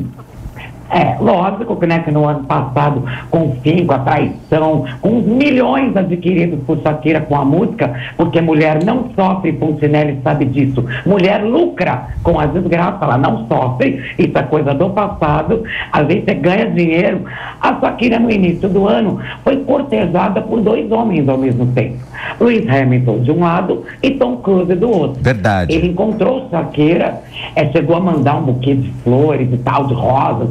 [0.94, 5.18] É, lógico que, né, que no ano passado, com o fim, com a traição, com
[5.18, 10.84] os milhões adquiridos por Shakira com a música, porque mulher não sofre, Pontinelli sabe disso.
[11.04, 16.32] Mulher lucra com a desgraça, ela não sofre, isso é coisa do passado, a gente
[16.34, 17.24] ganha dinheiro.
[17.60, 21.98] A Shakira, no início do ano, foi cortejada por dois homens ao mesmo tempo.
[22.38, 25.20] Lewis Hamilton de um lado e Tom Cruise do outro.
[25.20, 25.74] Verdade.
[25.74, 27.20] Ele encontrou Shakira,
[27.56, 30.50] é, chegou a mandar um buquê de flores e tal, de rosas,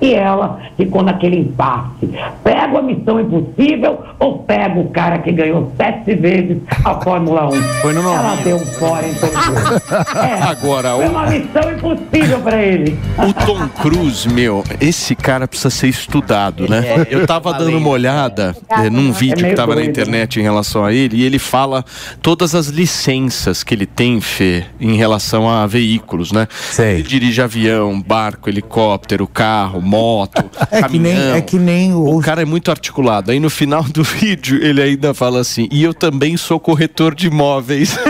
[0.00, 2.08] e ela ficou naquele impasse.
[2.44, 7.62] Pego a missão impossível ou pego o cara que ganhou sete vezes a Fórmula 1?
[7.82, 9.38] Foi no Ela deu um fora em Cruise.
[10.18, 12.98] É, Agora, foi uma missão impossível pra ele.
[13.18, 16.78] O Tom Cruise, meu, esse cara precisa ser estudado, né?
[16.86, 20.42] É, Eu tava dando uma olhada eh, num vídeo que tava na doido, internet em
[20.42, 21.84] relação a ele, e ele fala
[22.22, 26.46] todas as licenças que ele tem, Fê, em relação a veículos, né?
[26.70, 26.94] Sei.
[26.94, 31.36] Ele dirige avião, barco, helicóptero, carro, moto, É que nem, caminhão.
[31.36, 33.30] é que nem o, O cara é muito articulado.
[33.30, 37.26] Aí no final do vídeo ele ainda fala assim: e eu também sou corretor de
[37.28, 37.96] imóveis.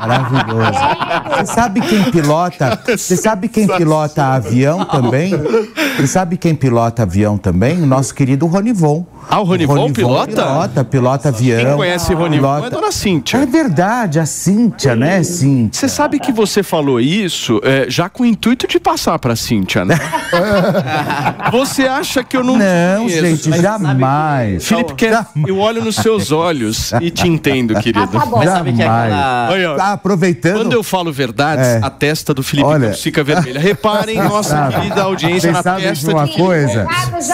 [0.00, 0.80] Maravilhoso.
[1.38, 2.80] Você sabe quem pilota?
[2.86, 5.32] Você sabe quem pilota avião também?
[5.96, 7.80] Você sabe quem pilota avião também?
[7.82, 9.04] O nosso querido Ronivon.
[9.30, 10.32] Ah, o Ronivon pilota?
[10.32, 11.64] Pilota, pilota avião.
[11.64, 13.38] Quem conhece Ronivon é pilota- Dona Cíntia.
[13.38, 15.78] É verdade, a Cíntia, né, Cíntia?
[15.80, 19.84] Você sabe que você falou isso é, já com o intuito de passar pra Cíntia,
[19.84, 19.98] né?
[21.52, 22.56] você acha que eu não.
[22.56, 23.20] Não, conheço.
[23.26, 24.66] gente, Mas, jamais.
[24.66, 25.28] Felipe, quer, Jamais.
[25.48, 28.06] eu olho nos seus olhos e te entendo, querido.
[28.08, 28.38] tá bom.
[28.38, 29.12] Mas sabe que é Jamais.
[29.12, 29.48] aquela...
[29.50, 30.56] Olha, Tá aproveitando.
[30.56, 31.80] Quando eu falo verdades, É.
[31.82, 32.92] a testa do Felipe Olha.
[32.92, 33.60] Fica vermelha.
[33.60, 36.86] Reparem, nossa querida audiência, Vocês na sabem de testa uma de coisa?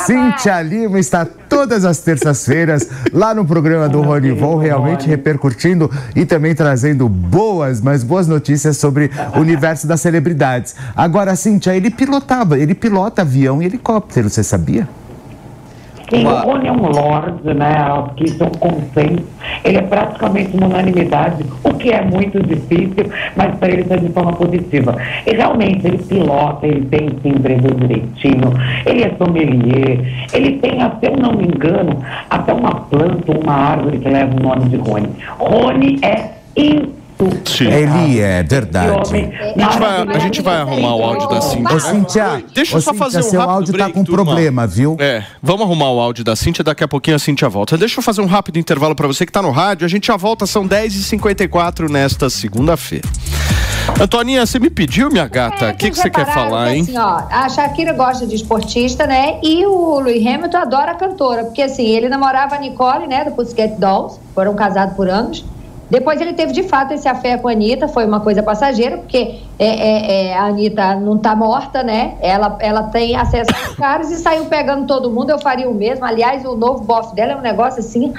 [0.07, 6.53] Cíntia Lima está todas as terças-feiras lá no programa do Ronivon, realmente repercutindo e também
[6.53, 10.75] trazendo boas, mas boas notícias sobre o universo das celebridades.
[10.97, 14.89] Agora, Cíntia, ele pilotava, ele pilota avião e helicóptero, você sabia?
[16.11, 17.75] Sim, o Rony é um lord, né?
[18.17, 19.25] Que isso é um consenso.
[19.65, 24.09] Ele é praticamente uma unanimidade, o que é muito difícil, mas para ele está de
[24.11, 24.97] forma positiva.
[25.27, 28.53] E realmente ele pilota, ele tem sim empresa direitinho,
[28.87, 31.99] ele é sommelier, ele tem, se eu não me engano,
[32.31, 35.09] até uma planta, uma árvore que leva o nome de Rony.
[35.39, 36.35] Rony é
[37.45, 37.66] Sim.
[37.66, 38.99] Ele é, verdade.
[39.01, 41.75] A gente vai, a gente vai arrumar o áudio da Cíntia.
[41.77, 44.25] Ô, Cíntia, Deixa eu só Cíntia, fazer um seu rápido áudio break, tá com turma.
[44.25, 44.97] problema, viu?
[44.99, 47.77] É, vamos arrumar o áudio da Cíntia, daqui a pouquinho a Cíntia volta.
[47.79, 50.16] Deixa eu fazer um rápido intervalo pra você que tá no rádio, a gente já
[50.16, 53.09] volta, são 10h54 nesta segunda-feira.
[54.01, 56.83] Antoninha, você me pediu, minha gata, o É, que, que você quer falar, que, hein?
[56.83, 59.39] Assim, ó, a Shakira gosta de esportista, né?
[59.43, 63.33] E o Louis Hamilton adora a cantora, porque assim, ele namorava a Nicole, né, do
[63.33, 65.45] Pussycat Dolls, foram casados por anos.
[65.95, 69.36] Depois ele teve de fato esse afé com a Anitta, foi uma coisa passageira, porque
[69.59, 72.15] é, é, é, a Anitta não está morta, né?
[72.21, 76.05] Ela, ela tem acesso aos caras e saiu pegando todo mundo, eu faria o mesmo.
[76.05, 78.13] Aliás, o novo bofe dela é um negócio assim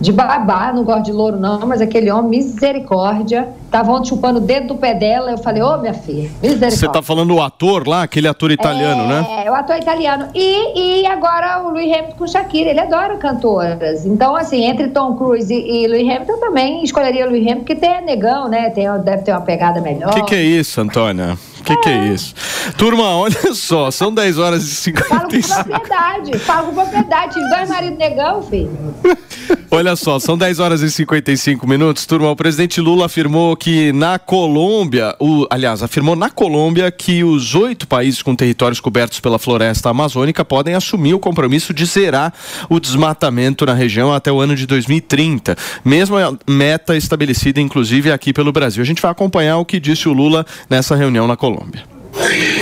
[0.00, 3.48] de babá, não gosto de louro não, mas aquele homem, misericórdia.
[3.66, 6.70] Estavam chupando o dedo do pé dela, eu falei, ô minha filha, misericórdia.
[6.70, 9.44] Você tá falando o ator lá, aquele ator italiano, é, né?
[9.46, 10.28] É, o ator italiano.
[10.34, 14.04] E, e agora o Louis Hamilton com Shakira, ele adora cantoras.
[14.04, 17.60] Então, assim, entre Tom Cruise e, e Louis Hamilton, eu também escolheria o Louis Hamilton,
[17.60, 18.70] porque tem negão, né?
[18.70, 20.10] Tem, deve ter uma pegada melhor.
[20.10, 21.36] O que, que é isso, Antônia?
[21.60, 22.34] O que, que é isso?
[22.76, 25.64] Turma, olha só, são 10 horas e Falo com 55.
[25.64, 27.34] propriedade, falo com propriedade.
[27.50, 28.70] Dois maridos negão, filho.
[29.72, 32.04] Olha só, são 10 horas e 55 minutos.
[32.04, 37.54] Turma, o presidente Lula afirmou que na Colômbia, o, aliás, afirmou na Colômbia que os
[37.54, 42.32] oito países com territórios cobertos pela floresta amazônica podem assumir o compromisso de zerar
[42.68, 45.56] o desmatamento na região até o ano de 2030.
[45.84, 48.82] Mesma meta estabelecida, inclusive, aqui pelo Brasil.
[48.82, 51.49] A gente vai acompanhar o que disse o Lula nessa reunião na Colômbia.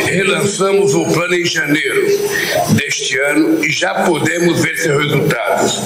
[0.06, 2.06] Relançamos o plano em janeiro
[2.88, 5.78] deste ano e já podemos ver seus resultados.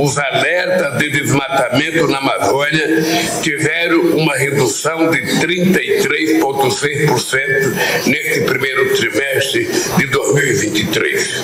[0.00, 3.04] Os alertas de desmatamento na Amazônia
[3.42, 11.42] tiveram uma redução de 33,6% neste primeiro trimestre de 2023.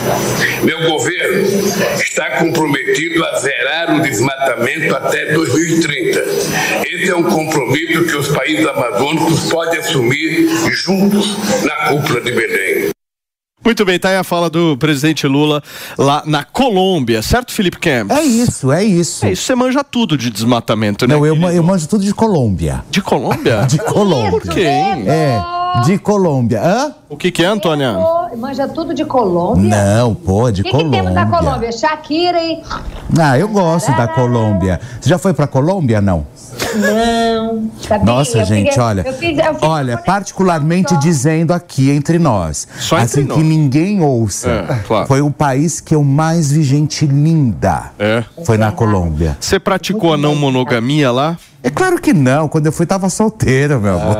[0.63, 1.43] Meu governo
[2.01, 6.25] está comprometido a zerar o desmatamento até 2030.
[6.91, 13.02] Esse é um compromisso que os países amazônicos podem assumir juntos na cúpula de Belém.
[13.65, 15.63] Muito bem, tá aí a fala do presidente Lula
[15.97, 18.17] lá na Colômbia, certo, Felipe Campos?
[18.17, 19.25] É isso, é isso.
[19.25, 21.15] É isso, você manja tudo de desmatamento, né?
[21.15, 21.53] Não, eu, querido?
[21.53, 22.85] eu manjo tudo de Colômbia.
[22.91, 23.63] De Colômbia?
[23.73, 24.31] De Colômbia.
[24.31, 24.61] Por quê?
[24.61, 25.43] É,
[25.85, 26.61] de Colômbia.
[26.63, 26.95] Hã?
[27.09, 27.97] O que, que é, Antônia?
[28.37, 29.69] Manja tudo de Colômbia.
[29.77, 31.01] Não, pô, de O que, que Colômbia.
[31.03, 31.73] temos da Colômbia?
[31.73, 32.63] Shakira e.
[33.19, 34.81] Ah, eu gosto da Colômbia.
[35.01, 36.27] Você já foi pra Colômbia, não?
[36.75, 37.71] Não.
[37.87, 38.05] Sabia?
[38.05, 39.03] Nossa, Eu gente, fiz- olha.
[39.07, 42.67] eu fiz- eu fiz olha, particularmente dizendo aqui entre nós.
[42.79, 43.37] Só entre assim nós.
[43.37, 44.49] que ninguém ouça.
[44.49, 45.07] É, claro.
[45.07, 47.91] Foi o país que eu mais vi gente linda.
[47.99, 48.25] É.
[48.45, 49.37] Foi na Colômbia.
[49.41, 51.37] Você praticou a não monogamia lá?
[51.65, 52.49] É claro que não.
[52.49, 54.17] Quando eu fui, tava solteiro, meu amor.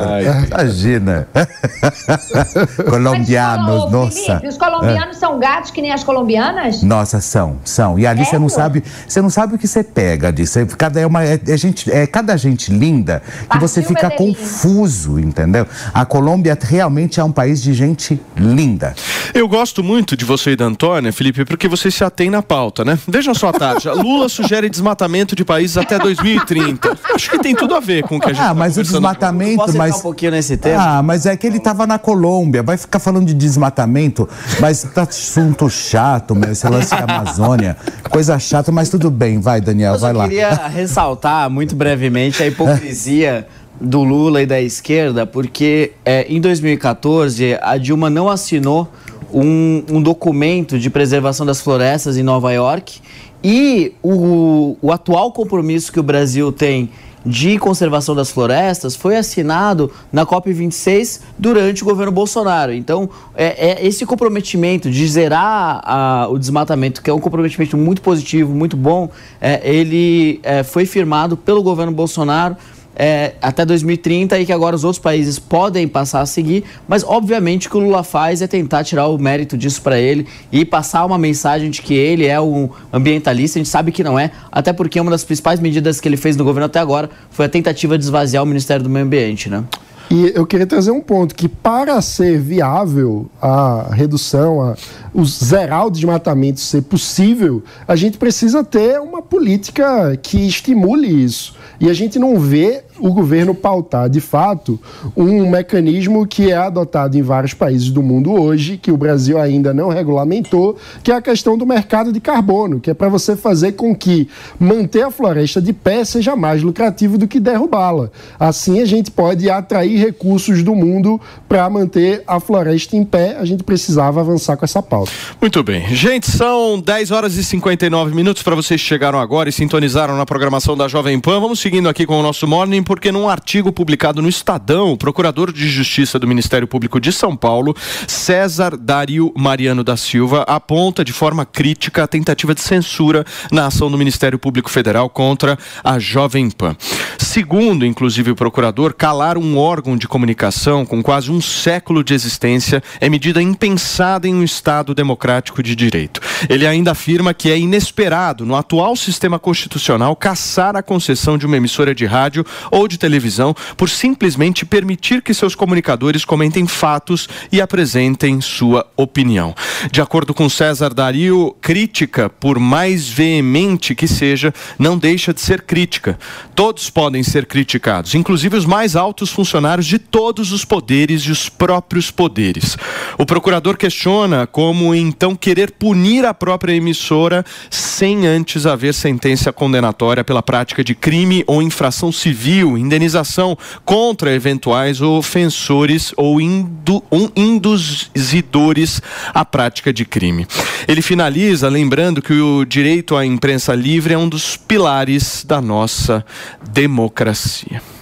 [0.47, 1.27] Imagina.
[2.89, 4.11] Colombianos, ô, nossa.
[4.37, 6.81] Felipe, os colombianos são gatos que nem as colombianas?
[6.83, 7.99] Nossa, são, são.
[7.99, 8.53] E ali É, você não pô?
[8.53, 10.59] sabe, você não sabe o que você pega disso.
[10.59, 14.09] É Cada é uma é, é gente, é cada gente linda que Partiu você fica
[14.09, 14.33] Medellín.
[14.33, 15.67] confuso, entendeu?
[15.93, 18.95] A Colômbia realmente é um país de gente linda.
[19.33, 22.85] Eu gosto muito de você e da Antônia, Felipe, porque vocês se atêm na pauta,
[22.85, 22.97] né?
[23.07, 23.93] Vejam só a tarja.
[23.93, 26.97] Lula sugere desmatamento de países até 2030.
[27.13, 28.83] Acho que tem tudo a ver com o que a gente Ah, tá mas o
[28.83, 30.97] desmatamento, Posso mas um pouquinho nesse tema?
[30.99, 34.27] Ah, mas é que ele tava na Colômbia, vai ficar falando de desmatamento,
[34.59, 37.75] mas tá assunto chato, meu, esse lance da Amazônia,
[38.09, 40.23] coisa chata, mas tudo bem, vai Daniel, Eu vai lá.
[40.27, 43.47] queria ressaltar muito brevemente a hipocrisia
[43.81, 48.87] do Lula e da esquerda, porque é, em 2014 a Dilma não assinou
[49.33, 53.01] um, um documento de preservação das florestas em Nova York
[53.43, 56.89] e o, o atual compromisso que o Brasil tem
[57.25, 62.73] de conservação das florestas foi assinado na COP26 durante o governo Bolsonaro.
[62.73, 68.01] Então, é, é esse comprometimento de zerar a- o desmatamento, que é um comprometimento muito
[68.01, 69.09] positivo, muito bom,
[69.39, 72.57] é, ele é, foi firmado pelo governo Bolsonaro
[72.95, 77.67] é, até 2030 e que agora os outros países podem passar a seguir, mas obviamente
[77.67, 81.05] o que o Lula faz é tentar tirar o mérito disso para ele e passar
[81.05, 84.71] uma mensagem de que ele é um ambientalista, a gente sabe que não é, até
[84.71, 87.97] porque uma das principais medidas que ele fez no governo até agora foi a tentativa
[87.97, 89.63] de esvaziar o Ministério do Meio Ambiente, né?
[90.11, 94.75] E eu queria trazer um ponto que para ser viável a redução, a,
[95.11, 101.55] o zerar o desmatamento ser possível, a gente precisa ter uma política que estimule isso.
[101.83, 104.79] E a gente não vê o governo pautar, de fato,
[105.15, 109.73] um mecanismo que é adotado em vários países do mundo hoje, que o Brasil ainda
[109.73, 113.73] não regulamentou, que é a questão do mercado de carbono, que é para você fazer
[113.73, 114.27] com que
[114.59, 118.09] manter a floresta de pé seja mais lucrativo do que derrubá-la.
[118.39, 123.37] Assim a gente pode atrair recursos do mundo para manter a floresta em pé.
[123.37, 125.11] A gente precisava avançar com essa pauta.
[125.41, 125.87] Muito bem.
[125.95, 130.25] Gente, são 10 horas e 59 minutos para vocês que chegaram agora e sintonizaram na
[130.25, 131.39] programação da Jovem Pan.
[131.39, 134.97] Vamos seguindo aqui com o nosso Morning também porque num artigo publicado no Estadão, o
[134.97, 137.75] procurador de Justiça do Ministério Público de São Paulo,
[138.07, 143.89] César Dario Mariano da Silva, aponta de forma crítica a tentativa de censura na ação
[143.89, 146.75] do Ministério Público Federal contra a Jovem Pan.
[147.17, 152.83] Segundo, inclusive, o procurador, calar um órgão de comunicação com quase um século de existência
[152.99, 156.21] é medida impensada em um Estado democrático de direito.
[156.49, 161.57] Ele ainda afirma que é inesperado, no atual sistema constitucional, caçar a concessão de uma
[161.57, 167.61] emissora de rádio ou de televisão por simplesmente permitir que seus comunicadores comentem fatos e
[167.61, 169.53] apresentem sua opinião.
[169.91, 175.61] De acordo com César Dario, crítica, por mais veemente que seja, não deixa de ser
[175.61, 176.17] crítica.
[176.55, 181.47] Todos podem ser criticados, inclusive os mais altos funcionários de todos os poderes e os
[181.49, 182.75] próprios poderes.
[183.19, 190.23] O procurador questiona como então querer punir a própria emissora sem antes haver sentença condenatória
[190.23, 199.01] pela prática de crime ou infração civil, indenização contra eventuais ofensores ou indu, um, induzidores
[199.33, 200.47] à prática de crime.
[200.87, 206.25] Ele finaliza lembrando que o direito à imprensa livre é um dos pilares da nossa
[206.71, 207.92] democracia.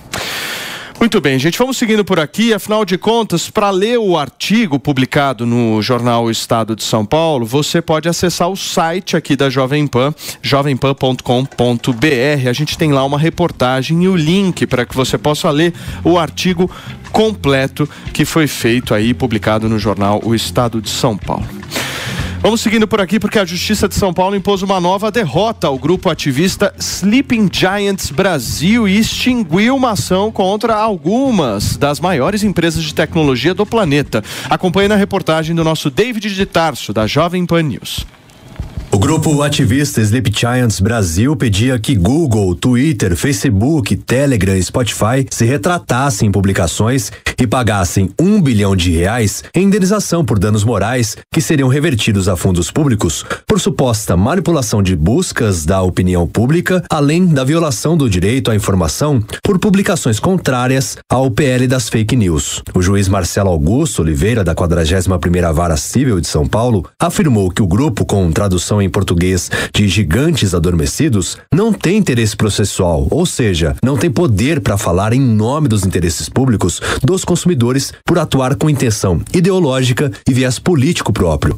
[1.02, 2.54] Muito bem, gente, vamos seguindo por aqui.
[2.54, 7.82] Afinal de contas, para ler o artigo publicado no jornal Estado de São Paulo, você
[7.82, 12.48] pode acessar o site aqui da Jovem Pan, jovempan.com.br.
[12.48, 15.74] A gente tem lá uma reportagem e o link para que você possa ler
[16.04, 16.70] o artigo
[17.12, 21.48] completo que foi feito aí, publicado no jornal O Estado de São Paulo.
[22.42, 25.78] Vamos seguindo por aqui porque a Justiça de São Paulo impôs uma nova derrota ao
[25.78, 32.96] grupo ativista Sleeping Giants Brasil e extinguiu uma ação contra algumas das maiores empresas de
[32.96, 34.24] tecnologia do planeta.
[34.50, 38.08] Acompanhe na reportagem do nosso David de Tarso, da Jovem Pan News.
[38.94, 45.46] O grupo ativista Sleep Giants Brasil pedia que Google, Twitter, Facebook, Telegram e Spotify se
[45.46, 51.40] retratassem em publicações e pagassem um bilhão de reais em indenização por danos morais que
[51.40, 57.46] seriam revertidos a fundos públicos por suposta manipulação de buscas da opinião pública, além da
[57.46, 62.62] violação do direito à informação por publicações contrárias ao PL das fake news.
[62.76, 67.68] O juiz Marcelo Augusto Oliveira, da 41ª Vara Civil de São Paulo, afirmou que o
[67.68, 73.98] grupo, com tradução em português de gigantes adormecidos, não tem interesse processual, ou seja, não
[73.98, 79.22] tem poder para falar em nome dos interesses públicos dos consumidores por atuar com intenção
[79.34, 81.58] ideológica e viés político próprio.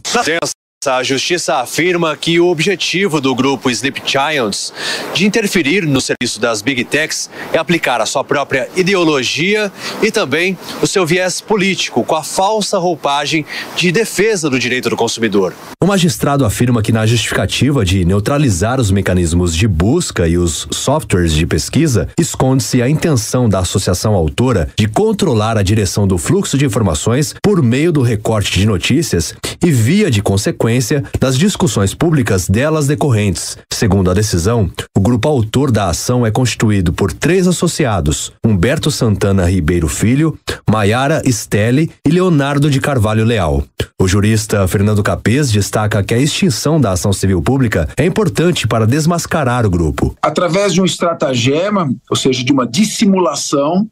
[0.85, 4.73] A justiça afirma que o objetivo do grupo Sleep Giants
[5.13, 9.71] de interferir no serviço das Big Techs é aplicar a sua própria ideologia
[10.01, 13.45] e também o seu viés político com a falsa roupagem
[13.77, 15.53] de defesa do direito do consumidor.
[15.81, 21.33] O magistrado afirma que na justificativa de neutralizar os mecanismos de busca e os softwares
[21.33, 26.65] de pesquisa, esconde-se a intenção da associação autora de controlar a direção do fluxo de
[26.65, 30.21] informações por meio do recorte de notícias e via de
[30.73, 33.57] consequência das discussões públicas delas decorrentes.
[33.71, 39.45] Segundo a decisão, o grupo autor da ação é constituído por três associados: Humberto Santana
[39.45, 40.37] Ribeiro Filho,
[40.69, 43.63] Maiara Stelle e Leonardo de Carvalho Leal.
[44.01, 48.87] O jurista Fernando Capês destaca que a extinção da ação civil pública é importante para
[48.87, 50.15] desmascarar o grupo.
[50.21, 53.87] Através de um estratagema, ou seja, de uma dissimulação,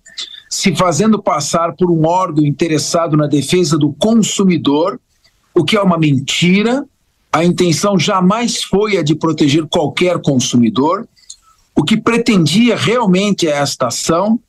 [0.49, 4.99] se fazendo passar por um órgão interessado na defesa do consumidor,
[5.61, 6.83] o que é uma mentira.
[7.31, 11.07] A intenção jamais foi a de proteger qualquer consumidor.
[11.75, 14.39] O que pretendia realmente é esta ação,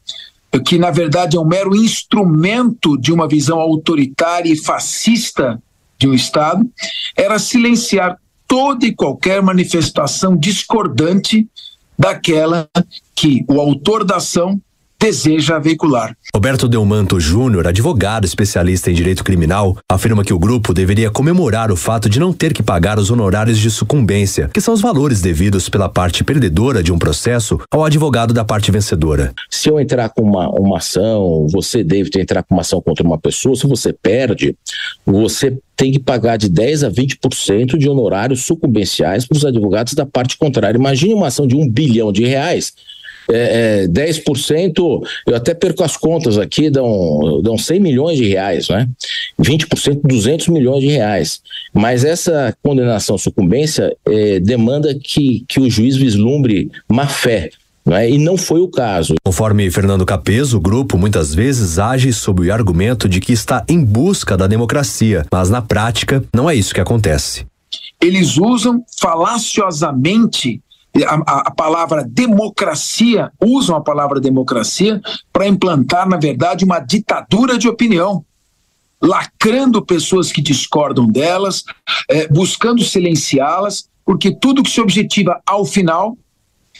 [0.65, 5.63] que na verdade é um mero instrumento de uma visão autoritária e fascista
[5.99, 6.69] de um Estado,
[7.15, 11.47] era silenciar toda e qualquer manifestação discordante
[11.99, 12.69] daquela
[13.15, 14.59] que o autor da ação
[15.03, 16.17] deseja veicular.
[16.33, 21.77] Roberto Delmanto Júnior, advogado especialista em direito criminal, afirma que o grupo deveria comemorar o
[21.77, 25.69] fato de não ter que pagar os honorários de sucumbência, que são os valores devidos
[25.69, 29.35] pela parte perdedora de um processo ao advogado da parte vencedora.
[29.51, 33.19] Se eu entrar com uma, uma ação, você deve entrar com uma ação contra uma
[33.19, 34.55] pessoa, se você perde,
[35.05, 40.07] você tem que pagar de 10 a 20% de honorários sucumbenciais para os advogados da
[40.07, 40.79] parte contrária.
[40.79, 42.73] Imagine uma ação de um bilhão de reais
[43.31, 48.69] é, é, 10%, eu até perco as contas aqui, dão, dão 100 milhões de reais,
[48.69, 48.89] né?
[49.41, 51.41] 20%, 200 milhões de reais.
[51.73, 57.51] Mas essa condenação sucumbência é, demanda que, que o juiz vislumbre má fé.
[57.85, 58.09] Não é?
[58.09, 59.15] E não foi o caso.
[59.25, 63.85] Conforme Fernando Capezo, o grupo muitas vezes age sob o argumento de que está em
[63.85, 67.45] busca da democracia, mas na prática não é isso que acontece.
[68.01, 70.61] Eles usam falaciosamente
[71.05, 75.01] a, a, palavra democracia, usam a palavra democracia
[75.33, 78.25] para implantar, na verdade, uma ditadura de opinião
[79.01, 81.65] lacrando pessoas que discordam delas,
[82.09, 86.17] eh, buscando silenciá-las, porque tudo que se objetiva ao final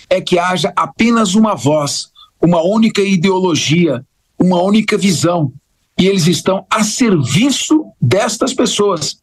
[0.09, 2.11] é que haja apenas uma voz,
[2.41, 4.05] uma única ideologia,
[4.39, 5.53] uma única visão.
[5.99, 9.17] E eles estão a serviço destas pessoas,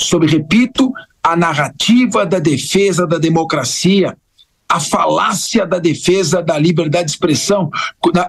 [0.00, 0.92] sob, repito,
[1.22, 4.16] a narrativa da defesa da democracia,
[4.68, 7.70] a falácia da defesa da liberdade de expressão,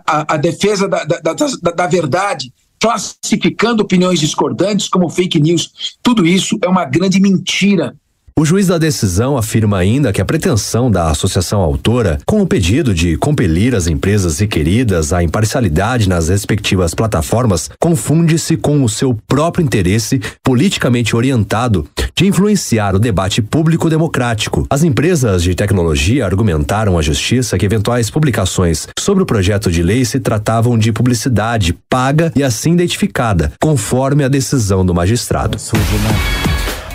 [0.06, 5.98] a, a defesa da, da, da, da verdade, classificando opiniões discordantes como fake news.
[6.02, 7.96] Tudo isso é uma grande mentira.
[8.40, 12.94] O juiz da decisão afirma ainda que a pretensão da associação autora, com o pedido
[12.94, 19.66] de compelir as empresas requeridas à imparcialidade nas respectivas plataformas, confunde-se com o seu próprio
[19.66, 24.68] interesse politicamente orientado de influenciar o debate público democrático.
[24.70, 30.06] As empresas de tecnologia argumentaram à justiça que eventuais publicações sobre o projeto de lei
[30.06, 35.58] se tratavam de publicidade paga e assim identificada, conforme a decisão do magistrado.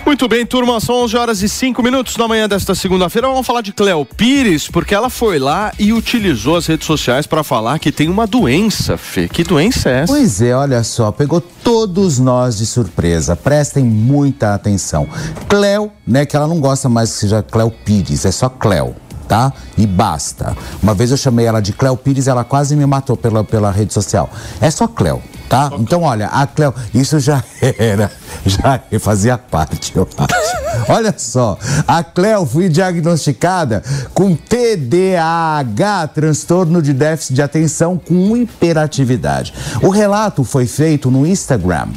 [0.04, 3.28] Muito bem, turma, são 11 horas e 5 minutos da manhã desta segunda-feira.
[3.28, 7.44] Vamos falar de Cleo Pires, porque ela foi lá e utilizou as redes sociais para
[7.44, 9.28] falar que tem uma doença, Fê.
[9.28, 10.12] Que doença é essa?
[10.12, 13.36] Pois é, olha só, pegou todos nós de surpresa.
[13.36, 15.08] Prestem muita atenção.
[15.48, 18.96] Cleo, né, que ela não gosta mais que seja Cleo Pires, é só Cleo.
[19.28, 19.52] Tá?
[19.78, 20.54] E basta.
[20.82, 23.94] Uma vez eu chamei ela de Cleo Pires, ela quase me matou pela, pela rede
[23.94, 24.28] social.
[24.60, 25.22] É só Cleo,
[25.52, 25.70] tá?
[25.78, 28.10] Então, olha, a Cleo, isso já era,
[28.46, 30.90] já fazia parte, eu acho.
[30.90, 33.82] Olha só, a Cleo foi diagnosticada
[34.14, 39.52] com TDAH, transtorno de déficit de atenção com hiperatividade.
[39.82, 41.88] O relato foi feito no Instagram.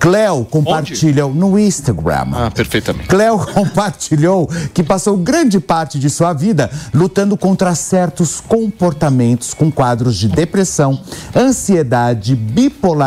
[0.00, 2.26] Cleo compartilhou no Instagram.
[2.32, 3.08] Ah, perfeitamente.
[3.08, 10.16] Cleo compartilhou que passou grande parte de sua vida lutando contra certos comportamentos com quadros
[10.16, 11.00] de depressão,
[11.34, 13.03] ansiedade, bipolaridade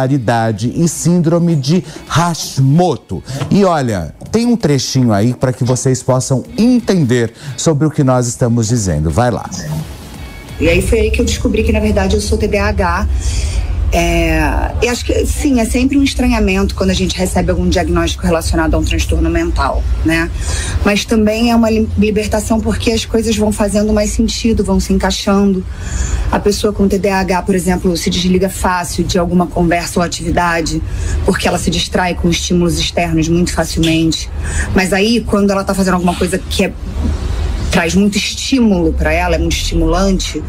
[0.75, 3.23] e síndrome de Hashimoto.
[3.49, 8.27] E olha, tem um trechinho aí para que vocês possam entender sobre o que nós
[8.27, 9.09] estamos dizendo.
[9.09, 9.49] Vai lá.
[10.59, 13.07] E aí foi aí que eu descobri que, na verdade, eu sou TDAH.
[13.91, 18.25] É, e acho que sim, é sempre um estranhamento quando a gente recebe algum diagnóstico
[18.25, 20.29] relacionado a um transtorno mental, né?
[20.83, 24.91] Mas também é uma li- libertação porque as coisas vão fazendo mais sentido, vão se
[24.91, 25.65] encaixando.
[26.29, 30.81] A pessoa com TDAH, por exemplo, se desliga fácil de alguma conversa ou atividade,
[31.23, 34.29] porque ela se distrai com estímulos externos muito facilmente.
[34.75, 36.73] Mas aí, quando ela tá fazendo alguma coisa que é
[37.71, 40.41] traz muito estímulo para ela, é muito estimulante,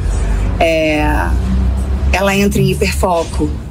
[0.58, 1.04] é,
[2.12, 3.67] ela entra em hiperfoco.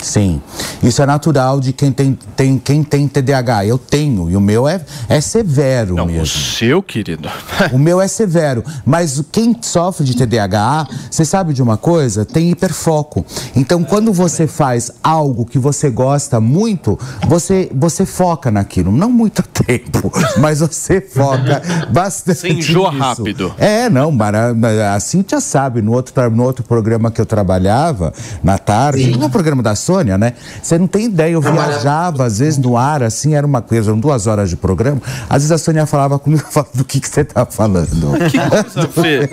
[0.00, 0.40] Sim,
[0.82, 3.66] isso é natural de quem tem, tem, quem tem TDAH.
[3.66, 6.22] Eu tenho, e o meu é, é severo mesmo.
[6.22, 7.28] O seu, querido.
[7.72, 12.24] O meu é severo, mas quem sofre de TDAH, você sabe de uma coisa?
[12.24, 13.26] Tem hiperfoco.
[13.54, 18.90] Então, quando você faz algo que você gosta muito, você, você foca naquilo.
[18.92, 22.38] Não muito tempo, mas você foca bastante.
[22.38, 23.02] Você enjoa nisso.
[23.02, 23.54] rápido.
[23.58, 24.54] É, não, Mara,
[24.94, 29.62] a Cintia sabe, no outro, no outro programa que eu trabalhava, na tarde, no programa
[29.62, 30.34] da Sônia, né?
[30.62, 33.98] Você não tem ideia, eu viajava, às vezes, no ar, assim, era uma coisa, eram
[33.98, 35.00] duas horas de programa.
[35.30, 37.88] Às vezes a Sônia falava comigo, eu falava, do que, que você tá falando?
[38.30, 39.30] Que coisa, Fê.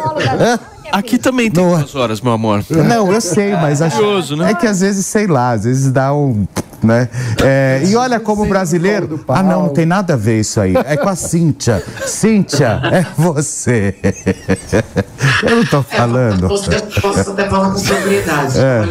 [0.93, 2.63] Aqui também tem duas horas, meu amor.
[2.69, 4.51] Não, eu sei, mas acho Curioso, né?
[4.51, 6.47] é que às vezes, sei lá, às vezes dá um.
[6.81, 7.09] Né?
[7.43, 9.25] É, e olha como brasileiro.
[9.27, 10.73] Ah, não, não tem nada a ver isso aí.
[10.85, 11.83] É com a Cíntia.
[12.05, 13.95] Cíntia, é você.
[15.43, 16.47] Eu não tô falando.
[16.47, 16.69] Posso,
[17.01, 18.59] posso até falar com propriedade.
[18.59, 18.83] É.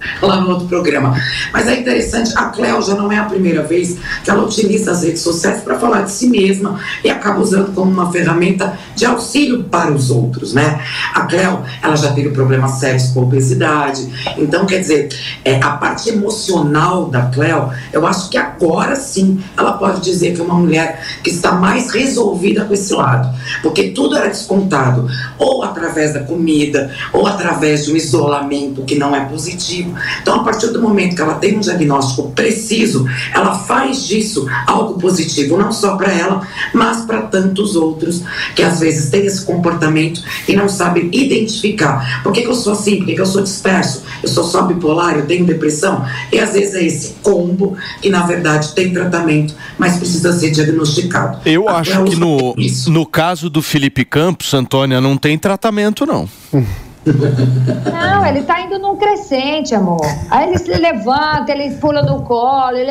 [0.20, 1.14] lá no outro programa.
[1.52, 5.02] Mas é interessante, a Cléo já não é a primeira vez que ela utiliza as
[5.02, 9.64] redes sociais para falar de si mesma e acaba usando como uma ferramenta de auxílio
[9.64, 10.80] para os outros, né?
[11.14, 14.08] A Cléo, ela já teve problemas sérios com obesidade.
[14.36, 15.08] Então, quer dizer,
[15.44, 20.40] é, a parte emocional da Cléo, eu acho que agora sim ela pode dizer que
[20.40, 23.34] é uma mulher que está mais resolvida com esse lado.
[23.62, 29.14] Porque tudo era descontado, ou através da comida, ou através de um isolamento que não
[29.14, 29.89] é positivo.
[30.20, 34.98] Então, a partir do momento que ela tem um diagnóstico preciso, ela faz disso algo
[34.98, 38.22] positivo, não só para ela, mas para tantos outros
[38.54, 42.22] que às vezes têm esse comportamento e não sabem identificar.
[42.22, 42.96] Por que, que eu sou assim?
[42.96, 44.02] Por que, que eu sou disperso?
[44.22, 45.16] Eu sou só bipolar?
[45.16, 46.04] Eu tenho depressão?
[46.32, 51.40] E às vezes é esse combo que na verdade tem tratamento, mas precisa ser diagnosticado.
[51.44, 52.54] Eu A acho que no,
[52.88, 56.28] no caso do Felipe Campos, Antônia, não tem tratamento, não.
[57.04, 60.00] Não, ele tá indo num crescente, amor.
[60.30, 62.90] Aí ele se levanta, ele pula no colo, ele.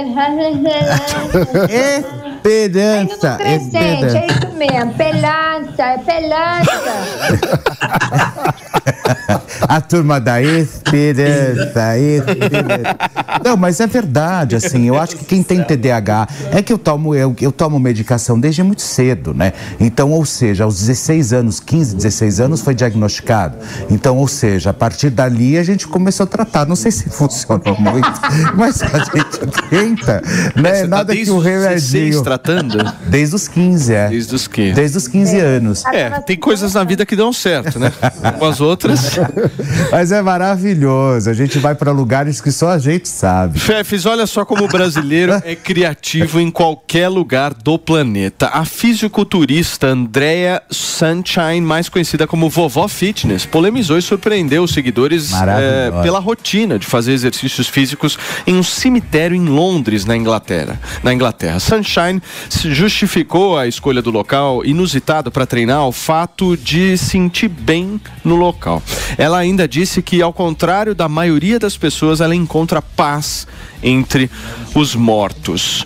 [1.69, 2.03] É,
[2.39, 3.35] Esperança.
[3.37, 4.93] Crescente, é isso mesmo.
[4.93, 6.69] Pelança, é pelança.
[9.67, 12.97] A turma da esperança, esperança.
[13.43, 17.13] Não, mas é verdade, assim, eu acho que quem tem TDAH é que eu tomo,
[17.13, 19.53] eu, eu tomo medicação desde muito cedo, né?
[19.79, 23.57] Então, ou seja, aos 16 anos, 15, 16 anos foi diagnosticado.
[23.89, 26.65] Então, ou seja, a partir dali a gente começou a tratar.
[26.65, 28.21] Não sei se funcionou muito,
[28.55, 29.39] mas a gente
[29.69, 30.21] tenta,
[30.55, 30.75] né?
[30.75, 32.23] Você tá Nada desde que o os 16 remedinho...
[32.23, 32.93] tratando?
[33.07, 34.09] Desde os 15, é.
[34.09, 34.73] Desde os 15.
[34.73, 35.85] Desde os 15 anos.
[35.85, 37.91] É, tem coisas na vida que dão certo, né?
[38.37, 39.17] Com as outras.
[39.91, 41.29] Mas é maravilhoso.
[41.29, 43.59] A gente vai para lugares que só a gente sabe.
[43.59, 48.47] Chefes, olha só como o brasileiro é criativo em qualquer lugar do planeta.
[48.47, 55.91] A fisiculturista Andrea Sunshine, mais conhecida como Vovó Fitness, polemizou e surpreendeu os seguidores eh,
[56.03, 60.79] pela rotina de fazer exercícios físicos em um cemitério em Londres, na Inglaterra.
[61.03, 66.97] Na Inglaterra, Sunshine se justificou a escolha do local inusitado para treinar ao fato de
[66.97, 68.81] sentir bem no local.
[69.17, 73.47] Ela ainda disse que, ao contrário da maioria das pessoas, ela encontra paz
[73.81, 74.29] entre
[74.75, 75.85] os mortos.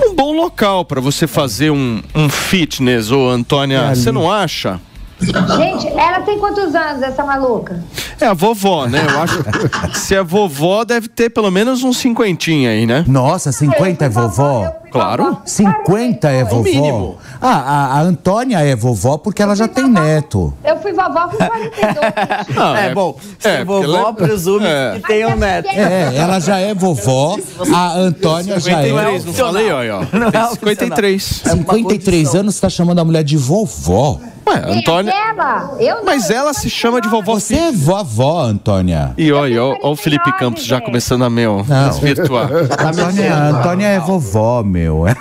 [0.00, 3.94] É um bom local para você fazer um, um fitness, ô Antônia.
[3.94, 4.80] Você não acha?
[5.18, 7.82] Gente, ela tem quantos anos, essa maluca?
[8.20, 9.04] É a vovó, né?
[9.08, 9.42] Eu acho
[9.90, 13.04] que se é vovó, deve ter pelo menos uns cinquentinha aí, né?
[13.08, 14.70] Nossa, 50 é vovó?
[14.90, 15.38] Claro.
[15.44, 16.62] 50 é vovó?
[16.62, 17.18] mínimo.
[17.40, 20.52] Ah, a, a Antônia é vovó porque ela já tem neto.
[20.64, 22.56] Eu fui vovó com 42.
[22.56, 24.92] Não, é, bom, se é, vovó porque ela- presume é.
[24.96, 25.68] que tem um neto.
[25.68, 27.36] É, ela já é vovó,
[27.74, 28.84] a Antônia já é.
[28.84, 29.80] 53, não falei, ó, ó.
[29.80, 30.50] É Tem opcional.
[30.50, 31.22] 53.
[31.22, 34.18] 53 anos, você tá chamando a mulher de vovó.
[34.48, 35.12] Ué, Quem é Antônia.
[35.12, 35.76] ela?
[35.80, 36.04] Eu não.
[36.04, 39.12] Mas ela se chama de vovó Você é vovó, Antônia.
[39.18, 41.88] E olha, ó o Felipe Campos já começando a meu Não.
[41.88, 42.48] desvirtuar.
[42.78, 45.04] A Antônia, Antônia é vovó, meu.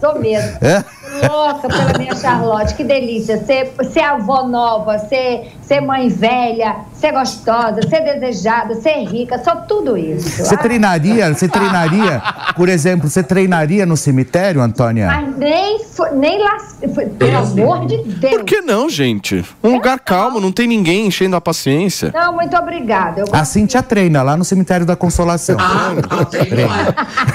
[0.00, 0.58] Sou mesmo.
[0.60, 0.84] É?
[1.22, 3.38] Louca pela minha Charlotte, que delícia.
[3.44, 9.56] Ser, ser avó nova, ser, ser mãe velha, ser gostosa, ser desejada, ser rica, só
[9.56, 10.28] tudo isso.
[10.44, 12.22] Você Ah, treinaria, você treinaria,
[12.56, 15.06] por exemplo, você treinaria no cemitério, Antônia?
[15.06, 15.80] Mas nem,
[16.14, 16.56] nem lá.
[17.18, 18.34] Pelo amor de Deus.
[18.34, 19.44] Por que não, gente?
[19.62, 22.10] Um lugar calmo, não tem ninguém enchendo a paciência.
[22.12, 23.20] Não, muito obrigada.
[23.20, 25.56] Eu A Cintia treina lá no cemitério da Consolação.
[25.58, 26.68] Ah, não, treino,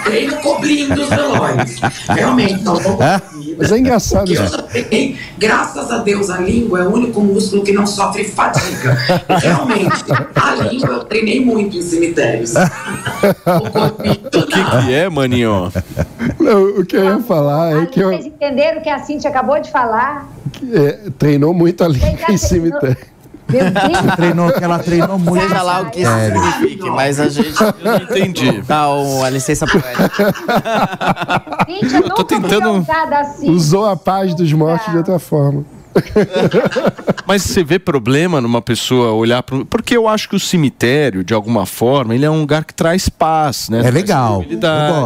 [0.03, 1.79] treino cobrindo os velórios.
[2.09, 2.75] Realmente, não
[3.69, 4.33] Mas é engraçado.
[4.33, 8.97] Eu treinei, graças a Deus, a língua é o único músculo que não sofre fadiga.
[9.27, 10.05] Realmente,
[10.35, 12.53] a língua eu treinei muito em cemitérios.
[12.55, 15.71] O que, que é, maninho?
[16.39, 19.29] Não, o que eu ia falar é que eu, Vocês entenderam o que a Cintia
[19.29, 20.29] acabou de falar?
[20.73, 22.97] é, treinou muito a língua em cemitério.
[23.49, 24.15] Meu Deus.
[24.15, 25.41] Treinou, que ela treinou muito.
[25.47, 27.61] Seja lá o que isso signifique, mas a gente.
[27.61, 28.61] Eu não entendi.
[28.61, 30.33] Dá um, a licença poética.
[31.65, 33.49] Cintia nunca tentando- foi ousada assim.
[33.49, 35.63] Usou a paz dos mortos de outra forma.
[37.25, 41.33] Mas você vê problema numa pessoa olhar para Porque eu acho que o cemitério, de
[41.33, 43.81] alguma forma, ele é um lugar que traz paz, né?
[43.85, 44.43] É legal.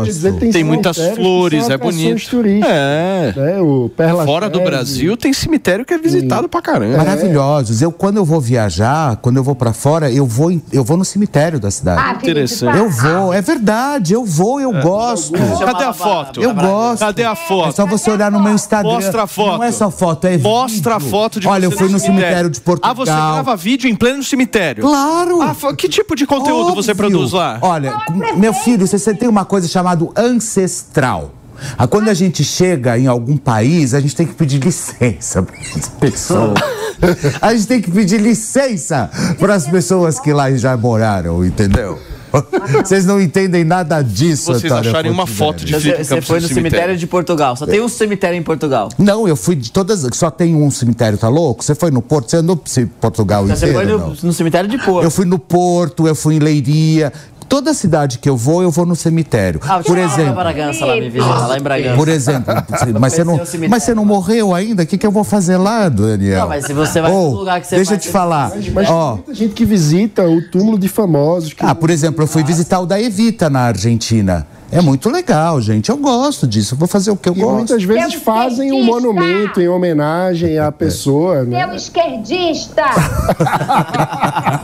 [0.03, 2.43] Dizer, Tem muitas flores, é bonito.
[2.65, 3.33] É.
[3.35, 3.61] né?
[3.61, 4.63] O Perla Fora do.
[4.63, 6.97] Brasil tem cemitério que é visitado pra caramba.
[6.97, 7.81] Maravilhosos.
[7.81, 11.03] Eu, quando eu vou viajar, quando eu vou pra fora, eu vou, eu vou no
[11.03, 12.01] cemitério da cidade.
[12.01, 12.71] Ah, Interessante.
[12.71, 12.79] para.
[12.79, 15.33] Eu vou, é verdade, eu vou, eu gosto.
[15.33, 16.41] Cadê a foto?
[16.41, 16.99] Eu gosto.
[16.99, 17.75] Cadê a É foto?
[17.75, 18.93] só você olhar no meu Instagram.
[18.93, 19.57] Mostra a foto.
[19.57, 21.09] Não é só foto, é Mostra vídeo.
[21.09, 22.91] foto de Olha, eu fui no cemitério de Portugal.
[22.91, 24.83] Ah, você grava vídeo em pleno cemitério?
[24.83, 25.41] Claro.
[25.41, 27.09] Ah, fa- que tipo de conteúdo você Óbvio.
[27.09, 27.57] produz lá?
[27.61, 27.97] Olha,
[28.37, 31.31] meu filho, você, você tem uma coisa chamada ancestral.
[31.77, 35.55] Ah, Quando a gente chega em algum país, a gente tem que pedir licença para
[35.57, 36.53] as pessoas.
[37.41, 41.99] A gente tem que pedir licença para as pessoas que lá já moraram, entendeu?
[42.83, 46.27] Vocês não entendem nada disso, Vocês Antônio acharem uma foto de Você, Felipe você Campos
[46.27, 47.55] foi no cemitério cemitério de Portugal.
[47.55, 48.89] Só tem um cemitério em Portugal.
[48.97, 50.07] Não, eu fui de todas.
[50.13, 51.63] Só tem um cemitério, tá louco?
[51.63, 52.29] Você foi no Porto?
[52.29, 52.69] Você andou por
[52.99, 53.73] Portugal Você inteiro?
[53.73, 54.15] foi no, não?
[54.23, 55.03] no cemitério de Porto.
[55.03, 57.11] Eu fui no Porto, eu fui em Leiria.
[57.47, 59.59] Toda cidade que eu vou, eu vou no cemitério.
[59.63, 60.35] Ah, por exemplo.
[60.35, 61.95] Bragança, lá, me visita, lá em Bragança.
[61.95, 62.53] Por exemplo,
[62.99, 63.39] mas você, não,
[63.69, 64.83] mas você não morreu ainda?
[64.83, 66.41] O que, que eu vou fazer lá, Daniel?
[66.41, 68.51] Não, mas se você vai pro lugar que você Deixa eu te falar.
[68.73, 71.53] Mas Ó, tem muita gente que visita o túmulo de famosos.
[71.53, 74.47] Que ah, por exemplo, eu fui visitar o da Evita na Argentina.
[74.73, 75.89] É muito legal, gente.
[75.89, 76.73] Eu gosto disso.
[76.73, 77.55] Eu vou fazer o que eu e gosto.
[77.55, 81.65] muitas vezes fazem um monumento em homenagem à pessoa, né?
[81.65, 82.83] Meu esquerdista!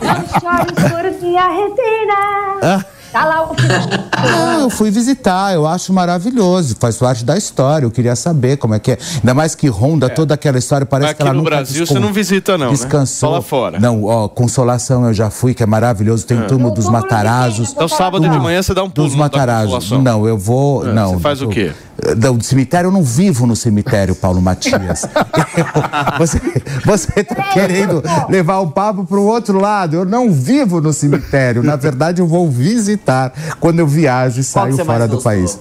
[0.02, 2.84] Não chore por minha retina!
[3.12, 3.54] Tá lá o
[4.22, 7.86] Não, eu fui visitar, eu acho maravilhoso, faz parte da história.
[7.86, 8.98] Eu queria saber como é que é.
[9.16, 11.98] Ainda mais que ronda toda aquela história, parece Aqui que ela no nunca Brasil você
[11.98, 12.72] não visita, não, né?
[12.72, 13.30] Descansou.
[13.30, 13.80] Só lá fora.
[13.80, 16.26] Não, ó, Consolação eu já fui, que é maravilhoso.
[16.26, 16.42] Tem É.
[16.42, 17.70] turma dos Matarazos.
[17.70, 19.90] Então sábado de manhã você dá um pulo Dos Matarazos.
[19.90, 20.86] Não, eu vou.
[20.86, 21.14] É, não.
[21.14, 21.72] você faz o quê?
[22.16, 25.02] Do cemitério eu não vivo no cemitério, Paulo Matias.
[25.04, 25.64] Eu-
[26.18, 26.40] você,
[26.84, 29.96] você tá querendo levar o papo para o outro lado.
[29.96, 31.62] Eu não vivo no cemitério.
[31.62, 35.58] Na verdade, eu vou visitar quando eu viajo e saio fora do país.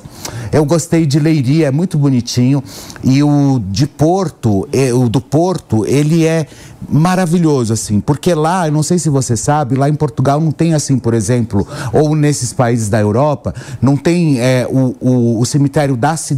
[0.52, 2.64] Eu gostei de Leiria, é muito bonitinho.
[3.03, 6.45] E o de Porto, o do Porto, ele é
[6.88, 7.99] maravilhoso, assim.
[7.99, 11.14] Porque lá, eu não sei se você sabe, lá em Portugal não tem assim, por
[11.14, 16.28] exemplo, ou nesses países da Europa, não tem eh, o, o, o cemitério da cidade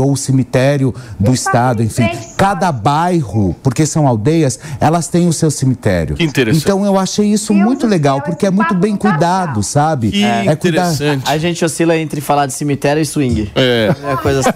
[0.00, 2.08] ou o cemitério do estado, enfim.
[2.36, 6.16] Cada bairro, porque são aldeias, elas têm o seu cemitério.
[6.16, 6.62] Que interessante.
[6.62, 10.10] Então eu achei isso muito legal, porque é muito bem cuidado, sabe?
[10.10, 11.24] Que é cuidar- interessante.
[11.30, 13.50] A gente oscila entre falar de cemitério e swing.
[13.54, 13.94] É.
[14.04, 14.50] É coisa assim.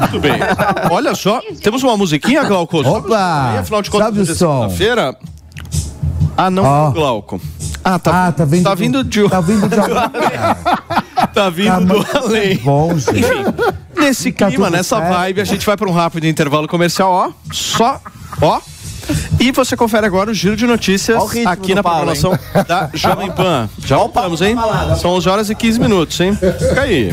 [0.00, 0.32] Muito bem.
[0.90, 2.78] Olha só, temos uma musiquinha, Glauco?
[2.80, 3.58] Opa!
[3.60, 4.34] Afinal de contas, Sobe o é som.
[4.60, 5.16] segunda-feira.
[6.36, 6.90] Ah, não, Ó.
[6.90, 7.40] Glauco.
[7.84, 9.28] Ah, tá, Ah, tá vindo, tá vindo de...
[9.28, 9.76] Tá vindo de
[11.34, 12.56] Tá vindo Tá do muito além.
[12.58, 13.18] bom, gente.
[13.20, 13.44] Enfim,
[13.96, 15.12] nesse Tá clima, nessa certo.
[15.12, 17.30] vibe, a gente vai para um rápido intervalo comercial, ó.
[17.52, 18.00] Só,
[18.40, 18.60] ó.
[19.40, 23.68] E você confere agora o giro de notícias aqui na Paulo, programação da Jovem Pan.
[23.84, 24.54] Já voltamos, hein?
[25.00, 26.36] São 11 horas e 15 minutos, hein?
[26.36, 27.12] Fica aí.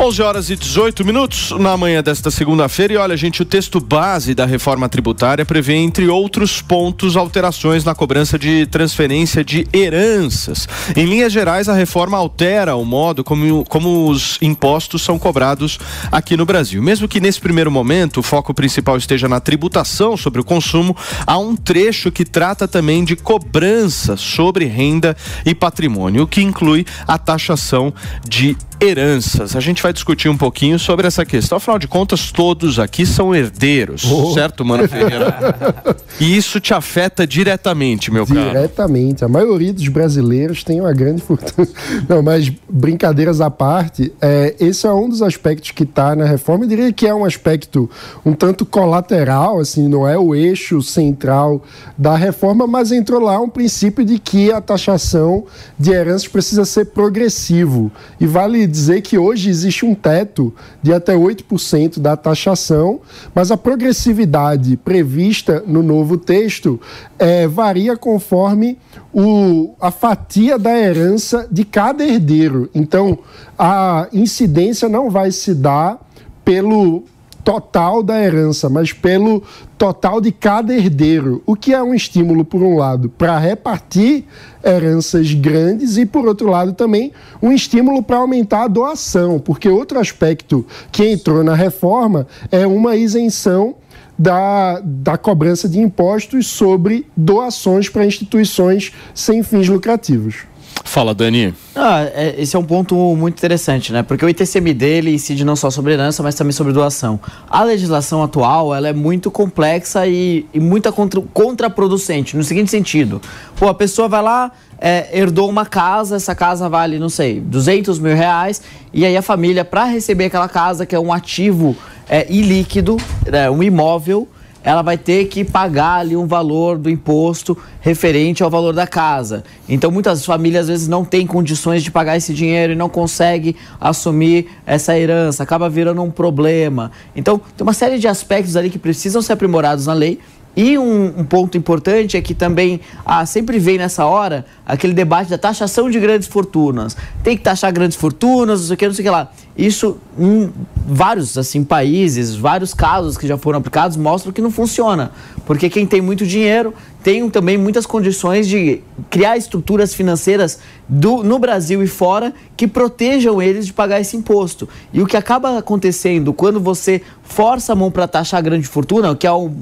[0.00, 2.92] 11 horas e 18 minutos na manhã desta segunda-feira.
[2.92, 7.96] E olha, gente, o texto base da reforma tributária prevê, entre outros pontos, alterações na
[7.96, 10.68] cobrança de transferência de heranças.
[10.94, 15.80] Em linhas gerais, a reforma altera o modo como, como os impostos são cobrados
[16.12, 16.80] aqui no Brasil.
[16.80, 20.96] Mesmo que nesse primeiro momento o foco principal esteja na tributação sobre o consumo,
[21.26, 26.86] há um trecho que trata também de cobrança sobre renda e patrimônio, o que inclui
[27.04, 27.92] a taxação
[28.28, 29.56] de heranças.
[29.56, 31.56] A gente vai discutir um pouquinho sobre essa questão.
[31.58, 34.32] Afinal de contas, todos aqui são herdeiros, Oh.
[34.32, 35.36] certo, Mano Ferreira?
[36.20, 38.40] e isso te afeta diretamente, meu caro.
[38.40, 39.24] Diretamente.
[39.24, 41.66] A maioria dos brasileiros tem uma grande fortuna.
[42.08, 46.64] Não, mas brincadeiras à parte, é, esse é um dos aspectos que está na reforma.
[46.64, 47.90] Eu diria que é um aspecto
[48.24, 51.62] um tanto colateral, assim, não é o eixo central
[51.96, 55.44] da reforma, mas entrou lá um princípio de que a taxação
[55.78, 57.90] de heranças precisa ser progressivo.
[58.20, 63.00] E vale dizer que hoje existe um teto de até 8% da taxação,
[63.34, 66.80] mas a progressividade prevista no novo texto
[67.18, 68.78] eh, varia conforme
[69.12, 72.70] o, a fatia da herança de cada herdeiro.
[72.74, 73.18] Então,
[73.58, 75.98] a incidência não vai se dar
[76.44, 77.04] pelo
[77.44, 79.42] total da herança, mas pelo
[79.76, 84.24] total de cada herdeiro, o que é um estímulo, por um lado, para repartir
[84.64, 89.98] heranças grandes e, por outro lado, também um estímulo para aumentar a doação, porque outro
[89.98, 93.76] aspecto que entrou na reforma é uma isenção
[94.18, 100.44] da, da cobrança de impostos sobre doações para instituições sem fins lucrativos.
[100.84, 101.54] Fala, Dani.
[101.76, 104.02] Ah, é- esse é um ponto muito interessante, né?
[104.02, 107.20] Porque o ITCMD ele incide não só sobre herança, mas também sobre doação.
[107.48, 113.20] A legislação atual ela é muito complexa e, e muito contra, contraproducente, no seguinte sentido.
[113.56, 114.50] Pô, a pessoa vai lá,
[114.80, 118.62] é, herdou uma casa, essa casa vale, não sei, 200 mil reais,
[118.92, 121.76] e aí a família, para receber aquela casa, que é um ativo
[122.08, 122.96] é, ilíquido,
[123.26, 124.26] é, um imóvel,
[124.62, 129.44] ela vai ter que pagar ali um valor do imposto referente ao valor da casa.
[129.68, 133.56] Então muitas famílias às vezes não têm condições de pagar esse dinheiro e não consegue
[133.80, 136.90] assumir essa herança, acaba virando um problema.
[137.14, 140.18] Então tem uma série de aspectos ali que precisam ser aprimorados na lei.
[140.56, 145.30] E um, um ponto importante é que também ah, sempre vem nessa hora aquele debate
[145.30, 146.96] da taxação de grandes fortunas.
[147.22, 149.30] Tem que taxar grandes fortunas, não sei o que, não sei o que lá.
[149.56, 150.52] Isso, em
[150.86, 155.12] vários assim, países, vários casos que já foram aplicados mostram que não funciona.
[155.46, 160.58] Porque quem tem muito dinheiro tem também muitas condições de criar estruturas financeiras
[160.88, 164.68] do, no Brasil e fora que protejam eles de pagar esse imposto.
[164.92, 169.26] E o que acaba acontecendo quando você força a mão para taxar grande fortuna, que
[169.26, 169.52] é o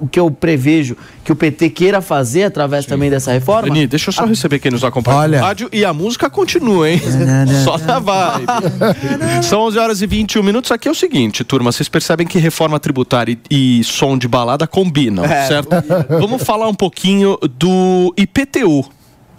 [0.00, 3.68] o que eu prevejo que o PT queira fazer através também dessa reforma.
[3.68, 5.38] Dani, deixa eu só receber quem nos acompanha Olha.
[5.38, 7.00] no rádio e a música continua, hein?
[7.64, 8.46] só na vibe.
[9.42, 10.70] São 11 horas e 21 minutos.
[10.72, 14.66] Aqui é o seguinte, turma, vocês percebem que reforma tributária e, e som de balada
[14.66, 15.68] combinam, É, certo?
[16.08, 18.84] Vamos falar um pouquinho do IPTU.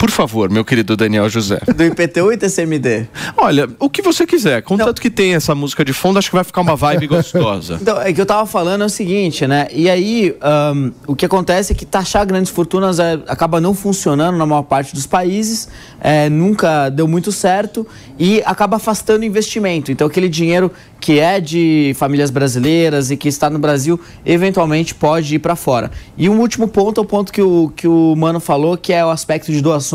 [0.02, 1.60] Por favor, meu querido Daniel José.
[1.76, 3.06] Do IPTU e TCMD?
[3.36, 4.60] Olha, o que você quiser.
[4.60, 7.78] Contanto que tem essa música de fundo, acho que vai ficar uma vibe gostosa.
[7.80, 9.68] Então, é que eu tava falando é o seguinte, né?
[9.70, 14.36] E aí, ahn, o que acontece é que taxar grandes fortunas é, acaba não funcionando
[14.36, 15.68] na maior parte dos países,
[16.00, 17.86] é, nunca deu muito certo
[18.18, 19.92] e acaba afastando investimento.
[19.92, 20.72] Então, aquele dinheiro
[21.02, 25.92] que é de famílias brasileiras e que está no Brasil, eventualmente pode ir para fora.
[26.16, 29.04] E um último ponto é o ponto que o, que o Mano falou, que é
[29.04, 29.91] o aspecto de doações,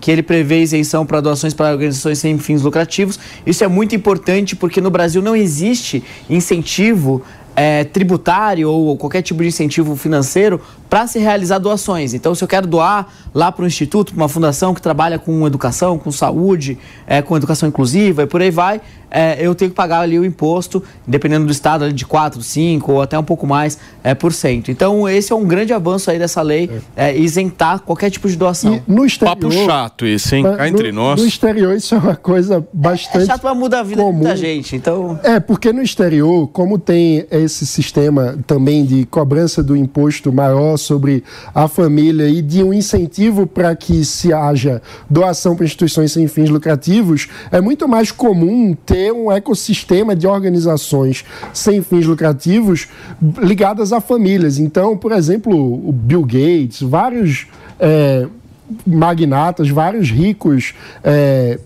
[0.00, 3.18] que ele prevê isenção para doações para organizações sem fins lucrativos.
[3.46, 7.22] Isso é muito importante porque no Brasil não existe incentivo
[7.58, 12.14] é, tributário ou qualquer tipo de incentivo financeiro para se realizar doações.
[12.14, 15.46] Então, se eu quero doar lá para um instituto, para uma fundação que trabalha com
[15.46, 18.80] educação, com saúde, é, com educação inclusiva e por aí vai,
[19.10, 23.02] é, eu tenho que pagar ali o imposto, dependendo do estado, de 4, 5 ou
[23.02, 24.70] até um pouco mais é, por cento.
[24.70, 28.82] Então, esse é um grande avanço aí dessa lei, é, isentar qualquer tipo de doação.
[28.86, 30.42] no exterior, Papo chato esse, hein?
[30.42, 31.20] Cá no, entre nós.
[31.20, 33.24] No exterior, isso é uma coisa bastante.
[33.24, 34.12] É chato, mas muda a vida comum.
[34.12, 34.76] de muita gente.
[34.76, 40.76] Então, É, porque no exterior, como tem esse sistema também de cobrança do imposto maior
[40.76, 41.24] sobre
[41.54, 46.50] a família e de um incentivo para que se haja doação para instituições sem fins
[46.50, 52.88] lucrativos, é muito mais comum ter um ecossistema de organizações sem fins lucrativos
[53.38, 54.58] ligadas a famílias.
[54.58, 57.46] Então, por exemplo, o Bill Gates, vários.
[57.78, 58.26] é,
[58.86, 61.58] magnatas, vários ricos é,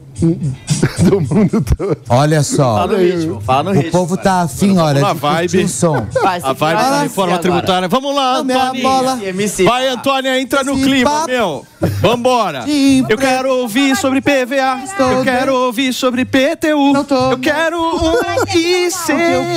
[1.02, 1.96] do mundo todo.
[2.08, 2.76] Olha só.
[2.76, 5.64] Fala no ritmo, fala no o ritmo, povo tá afim, Vamos olha, na de vibe.
[5.64, 6.06] o som.
[6.22, 7.42] Vai, A vibe da vai, reforma agora.
[7.42, 7.88] tributária.
[7.88, 8.82] Vamos lá, Antônia.
[8.82, 9.18] bola.
[9.64, 11.64] Vai, Antônia, entra no clima, meu.
[12.00, 12.64] Vambora.
[13.08, 14.80] Eu quero ouvir sobre PVA.
[14.98, 16.92] Eu quero ouvir sobre PTU.
[17.30, 18.12] Eu quero um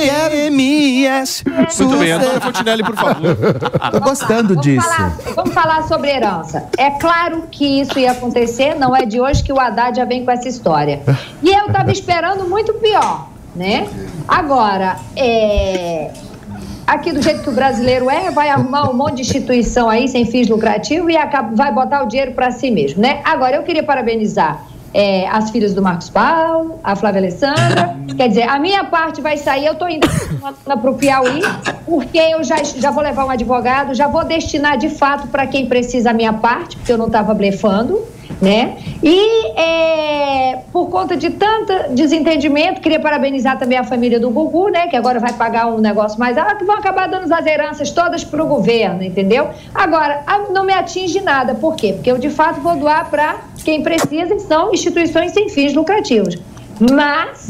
[0.06, 1.44] ICMS.
[1.80, 3.36] Muito bem, Antônia Fontinelli, por favor.
[3.92, 4.86] Tô gostando Vamos disso.
[4.88, 6.64] falar, vamos falar sobre herança.
[6.76, 10.24] É claro que isso ia acontecer, não é de hoje que o Haddad já vem
[10.24, 11.00] com essa história.
[11.42, 13.86] E eu estava esperando muito pior, né?
[14.26, 16.10] Agora, é,
[16.86, 20.24] aqui do jeito que o brasileiro é, vai arrumar um monte de instituição aí sem
[20.24, 23.20] fins lucrativos e acaba- vai botar o dinheiro para si mesmo, né?
[23.24, 24.62] Agora, eu queria parabenizar
[24.94, 27.96] é, as filhas do Marcos Paulo, a Flávia Alessandra.
[28.16, 30.08] Quer dizer, a minha parte vai sair, eu estou indo
[30.64, 31.42] para o Piauí,
[31.84, 35.66] porque eu já, já vou levar um advogado, já vou destinar de fato para quem
[35.66, 38.00] precisa a minha parte, porque eu não estava blefando.
[38.40, 38.76] Né?
[39.02, 44.88] E é, por conta de tanto desentendimento, queria parabenizar também a família do Gugu, né?
[44.88, 48.24] Que agora vai pagar um negócio mais alto, que vão acabar dando as heranças todas
[48.24, 49.48] para o governo, entendeu?
[49.74, 51.54] Agora, não me atinge nada.
[51.54, 51.94] Por quê?
[51.94, 56.36] Porque eu de fato vou doar para quem precisa e são instituições sem fins lucrativos.
[56.92, 57.48] Mas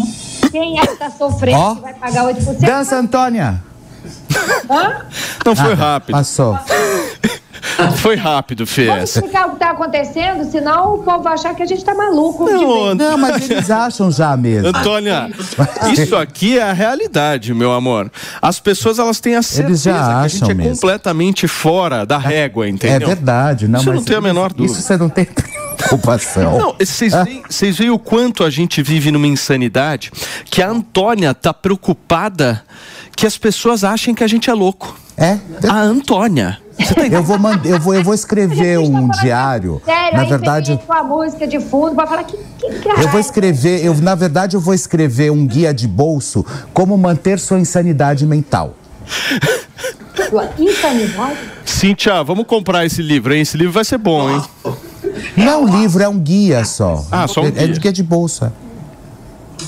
[0.52, 1.74] quem é que está sofrendo Ó.
[1.74, 2.60] que vai pagar 8%?
[2.60, 3.60] Dança, Antônia.
[4.70, 5.04] Hã?
[5.44, 6.14] Não foi Ah, rápido.
[6.16, 6.56] Passou.
[7.98, 8.86] Foi rápido, Fê.
[8.86, 11.94] Vamos explicar o que está acontecendo, senão o povo vai achar que a gente está
[11.94, 12.44] maluco.
[12.44, 14.68] Não, Não, mas eles acham já mesmo.
[14.68, 15.30] Antônia,
[15.92, 18.10] isso aqui é a realidade, meu amor.
[18.40, 20.72] As pessoas elas têm a certeza já que a gente é mesmo.
[20.74, 23.08] completamente fora da régua, É entendeu?
[23.08, 24.72] verdade, não, Isso mas não tenho a menor dúvida.
[24.72, 25.26] Isso você não tem
[25.76, 26.58] preocupação.
[26.58, 30.10] Não, vocês veem, vocês veem o quanto a gente vive numa insanidade
[30.44, 32.62] que a Antônia tá preocupada
[33.16, 34.98] que as pessoas achem que a gente é louco.
[35.16, 35.38] É?
[35.68, 36.58] A Antônia.
[36.94, 37.64] Tá Eu vou, mand...
[37.64, 39.80] eu vou, eu vou escrever um diário.
[39.84, 43.82] Sério, Na verdade, com a música de fundo pra falar que, que eu vou escrever,
[43.82, 46.44] eu, na verdade, eu vou escrever um guia de bolso
[46.74, 48.74] como manter sua insanidade mental.
[50.28, 51.38] Sua insanidade.
[51.64, 53.40] Cíntia, vamos comprar esse livro, hein?
[53.40, 54.42] Esse livro vai ser bom, hein?
[55.36, 57.04] Não é um livro, é um guia só.
[57.10, 57.68] Ah, só um é, é guia.
[57.68, 58.52] de guia de bolsa.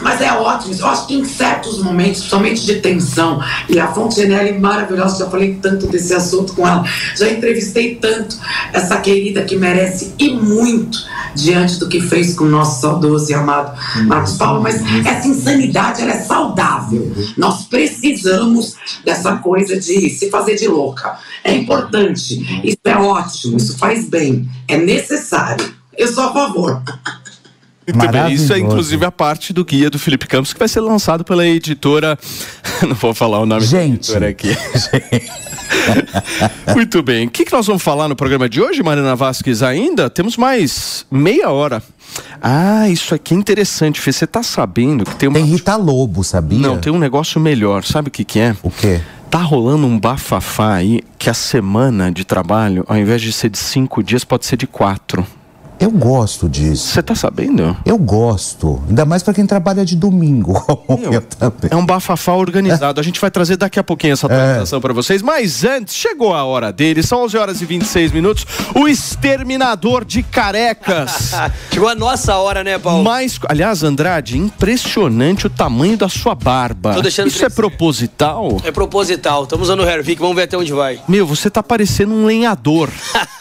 [0.01, 0.75] Mas é ótimo.
[0.79, 5.31] Eu acho que em certos momentos, somente de tensão, e a Fontenelle é maravilhosa, já
[5.31, 6.85] falei tanto desse assunto com ela,
[7.17, 8.37] já entrevistei tanto
[8.73, 10.99] essa querida que merece e muito
[11.35, 16.03] diante do que fez com o nosso saudoso e amado Marcos Paulo, mas essa insanidade
[16.03, 17.13] ela é saudável.
[17.37, 18.75] Nós precisamos
[19.05, 21.19] dessa coisa de se fazer de louca.
[21.45, 25.79] É importante, isso é ótimo, isso faz bem, é necessário.
[25.97, 26.83] Eu sou a favor.
[28.31, 31.47] Isso é inclusive a parte do guia do Felipe Campos que vai ser lançado pela
[31.47, 32.19] editora.
[32.87, 33.73] Não vou falar o nome Gente.
[33.73, 34.57] da editora aqui.
[36.75, 37.27] Muito bem.
[37.27, 39.63] O que, que nós vamos falar no programa de hoje, Mariana Vasquez?
[39.63, 41.83] Ainda temos mais meia hora.
[42.41, 44.13] Ah, isso aqui é interessante, Fê.
[44.13, 45.39] Você tá sabendo que tem uma.
[45.39, 46.59] Tem Rita Lobo, sabia?
[46.59, 47.85] Não, tem um negócio melhor.
[47.85, 48.57] Sabe o que, que é?
[48.63, 49.01] O quê?
[49.31, 53.59] Tá rolando um bafafá aí que a semana de trabalho, ao invés de ser de
[53.59, 55.27] cinco dias, pode ser de quatro.
[55.81, 56.89] Eu gosto disso.
[56.89, 57.77] Você tá sabendo?
[57.85, 58.83] Eu gosto.
[58.89, 60.53] Ainda mais pra quem trabalha de domingo.
[61.11, 61.71] Eu também.
[61.71, 63.01] É um bafafá organizado.
[63.01, 65.23] A gente vai trazer daqui a pouquinho essa atualização pra vocês.
[65.23, 67.03] Mas antes, chegou a hora dele.
[67.03, 68.45] São 11 horas e 26 minutos.
[68.75, 71.33] O exterminador de carecas.
[71.73, 73.05] Chegou a nossa hora, né, Paulo?
[73.05, 76.95] Mas, aliás, Andrade, impressionante o tamanho da sua barba.
[76.95, 78.61] Tô deixando Isso é proposital?
[78.65, 79.45] É proposital.
[79.45, 81.01] Estamos usando o Hervik, vamos ver até onde vai.
[81.07, 82.91] Meu, você tá parecendo um lenhador.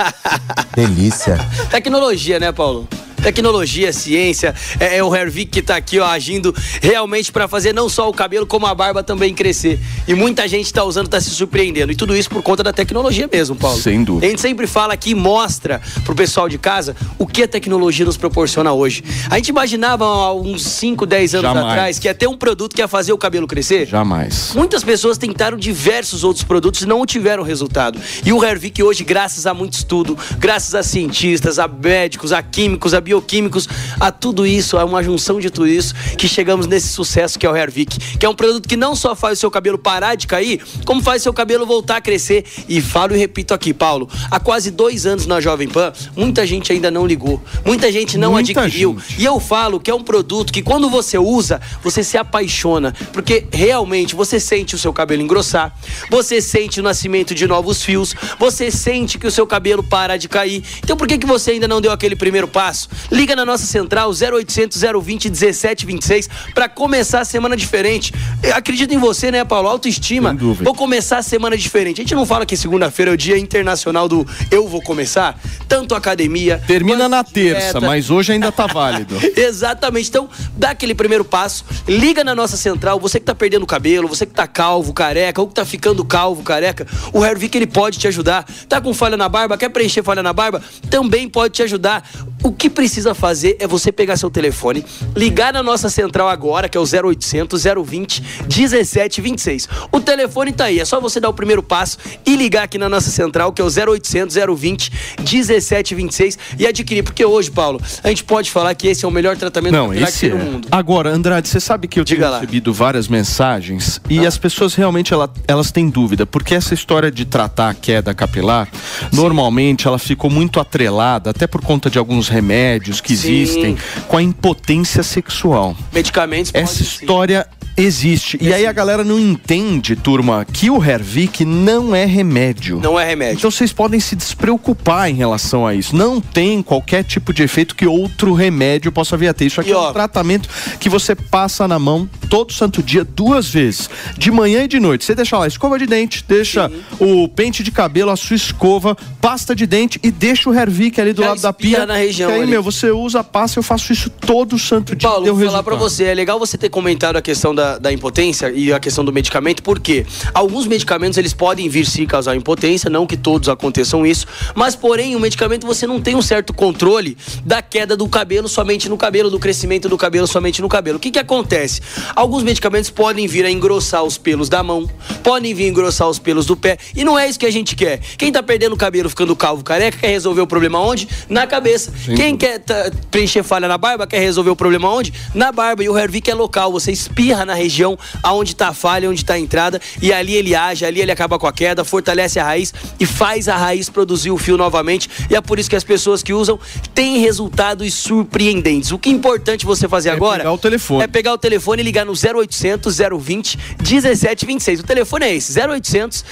[0.75, 1.39] Delícia.
[1.71, 2.87] Tecnologia, né, Paulo?
[3.27, 7.89] Tecnologia, ciência, é, é o Hervik que tá aqui ó, agindo realmente para fazer não
[7.89, 9.77] só o cabelo, como a barba também crescer.
[10.07, 11.91] E muita gente tá usando, tá se surpreendendo.
[11.91, 13.77] E tudo isso por conta da tecnologia mesmo, Paulo.
[13.81, 14.27] Sem dúvida.
[14.27, 18.05] A gente sempre fala aqui e mostra pro pessoal de casa o que a tecnologia
[18.05, 19.03] nos proporciona hoje.
[19.29, 21.67] A gente imaginava há uns 5, 10 anos Jamais.
[21.67, 23.87] atrás que ia ter um produto que ia fazer o cabelo crescer?
[23.87, 24.53] Jamais.
[24.55, 27.99] Muitas pessoas tentaram diversos outros produtos e não tiveram resultado.
[28.25, 32.93] E o Hervik hoje, graças a muito estudo, graças a cientistas, a médicos, a químicos,
[32.93, 33.67] a bioquímicos,
[33.99, 37.49] a tudo isso, a uma junção de tudo isso, que chegamos nesse sucesso que é
[37.49, 40.27] o Hervik, que é um produto que não só faz o seu cabelo parar de
[40.27, 42.45] cair, como faz seu cabelo voltar a crescer.
[42.69, 46.71] E falo e repito aqui, Paulo, há quase dois anos na Jovem Pan, muita gente
[46.71, 48.97] ainda não ligou, muita gente não Muita adquiriu.
[49.17, 53.45] E eu falo que é um produto que quando você usa, você se apaixona, porque
[53.51, 55.75] realmente você sente o seu cabelo engrossar,
[56.09, 60.29] você sente o nascimento de novos fios, você sente que o seu cabelo para de
[60.29, 60.63] cair.
[60.83, 62.89] Então por que, que você ainda não deu aquele primeiro passo?
[63.11, 68.13] Liga na nossa central 0800 020 1726 para começar a semana diferente.
[68.43, 69.69] Eu acredito em você, né, Paulo?
[69.69, 70.29] Autoestima.
[70.29, 70.63] Sem dúvida.
[70.65, 72.01] Vou começar a semana diferente.
[72.01, 75.95] A gente não fala que segunda-feira é o dia internacional do eu vou começar, tanto
[75.95, 77.81] academia, Termina na terça, dieta.
[77.81, 79.15] mas hoje ainda tá válido.
[79.35, 80.09] Exatamente.
[80.09, 84.07] Então, dá aquele primeiro passo, liga na nossa central, você que tá perdendo o cabelo,
[84.07, 87.97] você que tá calvo, careca, ou que tá ficando calvo, careca, o Hervik ele pode
[87.99, 88.45] te ajudar.
[88.67, 90.61] Tá com falha na barba, quer preencher falha na barba?
[90.89, 92.07] Também pode te ajudar.
[92.43, 94.83] O que precisa fazer é você pegar seu telefone,
[95.15, 99.67] ligar na nossa central agora, que é o 0800 020 1726.
[99.91, 102.89] O telefone tá aí, é só você dar o primeiro passo e ligar aqui na
[102.89, 108.23] nossa central, que é o 0800 020 1726 e adquirir, porque hoje, Paulo, a gente
[108.23, 110.29] pode falar que esse é o melhor tratamento Não, esse é.
[110.29, 110.67] no mundo.
[110.71, 114.27] Agora, Andrade, você sabe que eu tenho recebido várias mensagens e Ah.
[114.27, 118.67] as pessoas realmente ela- elas têm dúvida, porque essa história de tratar a queda capilar,
[119.13, 123.41] normalmente ela ficou muito atrelada, até por conta de alguns remédios que Sim.
[123.41, 123.77] existem,
[124.07, 125.75] com a impotência sexual.
[125.93, 127.47] Medicamentos Essa história
[127.77, 128.37] existe.
[128.41, 132.79] E aí a galera não entende, turma, que o Hervik não é remédio.
[132.81, 133.37] Não é remédio.
[133.37, 135.95] Então vocês podem se despreocupar em relação a isso.
[135.95, 139.45] Não tem qualquer tipo de efeito que outro remédio possa vir a ter.
[139.45, 140.49] Isso aqui E, é ó, um tratamento
[140.79, 143.89] que você passa na mão todo santo dia, duas vezes.
[144.17, 145.05] De manhã e de noite.
[145.05, 148.95] Você deixa lá a escova de dente, deixa o pente de cabelo, a sua escova,
[149.21, 151.85] pasta de dente e deixa o Hervik ali do Já lado da pia.
[151.85, 152.51] na região Que aí, ali.
[152.51, 155.07] meu, você usa, passa, eu faço isso todo santo dia.
[155.09, 158.51] Paulo, vou falar pra você, é legal você ter comentado a questão da, da impotência
[158.51, 163.05] e a questão do medicamento, porque alguns medicamentos eles podem vir sim causar impotência, não
[163.05, 164.25] que todos aconteçam isso,
[164.55, 168.87] mas porém o medicamento você não tem um certo controle da queda do cabelo somente
[168.87, 170.97] no cabelo, do crescimento do cabelo somente no cabelo.
[170.97, 171.81] O que que acontece?
[172.15, 174.89] Alguns medicamentos podem vir a engrossar os pelos da mão,
[175.23, 177.75] podem vir a engrossar os pelos do pé, e não é isso que a gente
[177.75, 177.99] quer.
[178.17, 181.07] Quem tá perdendo o cabelo ficando calvo, careca, quer resolver o problema onde?
[181.27, 181.91] Na cabeça.
[182.05, 182.15] Sim.
[182.15, 185.13] Quem quer tá- preencher falha na barba, quer resolver o problema onde?
[185.33, 185.83] Na barba.
[185.83, 186.71] E o Hervik é local.
[186.71, 190.55] Você espirra na região aonde tá a falha, onde tá a entrada, e ali ele
[190.55, 194.31] age, ali ele acaba com a queda, fortalece a raiz e faz a raiz produzir
[194.31, 195.09] o fio novamente.
[195.29, 196.59] E é por isso que as pessoas que usam
[196.93, 198.91] têm resultados surpreendentes.
[198.91, 201.03] O que é importante você fazer agora pegar o telefone.
[201.03, 204.79] é pegar o telefone e ligar no 0800 020 1726.
[204.79, 206.23] O telefone é esse, 0800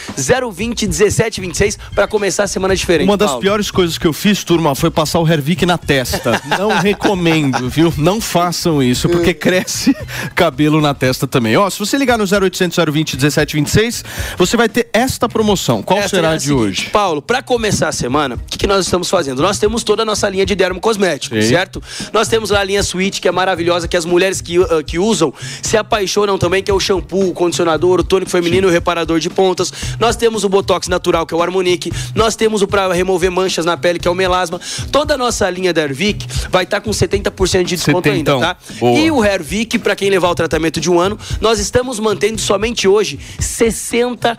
[0.54, 3.08] 020 1726 para começar a semana diferente.
[3.08, 3.42] Uma das Paulo.
[3.42, 6.42] piores coisas que eu fiz, turma, foi passar o Hervik na testa.
[6.58, 7.94] Não recomendo, viu?
[7.98, 9.96] Não façam isso, porque cresce
[10.36, 11.56] cabelo na testa também.
[11.58, 14.04] Ó, se você ligar no 0800 020 1726,
[14.38, 15.82] você vai ter esta promoção.
[15.82, 16.90] Qual Essa será é a de seguinte, hoje?
[16.90, 19.42] Paulo, para começar a semana, o que, que nós estamos fazendo?
[19.42, 21.50] Nós temos toda a nossa linha de dermo cosmético, Sim.
[21.50, 21.82] certo?
[22.12, 25.00] Nós temos lá a linha Sweet, que é maravilhosa, que as mulheres que, uh, que
[25.00, 28.74] usam se apaixonam também, que é o shampoo, o condicionador, o tônico feminino e o
[28.74, 29.72] reparador de pontas.
[30.00, 31.92] Nós temos o Botox natural, que é o Harmonique.
[32.14, 34.60] Nós temos o para remover manchas na pele, que é o Melasma.
[34.92, 38.40] Toda a nossa linha da Hervik vai estar com 70% de desconto ainda, Setentão.
[38.40, 38.58] tá?
[38.80, 39.00] Boa.
[39.00, 42.40] E o Hervik, para quem levar o tratamento de um um ano, nós estamos mantendo
[42.40, 44.38] somente hoje 60%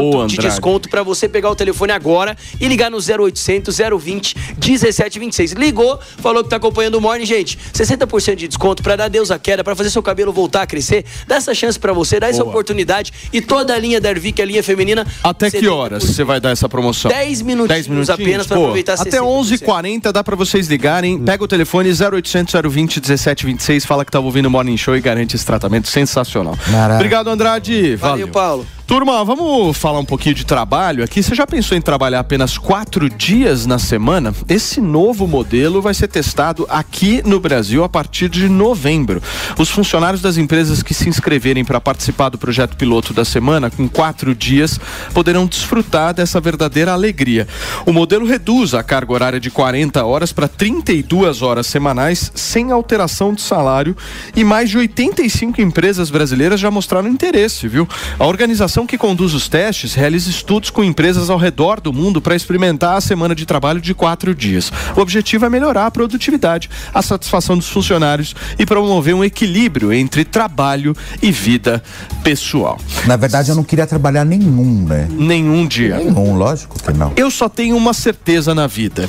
[0.00, 5.52] Ô, de desconto para você pegar o telefone agora e ligar no 0800 020 1726.
[5.52, 7.58] Ligou, falou que tá acompanhando o Morning, gente.
[7.72, 11.04] 60% de desconto para dar Deus a queda, para fazer seu cabelo voltar a crescer.
[11.26, 12.50] Dá essa chance para você, dá essa Boa.
[12.50, 15.06] oportunidade e toda a linha da Ervic, a linha feminina.
[15.22, 17.10] Até que horas você vai dar essa promoção?
[17.10, 19.22] 10 minutinhos apenas pra Pô, aproveitar Até 60%.
[19.22, 21.18] 11h40 dá pra vocês ligarem.
[21.18, 25.36] Pega o telefone 0800 020 1726, fala que tava ouvindo o Morning Show e garante
[25.36, 26.54] esse tratamento sensacional.
[26.68, 26.96] Maravilha.
[26.96, 27.96] Obrigado, Andrade.
[27.96, 28.66] Valeu, Paulo.
[28.92, 31.22] Turma, vamos falar um pouquinho de trabalho aqui.
[31.22, 34.34] Você já pensou em trabalhar apenas quatro dias na semana?
[34.46, 39.22] Esse novo modelo vai ser testado aqui no Brasil a partir de novembro.
[39.58, 43.88] Os funcionários das empresas que se inscreverem para participar do projeto piloto da semana, com
[43.88, 44.78] quatro dias,
[45.14, 47.48] poderão desfrutar dessa verdadeira alegria.
[47.86, 53.32] O modelo reduz a carga horária de 40 horas para 32 horas semanais, sem alteração
[53.32, 53.96] de salário,
[54.36, 57.88] e mais de 85 empresas brasileiras já mostraram interesse, viu?
[58.18, 62.34] A organização que conduz os testes realiza estudos com empresas ao redor do mundo para
[62.34, 64.72] experimentar a semana de trabalho de quatro dias.
[64.96, 70.24] O objetivo é melhorar a produtividade, a satisfação dos funcionários e promover um equilíbrio entre
[70.24, 71.82] trabalho e vida
[72.22, 72.78] pessoal.
[73.06, 75.08] Na verdade, eu não queria trabalhar nenhum, né?
[75.10, 75.96] Nenhum dia.
[75.96, 77.12] Nenhum, lógico que não.
[77.16, 79.08] Eu só tenho uma certeza na vida.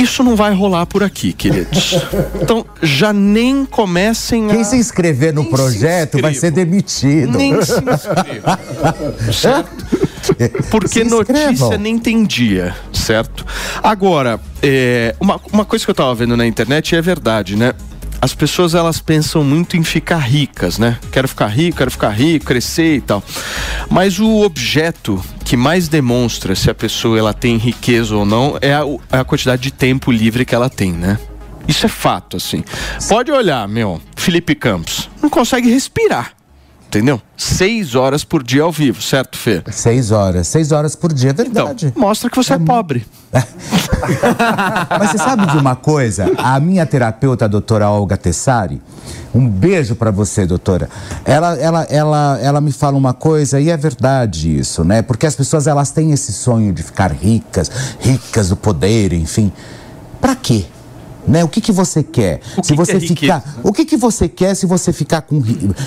[0.00, 1.94] Isso não vai rolar por aqui, queridos.
[2.40, 4.54] Então, já nem comecem a.
[4.54, 7.36] Quem se inscrever no projeto vai ser demitido.
[7.36, 8.58] Nem se inscreva.
[9.32, 9.86] certo?
[10.70, 13.44] Porque notícia nem tem dia, certo?
[13.82, 17.74] Agora, é, uma, uma coisa que eu tava vendo na internet e é verdade, né?
[18.20, 20.98] As pessoas elas pensam muito em ficar ricas, né?
[21.12, 23.22] Quero ficar rico, quero ficar rico, crescer e tal.
[23.88, 28.72] Mas o objeto que mais demonstra se a pessoa ela tem riqueza ou não é
[28.72, 31.18] a, é a quantidade de tempo livre que ela tem, né?
[31.66, 32.62] Isso é fato, assim.
[33.08, 36.34] Pode olhar, meu, Felipe Campos, não consegue respirar.
[36.90, 37.22] Entendeu?
[37.36, 39.62] Seis horas por dia ao vivo, certo, Fê?
[39.70, 40.48] Seis horas.
[40.48, 41.92] Seis horas por dia, é verdade.
[41.96, 43.06] Mostra que você é, pobre.
[44.98, 46.32] Mas você sabe de uma coisa?
[46.36, 48.82] A minha terapeuta, a doutora Olga Tessari,
[49.32, 50.88] um beijo pra você, doutora.
[51.24, 55.00] Ela, ela, ela, ela me fala uma coisa e é verdade isso, né?
[55.00, 59.52] Porque as pessoas elas têm esse sonho de ficar ricas, ricas do poder, enfim.
[60.20, 60.66] Pra quê?
[61.26, 61.44] Né?
[61.44, 62.40] O que, que você quer?
[62.56, 63.40] O se que você que é riqueza?
[63.40, 65.42] ficar, o que, que você quer se você ficar com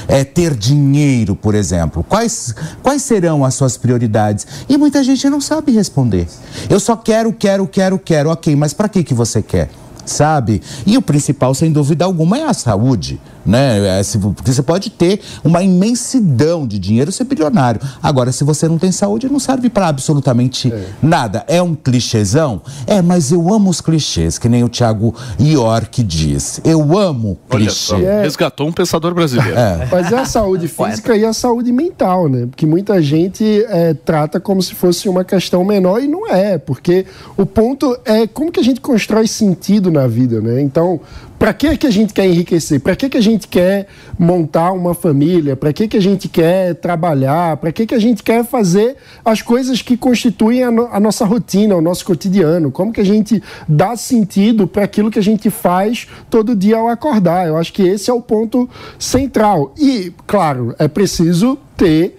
[0.08, 2.04] é, ter dinheiro, por exemplo?
[2.04, 4.46] Quais, quais serão as suas prioridades?
[4.70, 6.28] E muita gente não sabe responder.
[6.70, 8.30] Eu só quero, quero, quero, quero.
[8.30, 9.70] Ok, mas para que que você quer?
[10.06, 10.62] Sabe?
[10.86, 13.20] E o principal, sem dúvida alguma, é a saúde.
[13.46, 14.00] Né?
[14.00, 17.80] É, se- porque você pode ter uma imensidão de dinheiro e ser bilionário.
[18.02, 21.44] Agora, se você não tem saúde, não serve para absolutamente nada.
[21.48, 22.62] É um clichêzão?
[22.88, 26.62] É, mas eu amo os clichês, que nem o Thiago York diz.
[26.64, 27.72] Eu amo Olha clichê.
[27.72, 29.54] só, resgatou um pensador brasileiro.
[29.92, 32.46] Mas é a saúde física e a saúde mental, né?
[32.48, 37.06] Porque muita gente é, trata como se fosse uma questão menor e não é, porque
[37.38, 40.62] o ponto é como que a gente constrói sentido na vida, né?
[40.62, 41.00] Então,
[41.44, 42.80] para que que a gente quer enriquecer?
[42.80, 43.88] Para que que a gente quer
[44.18, 45.58] montar uma família?
[45.58, 47.58] Para que que a gente quer trabalhar?
[47.58, 48.96] Para que que a gente quer fazer
[49.26, 52.72] as coisas que constituem a, no- a nossa rotina, o nosso cotidiano?
[52.72, 56.88] Como que a gente dá sentido para aquilo que a gente faz todo dia ao
[56.88, 57.46] acordar?
[57.46, 59.74] Eu acho que esse é o ponto central.
[59.78, 62.18] E, claro, é preciso ter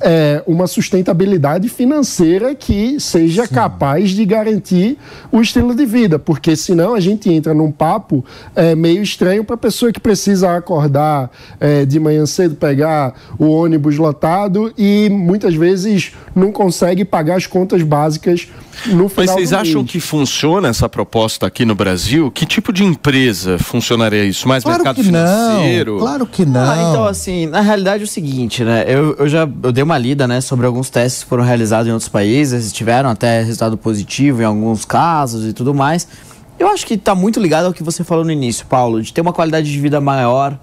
[0.00, 4.98] é, uma sustentabilidade financeira que seja capaz de garantir
[5.30, 9.54] o estilo de vida, porque senão a gente entra num papo é, meio estranho para
[9.54, 15.54] a pessoa que precisa acordar é, de manhã cedo, pegar o ônibus lotado e muitas
[15.54, 18.48] vezes não consegue pagar as contas básicas
[18.86, 19.92] no final Mas vocês do acham mês.
[19.92, 22.30] que funciona essa proposta aqui no Brasil?
[22.30, 24.46] Que tipo de empresa funcionaria isso?
[24.48, 25.98] Mais Claro mercado que não, financeiro?
[25.98, 26.70] claro que não.
[26.70, 28.84] Ah, então, assim, na realidade é o seguinte, né?
[28.86, 31.92] Eu, eu já eu dei uma lida, né, sobre alguns testes que foram realizados em
[31.92, 36.06] outros países, tiveram até resultado positivo em alguns casos e tudo mais.
[36.58, 39.20] Eu acho que tá muito ligado ao que você falou no início, Paulo, de ter
[39.20, 40.58] uma qualidade de vida maior.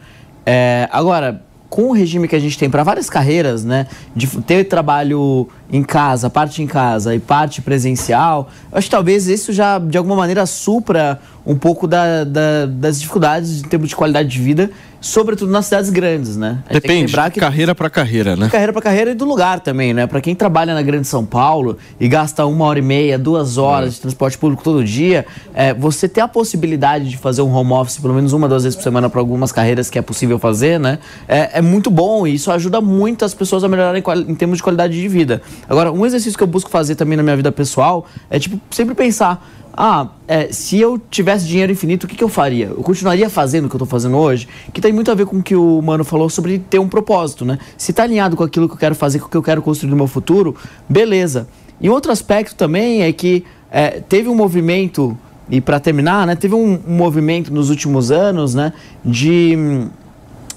[0.46, 4.66] É, agora, com o regime que a gente tem para várias carreiras, né, de ter
[4.66, 9.98] trabalho em casa, parte em casa e parte presencial, acho que talvez isso já, de
[9.98, 14.70] alguma maneira, supra um pouco da- da- das dificuldades em termos de qualidade de vida,
[15.00, 16.64] sobretudo nas cidades grandes, né?
[16.68, 18.46] Que Depende, lembrar de carreira para carreira, né?
[18.46, 20.08] de carreira para carreira e do lugar também, né?
[20.08, 23.94] Para quem trabalha na Grande São Paulo e gasta uma hora e meia, duas horas
[23.96, 28.00] de transporte público todo dia, é, você ter a possibilidade de fazer um home office
[28.00, 30.98] pelo menos uma, duas vezes por semana para algumas carreiras que é possível fazer, né?
[31.28, 34.64] É, é muito bom e isso ajuda muito as pessoas a melhorarem em termos de
[34.64, 35.40] qualidade de vida.
[35.68, 38.96] Agora, um exercício que eu busco fazer também na minha vida pessoal é, tipo, sempre
[38.96, 39.46] pensar,
[39.78, 42.68] ah, é, se eu tivesse dinheiro infinito, o que, que eu faria?
[42.68, 44.48] Eu continuaria fazendo o que eu estou fazendo hoje?
[44.72, 47.44] Que tem muito a ver com o que o Mano falou sobre ter um propósito,
[47.44, 47.60] né?
[47.78, 49.90] Se está alinhado com aquilo que eu quero fazer, com o que eu quero construir
[49.90, 50.56] no meu futuro,
[50.88, 51.48] beleza.
[51.82, 55.18] E outro aspecto também é que é, teve um movimento,
[55.50, 58.72] e para terminar, né, teve um, um movimento nos últimos anos, né,
[59.04, 59.58] de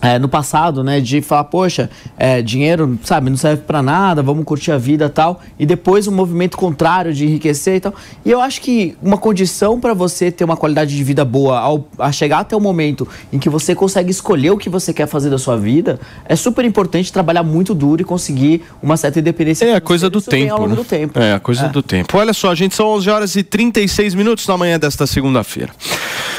[0.01, 4.45] é, no passado, né, de falar, poxa, é, dinheiro, sabe, não serve para nada, vamos
[4.45, 7.95] curtir a vida tal, e depois um movimento contrário de enriquecer e tal.
[8.25, 11.89] E eu acho que uma condição para você ter uma qualidade de vida boa, ao
[11.99, 15.31] a chegar até o momento em que você consegue escolher o que você quer fazer
[15.31, 19.65] da sua vida, é super importante trabalhar muito duro e conseguir uma certa independência.
[19.65, 20.75] É a coisa do tempo, né?
[20.77, 21.19] do tempo.
[21.19, 21.69] É a coisa É.
[21.69, 22.16] do tempo.
[22.16, 25.73] Olha só, gente, são 11 horas e 36 minutos na manhã desta segunda-feira.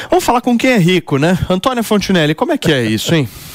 [0.08, 1.38] Vamos falar com quem é rico, né?
[1.48, 3.28] Antônia Fontinelli, como é que é isso, hein?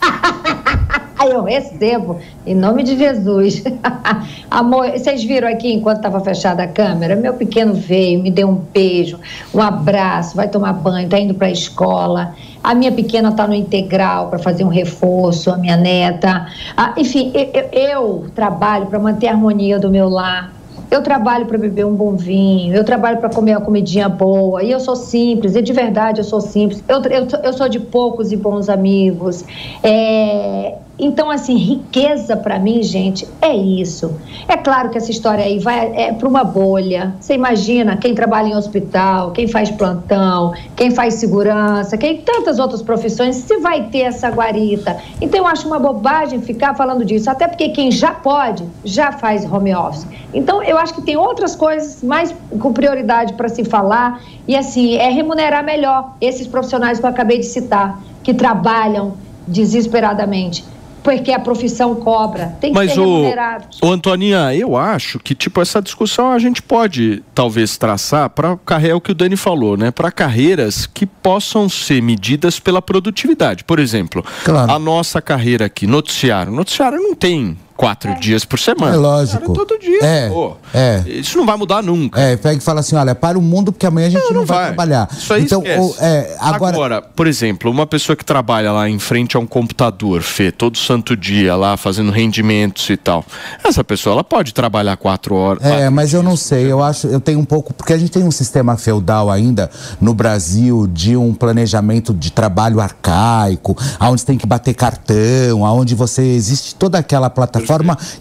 [1.22, 3.62] Eu recebo, em nome de Jesus.
[4.50, 7.14] Amor, vocês viram aqui enquanto estava fechada a câmera?
[7.14, 9.20] Meu pequeno veio, me deu um beijo,
[9.52, 12.34] um abraço, vai tomar banho, tá indo para a escola.
[12.64, 16.46] A minha pequena tá no integral para fazer um reforço, a minha neta.
[16.76, 20.59] Ah, enfim, eu- eu trabalho para manter a harmonia do meu lar.
[20.90, 24.72] Eu trabalho para beber um bom vinho, eu trabalho para comer uma comidinha boa, e
[24.72, 26.82] eu sou simples, e de verdade eu sou simples.
[26.88, 29.44] Eu, eu, eu sou de poucos e bons amigos.
[29.82, 34.14] É, então, assim, riqueza para mim, gente, é isso.
[34.46, 37.14] É claro que essa história aí vai é para uma bolha.
[37.18, 42.82] Você imagina quem trabalha em hospital, quem faz plantão, quem faz segurança, quem tantas outras
[42.82, 44.98] profissões, se vai ter essa guarita.
[45.20, 49.50] Então, eu acho uma bobagem ficar falando disso, até porque quem já pode, já faz
[49.50, 50.06] home office.
[50.34, 54.96] Então, eu acho que tem outras coisas mais com prioridade para se falar e, assim,
[54.96, 59.14] é remunerar melhor esses profissionais que eu acabei de citar, que trabalham
[59.46, 60.64] desesperadamente.
[61.02, 63.66] Porque a profissão cobra, tem que Mas ser remunerado.
[63.82, 68.96] o Antoninha, eu acho que tipo essa discussão a gente pode talvez traçar para carreira
[68.96, 69.90] o que o Dani falou, né?
[69.90, 73.64] Para carreiras que possam ser medidas pela produtividade.
[73.64, 74.24] Por exemplo,
[74.68, 76.52] a nossa carreira aqui, noticiário.
[76.52, 78.94] Noticiário não tem quatro dias por semana.
[78.94, 79.54] É lógico.
[79.54, 80.04] Cara, todo dia.
[80.04, 80.54] É, pô.
[80.74, 81.02] é.
[81.06, 82.20] Isso não vai mudar nunca.
[82.20, 84.66] É, pega e fala assim, olha, para o mundo porque amanhã a gente não, vai,
[84.66, 85.08] trabalhar.
[85.10, 85.80] Isso aí então, esquece.
[85.80, 89.46] o- é, agora, Agora, por exemplo, uma pessoa que trabalha lá em frente a um
[89.46, 93.24] computador, Fê, todo santo dia lá fazendo rendimentos e tal.
[93.64, 95.64] Essa pessoa, ela pode trabalhar quatro horas.
[95.64, 98.22] É, mas eu não sei, eu acho, eu tenho um pouco, porque a gente tem
[98.24, 104.46] um sistema feudal ainda no Brasil de um planejamento de trabalho arcaico, aonde tem que
[104.46, 107.69] bater cartão, aonde você existe toda aquela plataforma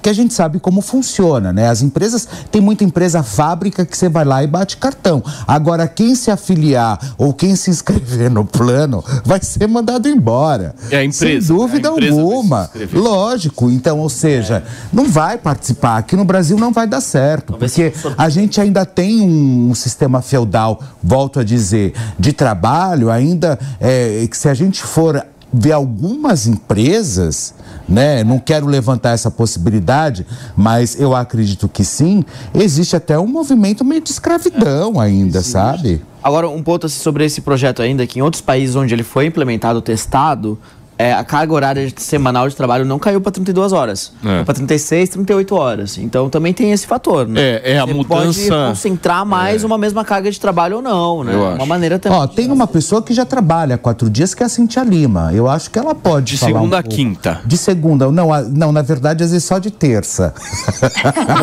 [0.01, 1.69] que a gente sabe como funciona, né?
[1.69, 5.23] As empresas, tem muita empresa fábrica que você vai lá e bate cartão.
[5.47, 10.75] Agora, quem se afiliar ou quem se inscrever no plano vai ser mandado embora.
[10.91, 12.69] É a empresa, Sem dúvida a empresa alguma.
[12.93, 15.97] Lógico, então, ou seja, não vai participar.
[15.97, 20.81] Aqui no Brasil não vai dar certo, porque a gente ainda tem um, sistema feudal,
[21.01, 27.53] volto a dizer, de trabalho, ainda é, que se a gente for ver algumas empresas,
[27.87, 32.23] né, não quero levantar essa possibilidade, mas eu acredito que sim,
[32.53, 36.01] existe até um movimento meio de escravidão ainda, sabe?
[36.21, 39.25] Agora, um ponto assim, sobre esse projeto ainda, que em outros países onde ele foi
[39.25, 40.59] implementado, testado,
[41.01, 44.11] é, a carga horária semanal de trabalho não caiu para 32 horas.
[44.21, 44.27] É.
[44.27, 45.97] Caiu para 36, 38 horas.
[45.97, 47.39] Então também tem esse fator, né?
[47.39, 51.23] É, é a Você mudança- pode concentrar mais uma mesma carga de trabalho ou não,
[51.23, 51.33] né?
[51.33, 51.65] Eu Uma acho.
[51.65, 52.19] maneira também.
[52.19, 55.31] Ó, tem uma pessoa que já trabalha quatro dias, que é a Cintia Lima.
[55.33, 56.95] Eu acho que ela pode De falar segunda um a pouco.
[56.97, 57.39] quinta.
[57.45, 58.11] De segunda.
[58.11, 60.33] Não, a- não, na verdade, às vezes só de terça.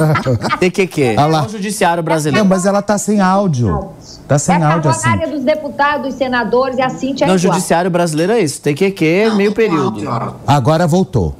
[0.61, 1.15] TQQ.
[1.17, 1.43] Lá.
[1.43, 2.45] É o judiciário brasileiro.
[2.45, 3.89] Não, mas ela tá sem áudio.
[4.27, 5.09] Tá sem é áudio a assim.
[5.09, 8.61] área dos deputados, senadores e a Cintia é No judiciário brasileiro é isso.
[8.61, 10.03] TQQ, meio período.
[10.47, 11.37] Agora voltou.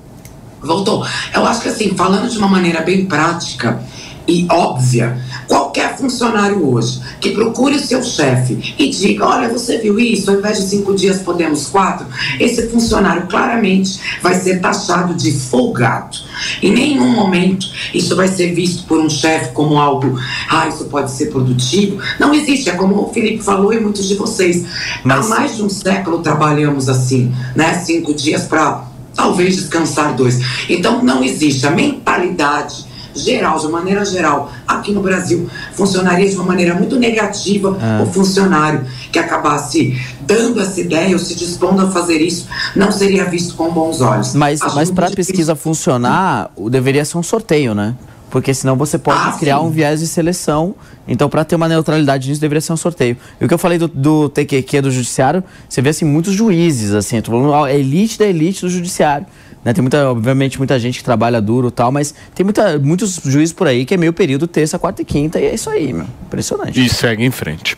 [0.63, 1.05] Voltou.
[1.35, 3.81] Eu acho que assim, falando de uma maneira bem prática
[4.29, 9.99] e óbvia, qualquer funcionário hoje que procure o seu chefe e diga, olha, você viu
[9.99, 12.07] isso, ao invés de cinco dias podemos quatro,
[12.41, 16.17] esse funcionário claramente vai ser taxado de folgado.
[16.63, 21.11] Em nenhum momento isso vai ser visto por um chefe como algo, ah, isso pode
[21.11, 21.99] ser produtivo.
[22.19, 24.65] Não existe, é como o Felipe falou e muitos de vocês.
[25.05, 27.75] Há mais de um século trabalhamos assim, né?
[27.75, 28.85] Cinco dias para
[29.15, 30.41] talvez descansar dois.
[30.69, 32.86] Então não existe a mentalidade
[33.17, 38.03] geral, de maneira geral, aqui no Brasil, funcionaria de uma maneira muito negativa Ah.
[38.03, 43.25] o funcionário que acabasse dando essa ideia ou se dispondo a fazer isso, não seria
[43.25, 44.35] visto com bons olhos.
[44.35, 47.95] Mas, Acho mas para a pesquisa funcionar, deveria ser um sorteio, né?
[48.29, 49.65] Porque senão você pode Ah, criar sim.
[49.67, 50.75] um viés de seleção.
[51.07, 53.17] Então, para ter uma neutralidade nisso, deveria ser um sorteio.
[53.41, 56.93] E o que eu falei do, do TQQ do judiciário, você vê assim, muitos juízes,
[56.93, 59.25] assim, a elite da elite do judiciário.
[59.67, 59.73] Né?
[59.73, 63.53] Tem muita, obviamente, muita gente que trabalha duro e tal, mas tem muita, muitos juízes
[63.53, 66.07] por aí que é meio período terça, quarta e quinta, e é isso aí, meu.
[66.25, 66.81] Impressionante.
[66.81, 67.77] E segue em frente.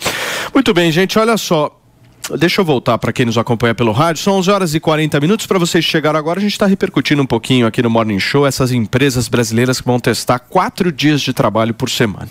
[0.52, 1.74] Muito bem, gente, olha só.
[2.36, 4.22] Deixa eu voltar para quem nos acompanha pelo rádio.
[4.22, 5.46] São 11 horas e 40 minutos.
[5.46, 8.46] Para vocês que chegaram agora, a gente está repercutindo um pouquinho aqui no Morning Show
[8.46, 12.28] essas empresas brasileiras que vão testar quatro dias de trabalho por semana.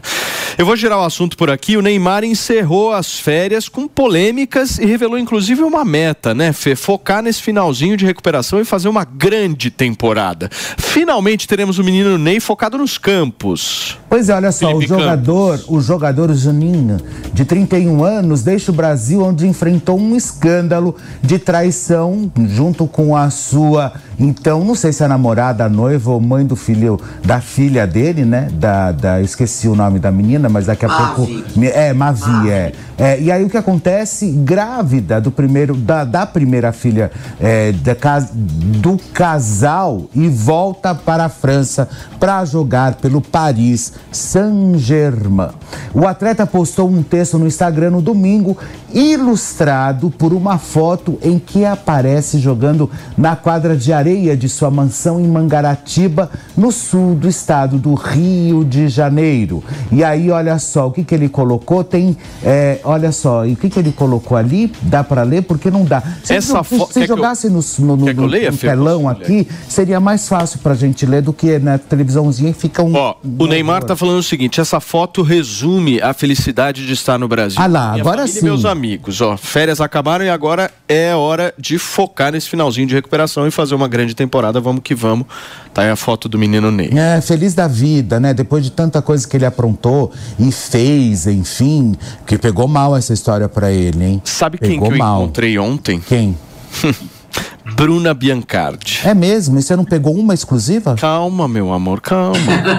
[0.58, 1.78] Eu vou girar o assunto por aqui.
[1.78, 6.76] O Neymar encerrou as férias com polêmicas e revelou inclusive uma meta, né, Fê?
[6.76, 10.50] Focar nesse finalzinho de recuperação e fazer uma grande temporada.
[10.52, 14.00] Finalmente teremos o menino Ney focado nos campos.
[14.10, 16.98] Pois é, olha só, Felipe o jogador, o jogador Juninho,
[17.32, 23.30] de 31 anos, deixa o Brasil onde enfrentou um escândalo de traição junto com a
[23.30, 28.26] sua, então, não sei se é namorada, noiva ou mãe do filho, da filha dele,
[28.26, 28.50] né?
[28.52, 31.28] Da, da esqueci o nome da menina, mas daqui a pouco.
[31.62, 32.72] É, Mavi, é.
[32.98, 34.32] É, E aí o que acontece?
[34.32, 41.30] Grávida do primeiro, da, da primeira filha é, da, do casal e volta para a
[41.30, 41.88] França
[42.20, 45.50] para jogar pelo Paris Saint-Germain.
[45.94, 48.58] O atleta postou um texto no Instagram no domingo,
[48.92, 55.20] ilustrado por uma foto em que aparece jogando na quadra de areia de sua mansão
[55.20, 59.64] em Mangaratiba, no sul do estado do Rio de Janeiro.
[59.92, 61.84] E aí, olha só, o que, que ele colocou?
[61.84, 64.72] Tem, é, olha só, e o que, que ele colocou ali?
[64.82, 65.42] Dá para ler?
[65.44, 66.02] Porque não dá.
[66.24, 69.08] Se, Essa se, fo- se quer que eu- jogasse no, no, no- leia, no telão
[69.10, 72.94] aqui, seria mais fácil pra gente ler do que na televisãozinha e fica um.
[72.96, 77.28] Ó, o Neymar tá falando o seguinte: essa foto resume a felicidade de estar no
[77.28, 77.60] Brasil.
[77.62, 78.44] Ah lá, Minha agora e sim.
[78.44, 83.48] meus amigos, ó, férias acabaram e agora é hora de focar nesse finalzinho de recuperação
[83.48, 84.60] e fazer uma grande temporada.
[84.60, 85.26] Vamos que vamos.
[85.74, 86.90] Tá aí a foto do menino Ney.
[86.96, 88.34] É, feliz da vida, né?
[88.34, 91.96] Depois de tanta coisa que ele aprontou e fez, enfim,
[92.26, 94.22] que pegou mal essa história pra ele, hein?
[94.24, 95.24] Sabe quem pegou que eu mal.
[95.24, 96.00] encontrei ontem?
[96.00, 96.38] Quem?
[97.76, 99.02] Bruna Biancardi.
[99.04, 99.60] É mesmo?
[99.60, 100.96] E você não pegou uma exclusiva?
[100.96, 102.34] Calma, meu amor, calma.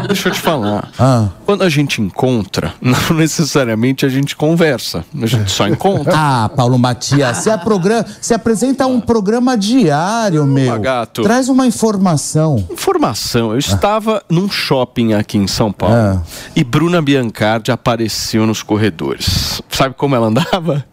[0.06, 0.90] Deixa eu te falar.
[0.98, 1.28] Ah.
[1.46, 5.04] Quando a gente encontra, não necessariamente a gente conversa.
[5.22, 6.12] A gente só encontra.
[6.16, 10.80] Ah, Paulo Matias, você, é programa, você apresenta um programa diário, meu.
[10.80, 11.22] gato.
[11.22, 12.66] Traz uma informação.
[12.70, 16.22] Informação, eu estava num shopping aqui em São Paulo Ah.
[16.56, 19.62] e Bruna Biancardi apareceu nos corredores.
[19.70, 20.84] Sabe como ela andava?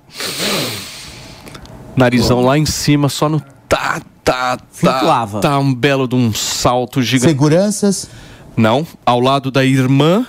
[1.95, 4.63] Narizão lá em cima, só no tá, tá, tá.
[4.71, 5.39] Flutuava.
[5.39, 7.29] Tá um belo de um salto gigante.
[7.29, 8.09] Seguranças?
[8.55, 10.25] Não, ao lado da irmã,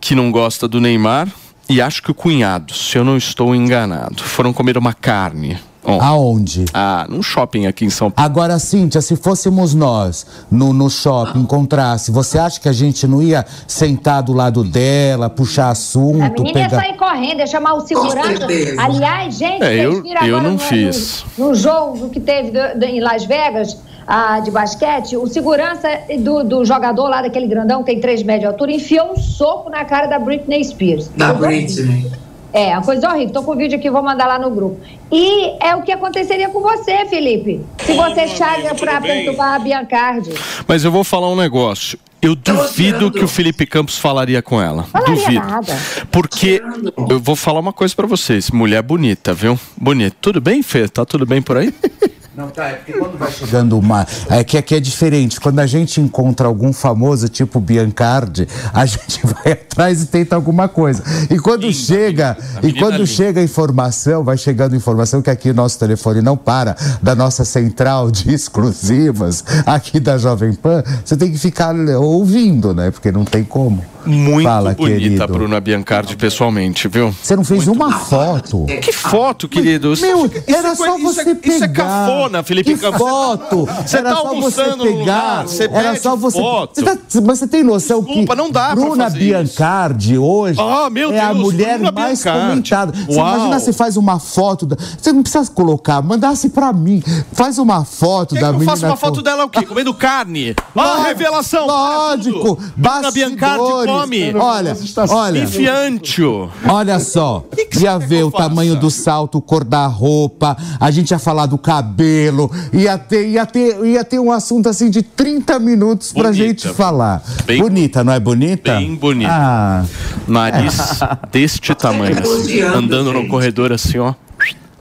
[0.00, 1.28] que não gosta do Neymar,
[1.68, 4.22] e acho que o cunhado, se eu não estou enganado.
[4.22, 5.58] Foram comer uma carne.
[5.88, 6.06] Ontem.
[6.06, 6.64] Aonde?
[6.74, 8.26] Ah, num shopping aqui em São Paulo.
[8.30, 13.22] Agora, Cíntia, se fôssemos nós no, no shopping, encontrasse, você acha que a gente não
[13.22, 16.82] ia sentar do lado dela, puxar A assunto, menina ia pegar.
[16.82, 18.46] sair correndo, ia chamar o segurança.
[18.78, 21.24] Aliás, gente, É, eu- viram eu não no, fiz.
[21.36, 25.88] No, no jogo que teve do- do- em Las Vegas, ah, de basquete, o segurança
[26.20, 29.68] do, do jogador lá, daquele grandão, que tem 3 metros de altura, enfiou um soco
[29.70, 31.08] na cara da Britney Spears.
[31.16, 31.32] Da.
[31.32, 32.10] Britney.
[32.52, 33.32] É, uma coisa horrível.
[33.32, 34.80] Tô com o vídeo aqui, vou mandar lá no grupo.
[35.12, 37.60] E é o que aconteceria com você, Felipe.
[37.78, 40.32] Se você chaga pra perturbar a Biancardi.
[40.66, 41.98] Mas eu vou falar um negócio.
[42.20, 44.84] Eu duvido que o Felipe Campos falaria com ela.
[44.84, 45.46] Falaria duvido.
[45.46, 45.76] nada.
[46.10, 46.60] Porque
[47.08, 48.50] eu vou falar uma coisa pra vocês.
[48.50, 49.58] Mulher bonita, viu?
[49.76, 50.16] Bonita.
[50.20, 50.88] Tudo bem, Fê?
[50.88, 51.72] Tá tudo bem por aí?
[52.38, 54.06] Não, tá, é porque quando vai chegando uma.
[54.30, 55.40] É que aqui é diferente.
[55.40, 60.68] Quando a gente encontra algum famoso, tipo Biancardi, a gente vai atrás e tenta alguma
[60.68, 61.02] coisa.
[61.28, 63.06] E quando chega, e quando linda.
[63.06, 68.08] chega a informação, vai chegando informação que aqui nosso telefone não para, da nossa central
[68.08, 71.74] de exclusivas, aqui da Jovem Pan, você tem que ficar
[72.08, 72.90] ouvindo, né?
[72.90, 73.82] Porque não tem como.
[74.08, 75.22] Muito Fala, bonita querido.
[75.22, 77.14] a Bruna Biancardi pessoalmente, viu?
[77.22, 78.64] Você não fez uma foto.
[78.80, 79.92] Que foto, querido?
[79.92, 81.54] Isso- Meu, isso era é só isso você é, pegar.
[81.54, 82.98] Isso é cafona, Felipe que Campos.
[82.98, 83.66] foto.
[83.86, 84.98] Você era tá só você almoçando pegar.
[84.98, 86.38] lugar, você era só você.
[86.40, 86.70] foto.
[86.74, 91.12] Você tá- mas você tem noção Desculpa, que não dá Bruna Biancardi hoje Ah, meu
[91.12, 92.48] é a mulher Bruna mais Biancardi.
[92.48, 92.92] comentada.
[93.06, 93.34] Você Uau.
[93.34, 97.02] imagina se faz uma foto, da- você não precisa colocar, mandasse pra mim.
[97.32, 98.70] Faz uma foto Quer da que eu menina.
[98.72, 99.64] faça uma com- foto dela o quê?
[99.66, 100.54] Comendo carne?
[100.74, 101.66] Ó, a revelação!
[101.66, 103.62] Lógico, Bruna Biancardi
[104.00, 104.34] come.
[104.36, 104.76] Olha,
[105.10, 105.38] olha.
[105.42, 106.50] Enfiantio.
[106.68, 107.44] Olha só,
[107.80, 112.50] ia ver o tamanho do salto, cor da roupa, a gente ia falar do cabelo,
[112.72, 116.44] ia ter, ia ter, ia ter um assunto assim de 30 minutos pra Bonita.
[116.44, 117.22] gente falar.
[117.44, 118.74] Bem- bonita, não é bonita?
[118.76, 119.30] Bem bonita.
[119.32, 119.84] Ah,
[120.26, 121.00] Nariz
[121.30, 122.18] deste tamanho.
[122.20, 124.14] assim, andando no corredor assim, ó.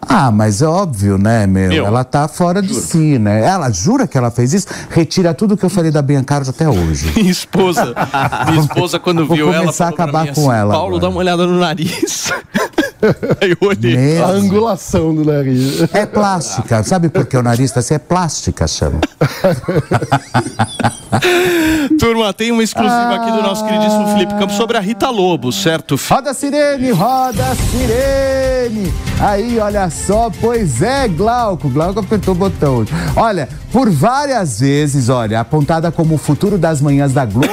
[0.02, 1.69] Ah, mas é óbvio, né, meu?
[1.69, 3.44] Meu, ela tá fora de si, né?
[3.45, 4.68] Ela jura que ela fez isso?
[4.90, 7.11] Retira tudo que eu falei da Biancardi até hoje.
[7.18, 7.94] Minha esposa,
[8.48, 11.02] minha esposa quando Vou viu ela, começar a acabar mim com assim, ela Paulo, agora."
[11.02, 12.32] dá uma olhada no nariz.
[13.41, 14.22] Eu olhei.
[14.22, 15.82] A angulação do nariz.
[15.94, 16.84] É plástica.
[16.84, 17.94] Sabe por que o nariz tá assim?
[17.94, 18.99] É plástica, chama.
[21.99, 25.99] Turma, tem uma exclusiva aqui do nosso queridíssimo Felipe Campos sobre a Rita Lobo, certo?
[26.10, 28.94] Roda a sirene, roda a sirene.
[29.19, 31.69] Aí, olha só, pois é, Glauco.
[31.69, 32.86] Glauco apertou o botão.
[33.15, 37.48] Olha, por várias vezes, olha, apontada como o futuro das manhãs da Globo,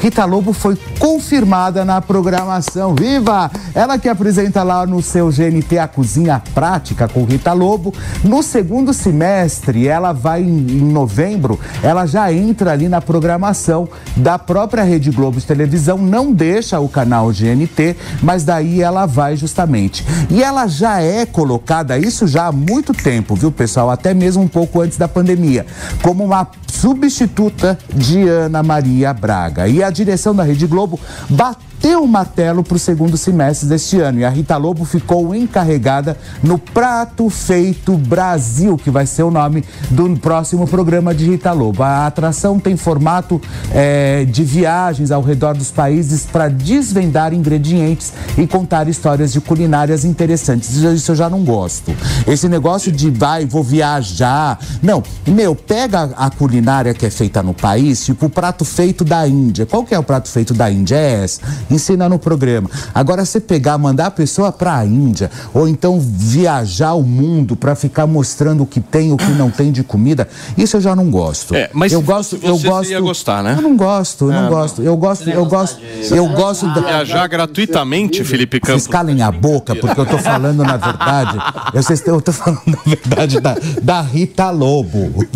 [0.00, 2.94] Rita Lobo foi confirmada na programação.
[2.94, 3.50] Viva!
[3.74, 7.92] Ela que apresenta lá no seu GNT a Cozinha Prática com Rita Lobo.
[8.22, 14.38] No segundo semestre, ela vai em, em novembro, ela já entra ali na programação da
[14.38, 20.04] própria Rede Globo de televisão, não deixa o canal GNT, mas daí ela vai justamente.
[20.30, 23.90] E ela já é colocada, isso já há muito tempo, viu, pessoal?
[23.90, 25.66] Até mesmo um pouco antes da pandemia,
[26.02, 29.68] como uma substituta de Ana Maria Braga.
[29.68, 30.98] E a direção da Rede Globo
[31.28, 34.20] bateu o martelo para o segundo semestre deste ano.
[34.20, 39.62] E a Rita Lobo ficou encarregada no Prato Feito Brasil, que vai ser o nome
[39.90, 41.82] do próximo programa de Rita Lobo.
[41.82, 43.40] A atração tem formato
[43.72, 50.04] eh, de viagens ao redor dos países para desvendar ingredientes e contar histórias de culinárias
[50.04, 50.74] interessantes.
[50.76, 51.94] Isso eu já não gosto.
[52.26, 54.58] Esse negócio de vai, vou viajar.
[54.82, 59.26] Não, meu, pega a culinária que é feita no país, tipo o prato feito da
[59.26, 59.66] Índia.
[59.66, 60.96] Qual que é o prato feito da Índia?
[60.96, 61.40] É essa.
[61.74, 62.70] Ensina no programa.
[62.94, 67.74] Agora, você pegar, mandar a pessoa para a Índia, ou então viajar o mundo para
[67.74, 71.10] ficar mostrando o que tem, o que não tem de comida, isso eu já não
[71.10, 71.54] gosto.
[71.54, 72.90] É, mas eu gosto, você eu gosto.
[72.90, 73.54] ia gostar, né?
[73.58, 74.50] Eu não gosto, eu É, não não.
[74.50, 74.82] gosto.
[74.82, 75.80] Eu gosto, eu gosto,
[76.10, 76.80] eu gosto da.
[76.80, 78.82] Viajar gratuitamente, Felipe Campos.
[78.84, 81.38] Vocês calem a boca, porque eu tô falando na verdade.
[81.72, 85.26] Eu, vocês, eu tô falando na verdade da, da Rita Lobo.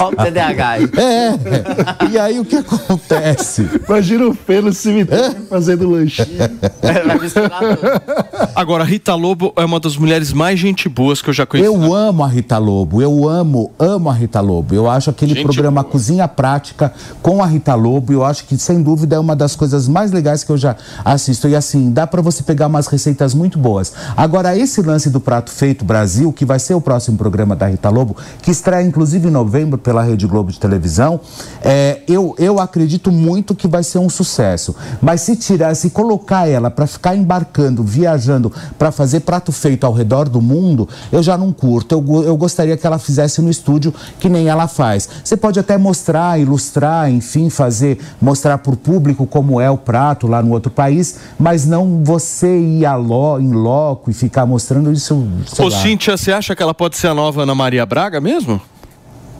[0.00, 0.84] Olha o TDAH aí.
[0.96, 2.08] É.
[2.10, 3.68] E aí o que acontece?
[3.88, 6.26] Imagina o Fê no cemitério fazendo lanchinho.
[8.54, 11.68] Agora, Rita Lobo é uma das mulheres mais gente boas que eu já conheci.
[11.68, 14.74] Eu amo a Rita Lobo, eu amo, amo a Rita Lobo.
[14.74, 16.92] Eu acho aquele Gente programa Cozinha Prática
[17.22, 20.44] com a Rita Lobo, eu acho que sem dúvida é uma das coisas mais legais
[20.44, 21.48] que eu já assisto.
[21.48, 23.92] E assim, dá pra você pegar umas receitas muito boas.
[24.16, 27.90] Agora, esse lance do Prato Feito Brasil, que vai ser o próximo programa da Rita
[27.90, 31.20] Lobo, que estreia inclusive em novembro pela Rede Globo de televisão,
[31.62, 34.74] é, eu, eu acredito muito que vai ser um sucesso.
[35.00, 39.92] Mas se tirar, se colocar ela pra ficar embarcando, viajando, pra fazer prato feito ao
[39.92, 41.94] redor do mundo, eu já não curto.
[41.94, 45.08] Eu, eu gostaria que ela fizesse no estúdio que nem ela faz.
[45.22, 50.42] Você pode até mostrar, ilustrar, enfim, fazer, mostrar pro público como é o prato lá
[50.42, 55.14] no outro país, mas não você ir a lo, em loco e ficar mostrando isso.
[55.58, 55.70] Ô, lá.
[55.70, 58.60] Cíntia, você acha que ela pode ser a nova Ana Maria Braga mesmo?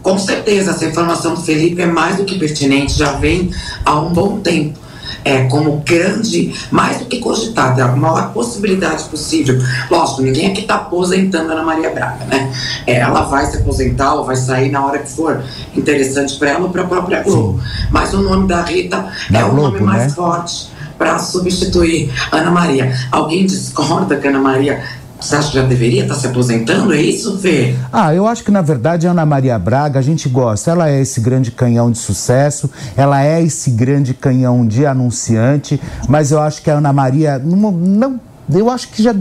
[0.05, 3.51] Com certeza, essa informação do Felipe é mais do que pertinente, já vem
[3.87, 4.79] há um bom tempo.
[5.25, 9.59] É, como grande, mais do que cogitada, a maior possibilidade possível.
[9.91, 12.53] Lógico, ninguém aqui está aposentando a Ana Maria Braga, né?
[12.87, 15.43] É, ela vai se aposentar ou vai sair na hora que for
[15.75, 17.59] interessante para ela ou para a própria Globo.
[17.91, 20.09] Mas o nome da Rita Da é o Globo, nome mais né?
[20.11, 20.69] forte
[20.99, 22.93] para substituir Ana Maria.
[23.11, 24.83] Alguém discorda que Ana Maria,
[25.25, 26.93] você acha que já deveria estar se aposentando?
[26.93, 27.75] É isso, Fê?
[27.93, 30.71] Ah, eu acho que na verdade a Ana Maria Braga a gente gosta.
[30.71, 36.31] Ela é esse grande canhão de sucesso, ela é esse grande canhão de anunciante, mas
[36.31, 38.21] eu acho que a Ana Maria não, não
[38.53, 39.15] eu acho que já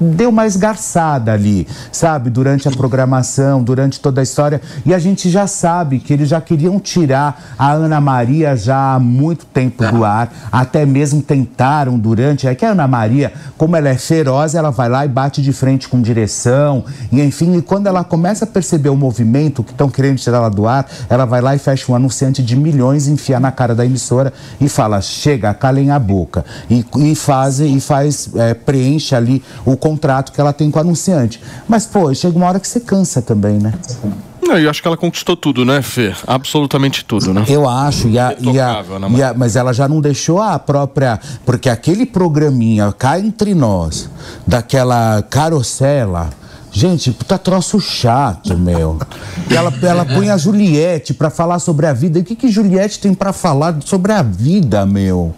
[0.00, 2.30] deu mais garçada ali, sabe?
[2.30, 4.60] Durante a programação, durante toda a história.
[4.86, 8.98] E a gente já sabe que eles já queriam tirar a Ana Maria já há
[8.98, 10.32] muito tempo do ar.
[10.50, 12.46] Até mesmo tentaram durante.
[12.46, 15.52] É que a Ana Maria, como ela é feroz, ela vai lá e bate de
[15.52, 16.84] frente com direção.
[17.12, 20.50] E enfim, e quando ela começa a perceber o movimento que estão querendo tirar ela
[20.50, 23.84] do ar, ela vai lá e fecha um anunciante de milhões, enfia na cara da
[23.84, 26.44] emissora e fala: chega, calem a boca.
[26.68, 30.82] E, e faz, e faz é, preenche ali o contrato que ela tem com o
[30.82, 31.40] anunciante.
[31.68, 33.74] Mas, pô, chega uma hora que você cansa também, né?
[34.42, 36.12] Não, eu acho que ela conquistou tudo, né, Fê?
[36.26, 37.44] Absolutamente tudo, né?
[37.48, 40.58] Eu acho, e a, e a- Ana e a- mas ela já não deixou a
[40.58, 41.20] própria.
[41.44, 44.08] Porque aquele programinha cá entre nós,
[44.46, 46.30] daquela carocela.
[46.72, 48.98] Gente, puta troço chato, meu.
[49.50, 52.18] E ela, ela põe a Juliette pra falar sobre a vida.
[52.18, 55.34] E o que, que Juliette tem pra falar sobre a vida, meu?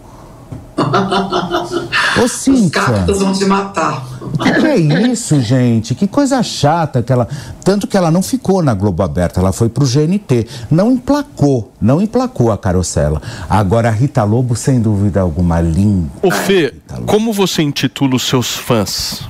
[2.19, 2.81] Ô, Os Cíntia.
[2.81, 4.05] cactos vão te matar.
[4.41, 5.93] Que que é isso, gente?
[5.95, 7.27] Que coisa chata que ela.
[7.63, 10.47] Tanto que ela não ficou na Globo Aberta, ela foi pro GNT.
[10.71, 13.21] Não emplacou, não emplacou a carocela.
[13.49, 16.09] Agora a Rita Lobo, sem dúvida alguma, linda.
[16.21, 16.73] Ô, Fê,
[17.05, 19.21] como você intitula os seus fãs?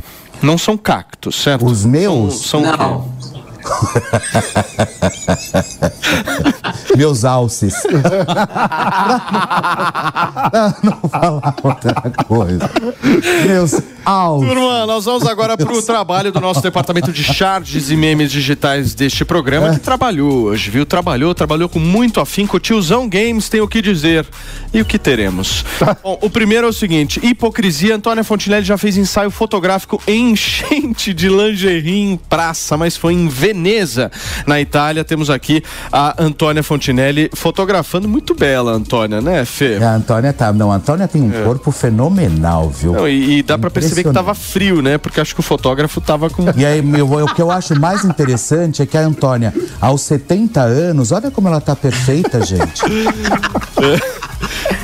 [0.41, 1.65] Não são cactos, certo?
[1.65, 2.47] Os meus?
[2.47, 2.77] São, são?
[2.77, 3.13] Não.
[6.95, 7.75] Meus alces.
[10.51, 11.93] pra não falar outra
[12.27, 12.69] coisa.
[13.45, 13.73] Meus
[14.05, 14.47] alces.
[14.47, 18.93] Turma, nós vamos agora para o trabalho do nosso departamento de charges e memes digitais
[18.93, 20.85] deste programa, que trabalhou hoje, viu?
[20.85, 22.57] Trabalhou, trabalhou com muito afinco.
[22.57, 24.27] O Tiozão Games tem o que dizer
[24.73, 25.65] e o que teremos.
[26.03, 27.95] Bom, o primeiro é o seguinte: hipocrisia.
[27.95, 33.27] Antônia Fontinelli já fez ensaio fotográfico em enchente de lingerie em praça, mas foi em
[33.27, 34.11] Veneza,
[34.45, 35.03] na Itália.
[35.03, 36.82] Temos aqui a Antônia Fontinelli
[37.33, 39.77] fotografando muito bela, Antônia, né, Fê?
[39.77, 40.51] A Antônia tá.
[40.51, 42.93] Não, a Antônia tem um corpo fenomenal, viu?
[42.93, 44.97] Não, e, e dá pra perceber que tava frio, né?
[44.97, 46.45] Porque acho que o fotógrafo tava com.
[46.55, 50.61] E aí, meu, o que eu acho mais interessante é que a Antônia, aos 70
[50.61, 52.81] anos, olha como ela tá perfeita, gente.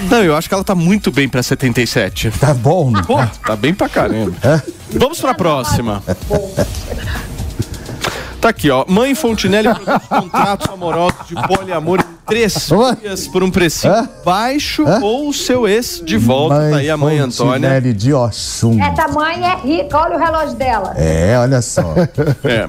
[0.10, 2.32] Não, eu acho que ela tá muito bem pra 77.
[2.40, 3.02] Tá bom, né?
[3.06, 4.34] Pô, tá bem pra caramba.
[4.92, 6.02] Vamos pra próxima.
[8.40, 8.86] Tá aqui, ó.
[8.88, 12.70] Mãe Fontinelli produz contratos amorosos de poliamor em três
[13.02, 16.56] dias por um precinho baixo ou o seu ex de volta.
[16.56, 17.54] tá aí a mãe Antônia.
[17.54, 18.82] Fontinelli de Oxum.
[18.82, 20.94] Essa mãe é rica, olha o relógio dela.
[20.96, 21.96] É, olha só.
[22.44, 22.68] É.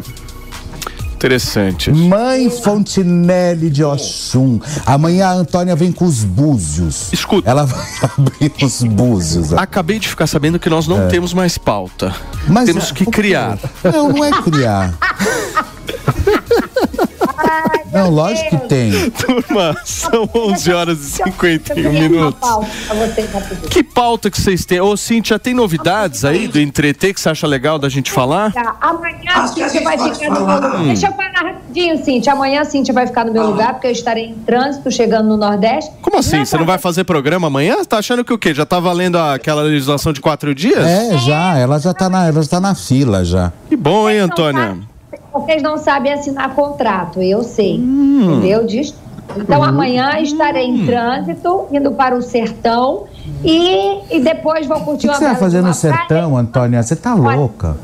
[1.20, 1.92] Interessante.
[1.92, 4.58] Mãe Fontinelli de Oxum.
[4.86, 7.12] Amanhã a Antônia vem com os búzios.
[7.12, 7.50] Escuta.
[7.50, 7.86] Ela vai
[8.16, 9.52] abrir os búzios.
[9.52, 11.08] Acabei de ficar sabendo que nós não É.
[11.08, 12.14] temos mais pauta.
[12.48, 13.58] Mas temos é, que criar.
[13.84, 14.94] Não, não é criar.
[17.92, 19.10] Não, lógico que tem.
[19.10, 22.40] Turma, são 11 horas e 51 Eu queria uma minutos.
[22.40, 23.68] pauta pra vocês rapidinho.
[23.68, 24.80] Que pauta que vocês têm?
[24.80, 28.52] Ô, Cíntia, tem novidades aí do entreter que você acha legal da gente falar?
[28.52, 30.80] Tá, Amanhã a Acho que a Cíntia gente vai ficar no meu lugar.
[30.80, 30.86] Hum.
[30.86, 32.32] Deixa eu falar rapidinho, Cíntia.
[32.32, 35.36] Amanhã a Cíntia vai ficar no meu lugar, porque eu estarei em trânsito chegando no
[35.36, 35.90] Nordeste.
[36.00, 36.44] Como assim?
[36.44, 37.84] Você não vai fazer programa amanhã?
[37.84, 38.54] Tá achando que o quê?
[38.54, 40.84] Já tá valendo aquela legislação de quatro dias?
[40.86, 43.52] É, já, ela já tá na, ela já tá na fila já.
[43.68, 44.78] Que bom, hein, Antônia?
[45.32, 47.78] Vocês não sabem assinar contrato, eu sei.
[47.78, 48.38] Hum.
[48.38, 48.66] Entendeu?
[48.66, 48.94] Diz-
[49.36, 53.04] Então amanhã estarei em trânsito, indo para o sertão
[53.44, 55.96] e, e depois vou O curtir que, que uma você vai fazer no uma praia.
[55.98, 56.82] sertão, Antônia?
[56.82, 57.76] Você tá louca.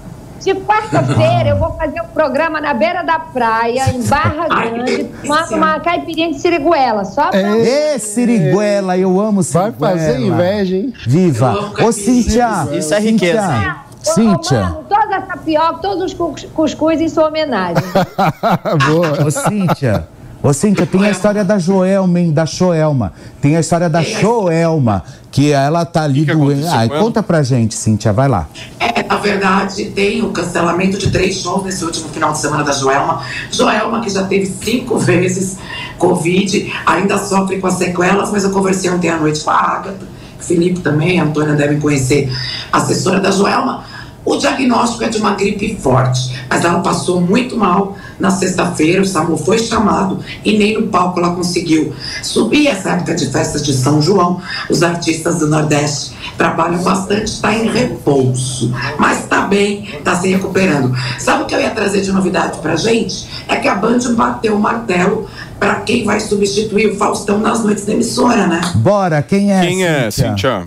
[0.43, 5.55] De quarta-feira eu vou fazer um programa na beira da praia, em Barra Grande, tomando
[5.57, 7.05] uma caipirinha de siriguela.
[7.05, 7.41] Só pra...
[7.59, 9.75] Ê, Siriguela, eu amo Siriguela.
[9.79, 10.93] Vai fazer inveja, hein?
[11.07, 11.73] Viva.
[11.85, 12.69] Ô, Cíntia.
[12.73, 13.77] Isso é riqueza.
[14.15, 14.61] Cíntia.
[14.63, 17.83] Mano, toda essa tapioca, todos os cus- cuscuz em sua homenagem.
[19.27, 20.09] Ô, Cíntia.
[20.43, 22.33] Ô, Cíntia, tem a história da Joelma, hein?
[22.33, 23.13] Da Joelma.
[23.41, 25.03] Tem a história da Joelma,
[25.33, 26.67] que ela tá ali doente.
[26.69, 28.47] Ai, conta pra gente, Cíntia, vai lá.
[28.79, 32.73] É, na verdade, tem o cancelamento de três shows nesse último final de semana da
[32.73, 33.23] Joelma.
[33.51, 35.59] Joelma, que já teve cinco vezes
[35.99, 39.97] Covid, ainda sofre com as sequelas, mas eu conversei ontem à noite com a Agatha,
[40.39, 42.31] o Felipe também, a Antônia devem conhecer,
[42.71, 43.85] a assessora da Joelma.
[44.27, 49.01] O diagnóstico é de uma gripe forte, mas ela passou muito mal na sexta-feira.
[49.01, 51.95] O SAMU foi chamado e nem no palco ela conseguiu
[52.25, 52.67] subir.
[52.67, 57.71] Essa época de festas de São João, os artistas do Nordeste trabalham bastante, está em
[57.71, 60.93] repouso, mas está bem, está se recuperando.
[61.21, 63.29] Sabe o que eu ia trazer de novidade pra gente?
[63.47, 65.29] É que a Band bateu o martelo
[65.59, 68.61] para quem vai substituir o Faustão nas noites da emissora, né?
[68.75, 70.67] Bora, quem é, Quem é, Cíntia?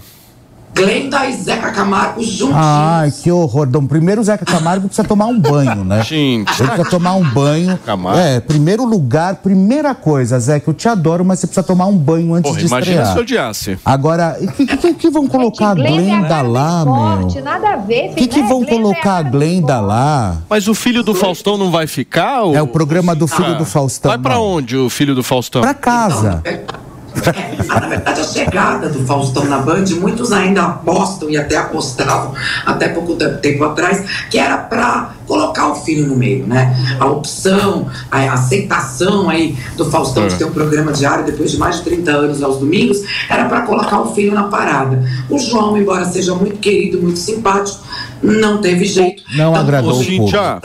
[0.84, 2.54] Glenda e Zeca Camargo juntinhos.
[2.56, 3.68] Ai, que horror.
[3.68, 6.02] Então, primeiro o Zeca Camargo precisa tomar um banho, né?
[6.08, 6.50] Gente.
[6.60, 7.78] Ele precisa tomar um banho.
[7.86, 8.20] Camargo.
[8.20, 12.34] É, primeiro lugar, primeira coisa, Zeca, eu te adoro, mas você precisa tomar um banho
[12.34, 13.12] antes Porra, de imagina estrear.
[13.14, 13.80] se eu odiasse.
[13.84, 17.44] Agora, o que, que, que vão colocar a Glenda lá, meu?
[17.44, 18.48] Nada a ver, O que, que né?
[18.48, 20.38] vão Glenda é colocar a Glenda lá?
[20.50, 22.42] Mas o filho do Faustão não vai ficar?
[22.44, 24.10] ou- É o programa do filho Ah, do Faustão.
[24.10, 24.44] Vai pra não.
[24.44, 25.62] onde o filho do Faustão?
[25.62, 26.42] Pra casa.
[27.68, 32.34] Na verdade, a chegada do Faustão na Band, muitos ainda apostam e até apostavam
[32.66, 36.76] até pouco te- tempo atrás, que era para colocar o filho no meio, né?
[37.00, 41.78] A opção, a aceitação aí do Faustão de ter um programa diário depois de mais
[41.78, 42.98] de 30 anos aos domingos,
[43.30, 45.04] era para colocar o filho na parada.
[45.30, 47.80] O João, embora seja muito querido, muito simpático,
[48.22, 49.24] não teve jeito.
[49.36, 50.60] Não agradou Ô, o Cíntia.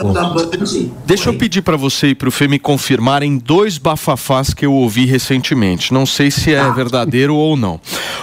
[1.05, 5.05] Deixa eu pedir pra você e pro Fê me confirmarem dois bafafás que eu ouvi
[5.05, 5.93] recentemente.
[5.93, 7.79] Não sei se é verdadeiro ou não.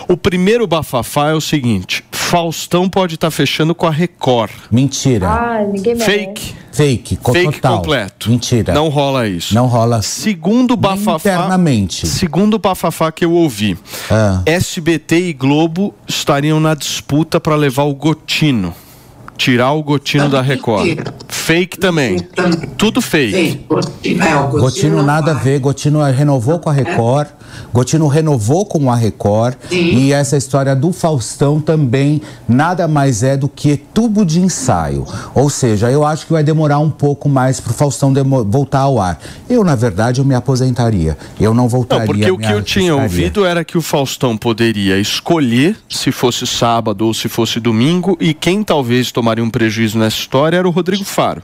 [0.09, 4.51] O primeiro bafafá é o seguinte: Faustão pode estar fechando com a Record.
[4.71, 5.29] Mentira.
[5.73, 6.05] Merece.
[6.05, 6.55] Fake.
[6.73, 7.77] Fake, Fake total.
[7.77, 8.31] completo.
[8.31, 8.73] Mentira.
[8.73, 9.55] Não rola isso.
[9.55, 10.01] Não rola.
[10.01, 11.31] Segundo bafafá.
[11.31, 12.07] internamente.
[12.07, 13.77] Segundo bafafá que eu ouvi.
[14.11, 14.41] Ah.
[14.47, 18.75] SBT e Globo estariam na disputa pra levar o Gotino.
[19.37, 20.99] Tirar o Gotino da Record.
[21.29, 22.21] Fake também.
[22.77, 23.33] Tudo fake.
[23.33, 25.43] Sim, Gotino, é, o Gotino nada a vai.
[25.45, 27.29] ver, Gotino renovou com a Record.
[27.73, 33.49] Gotino renovou com a Record e essa história do Faustão também nada mais é do
[33.49, 35.07] que tubo de ensaio.
[35.35, 38.13] Ou seja, eu acho que vai demorar um pouco mais para o Faustão
[38.47, 39.19] voltar ao ar.
[39.49, 41.17] Eu, na verdade, eu me aposentaria.
[41.41, 42.07] Eu não voltaria.
[42.07, 46.47] Não, porque o que eu tinha ouvido era que o Faustão poderia escolher se fosse
[46.47, 50.71] sábado ou se fosse domingo, e quem talvez tomaria um prejuízo nessa história era o
[50.71, 51.43] Rodrigo Faro.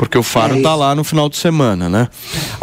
[0.00, 2.08] Porque o Faro tá lá no final de semana, né?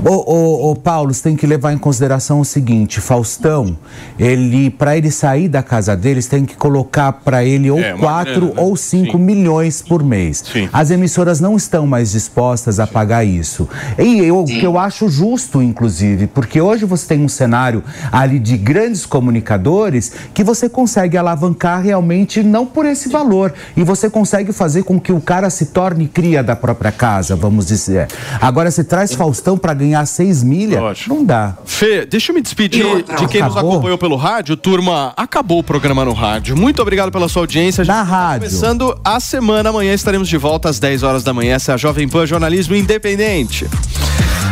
[0.04, 3.78] Ô, ô, ô, Paulo, você tem que levar em consideração o seguinte: Faustão,
[4.18, 8.00] ele, para ele sair da casa deles, tem que colocar para ele ou É, uma
[8.00, 8.54] 4 grana, né?
[8.58, 10.44] ou 5 milhões por mês.
[10.74, 13.70] As emissoras não estão mais dispostas a pagar isso.
[14.00, 18.40] E eu, o que eu acho justo, inclusive, porque hoje você tem um cenário ali
[18.40, 23.54] de grandes comunicadores que você consegue alavancar realmente não por esse valor.
[23.76, 27.66] E você consegue fazer com que o cara se torne cria da própria casa, vamos
[27.68, 28.08] dizer.
[28.42, 31.58] Agora, você traz Faustão para ganhar 6 milhas, não dá.
[31.66, 33.72] Fê, deixa eu me despedir de quem nos Acabou?
[33.74, 34.56] acompanhou pelo rádio.
[34.56, 36.56] Turma, acabou o programa no rádio.
[36.56, 37.84] Muito obrigado pela sua audiência.
[37.86, 38.48] Na rádio.
[38.50, 41.56] Começando a semana, amanhã estaremos de volta às 10 horas da manhã.
[41.56, 43.68] Essa é a Jovem Pan Jornalismo Independente.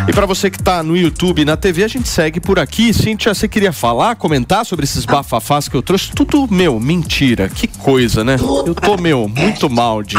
[0.07, 2.93] E para você que tá no YouTube e na TV, a gente segue por aqui.
[2.93, 6.11] Cíntia, você queria falar, comentar sobre esses bafafás que eu trouxe?
[6.11, 7.49] Tudo, meu, mentira.
[7.49, 8.35] Que coisa, né?
[8.39, 10.15] Eu tô, meu, muito mal de,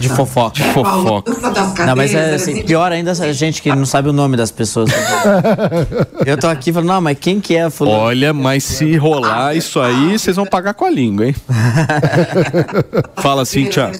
[0.00, 0.54] De fofoca.
[0.54, 1.32] de fofoca.
[1.84, 4.90] Não, mas é assim, pior ainda essa gente que não sabe o nome das pessoas.
[6.24, 7.98] Eu tô aqui falando, não, mas quem que é fulano?
[7.98, 11.34] Olha, mas se rolar isso aí, vocês vão pagar com a língua, hein?
[13.16, 13.92] Fala, Cíntia.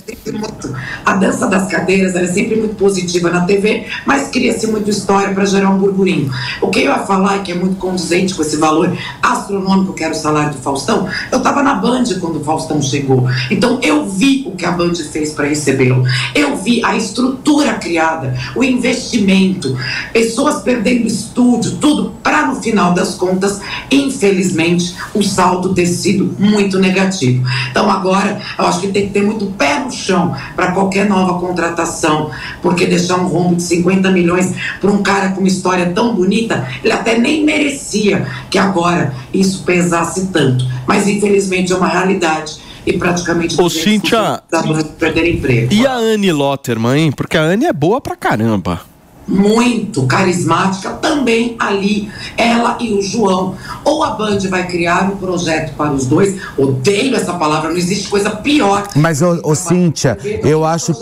[1.04, 5.46] A dança das cadeiras era sempre muito positiva na TV, mas cria-se muito história para
[5.46, 6.30] gerar um burburinho.
[6.60, 10.04] O que eu ia falar é que é muito condizente com esse valor astronômico que
[10.04, 11.08] era o salário do Faustão.
[11.32, 13.26] Eu estava na Band quando o Faustão chegou.
[13.50, 16.04] Então eu vi o que a Band fez para recebê-lo.
[16.34, 19.74] Eu vi a estrutura criada, o investimento,
[20.12, 26.78] pessoas perdendo estúdio, tudo para no final das contas, infelizmente, o saldo ter sido muito
[26.78, 27.46] negativo.
[27.70, 31.40] Então agora eu acho que tem que ter muito pé no chão para qualquer nova
[31.40, 32.30] contratação,
[32.60, 36.68] porque deixar um rombo de 50 milhões para um cara com uma história tão bonita,
[36.82, 40.64] ele até nem merecia que agora isso pesasse tanto.
[40.86, 45.72] Mas infelizmente é uma realidade e praticamente Ô, 200% Cíntia, da Band perder emprego.
[45.72, 47.12] E a Anne Lotterman, hein?
[47.12, 48.80] Porque a Anne é boa pra caramba.
[49.26, 53.54] muito carismática também ali, ela e o João.
[53.84, 58.08] Ou a Band vai criar um projeto para os dois, odeio essa palavra, não existe
[58.08, 58.88] coisa pior.
[58.96, 60.94] Mas, ô, ô Cíntia, eu acho.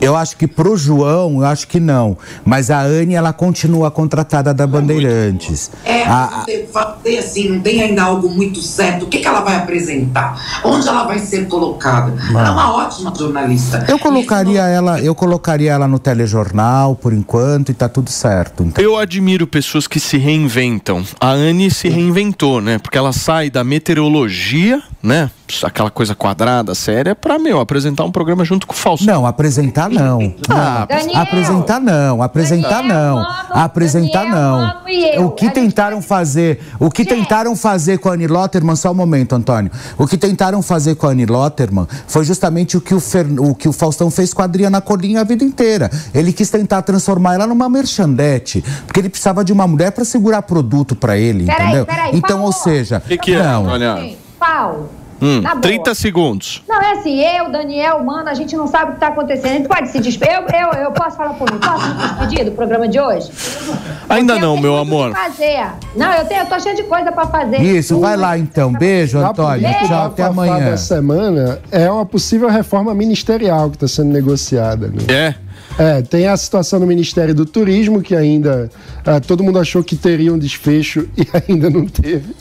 [0.00, 2.16] Eu acho que pro João, eu acho que não.
[2.44, 5.70] Mas a Anne, ela continua contratada da Bandeirantes.
[5.84, 9.04] É, A- não assim, não tem ainda algo muito certo.
[9.04, 10.60] O que, que ela vai apresentar?
[10.64, 12.14] Onde ela vai ser colocada?
[12.30, 13.84] Ela é uma ótima jornalista.
[13.88, 18.62] Eu colocaria ela, eu colocaria ela no telejornal por enquanto e tá tudo certo.
[18.62, 18.82] Então.
[18.82, 21.04] Eu admiro pessoas que se reinventam.
[21.20, 22.78] A Anne se reinventou, né?
[22.78, 25.30] Porque ela sai da meteorologia, né?
[25.62, 29.06] Aquela coisa quadrada, séria, pra, meu, apresentar um programa junto com o Fausto.
[29.06, 30.34] Não, apresentar não.
[30.48, 30.96] Ah, Não.
[30.98, 31.20] Daniel!
[31.22, 33.26] apresentar não, apresentar não.
[33.50, 34.88] apresentar não.
[34.88, 35.26] e eu.
[35.26, 39.34] O que tentaram fazer, o que tentaram fazer com a Annie Lotterman, só um momento,
[39.34, 39.70] Antônio.
[39.96, 43.54] O que tentaram fazer com a Annie Lotterman foi justamente o que o, Fer- o
[43.54, 45.90] que o Faustão fez com a Adriana Colinha a vida inteira.
[46.14, 50.42] Ele quis tentar transformar ela numa merchandete, porque ele precisava de uma mulher para segurar
[50.42, 51.86] produto para ele, Peraí, entendeu?
[51.86, 53.66] peraí, então, ou seja, que que é, não.
[53.66, 54.16] Antônia?
[54.38, 54.88] Paulo.
[55.20, 55.62] Hum, Na boa.
[55.62, 56.62] 30 segundos.
[56.68, 59.46] Não, é assim, eu, Daniel, mano, a gente não sabe o que tá acontecendo.
[59.50, 60.34] A gente pode se despedir.
[60.34, 61.58] Eu, eu, eu posso falar por mim?
[61.58, 63.30] Posso me despedir do programa de hoje?
[64.08, 65.12] Ainda não, meu amor.
[65.12, 65.66] Fazer.
[65.96, 67.60] Não, eu, tenho, eu tô cheia de coisa pra fazer.
[67.60, 68.72] Isso, vai lá então.
[68.72, 69.60] Beijo, Antônio.
[69.62, 69.88] Beijo.
[69.88, 70.70] Tchau, até amanhã.
[70.70, 74.88] da semana é uma possível reforma ministerial que está sendo negociada.
[74.88, 74.98] Né?
[75.08, 75.34] É?
[75.78, 78.68] É, tem a situação no Ministério do Turismo, que ainda
[79.06, 82.34] ah, todo mundo achou que teria um desfecho e ainda não teve.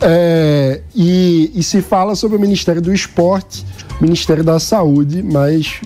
[0.00, 3.64] É, e, e se fala sobre o Ministério do Esporte,
[4.00, 5.80] Ministério da Saúde, mas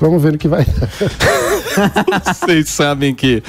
[0.00, 0.88] vamos ver no que vai dar.
[2.34, 3.42] Vocês sabem que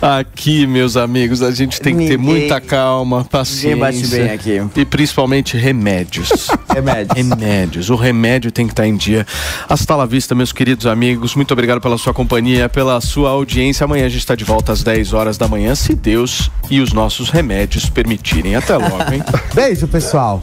[0.00, 3.76] aqui, meus amigos, a gente tem que ter Ninguém- muita calma, paciência.
[3.76, 4.62] bate bem aqui.
[4.76, 6.48] E principalmente remédios.
[6.72, 7.16] Remédios.
[7.16, 7.90] remédios.
[7.90, 9.26] O remédio tem que estar em dia.
[9.68, 11.34] Hasta la vista, meus queridos amigos.
[11.34, 13.84] Muito obrigado pela sua companhia, pela sua audiência.
[13.84, 16.92] Amanhã a gente está de volta às 10 horas da manhã, se Deus e os
[16.92, 18.56] nossos remédios permitirem.
[18.56, 19.22] Até logo, hein?
[19.54, 20.42] Beijo, pessoal.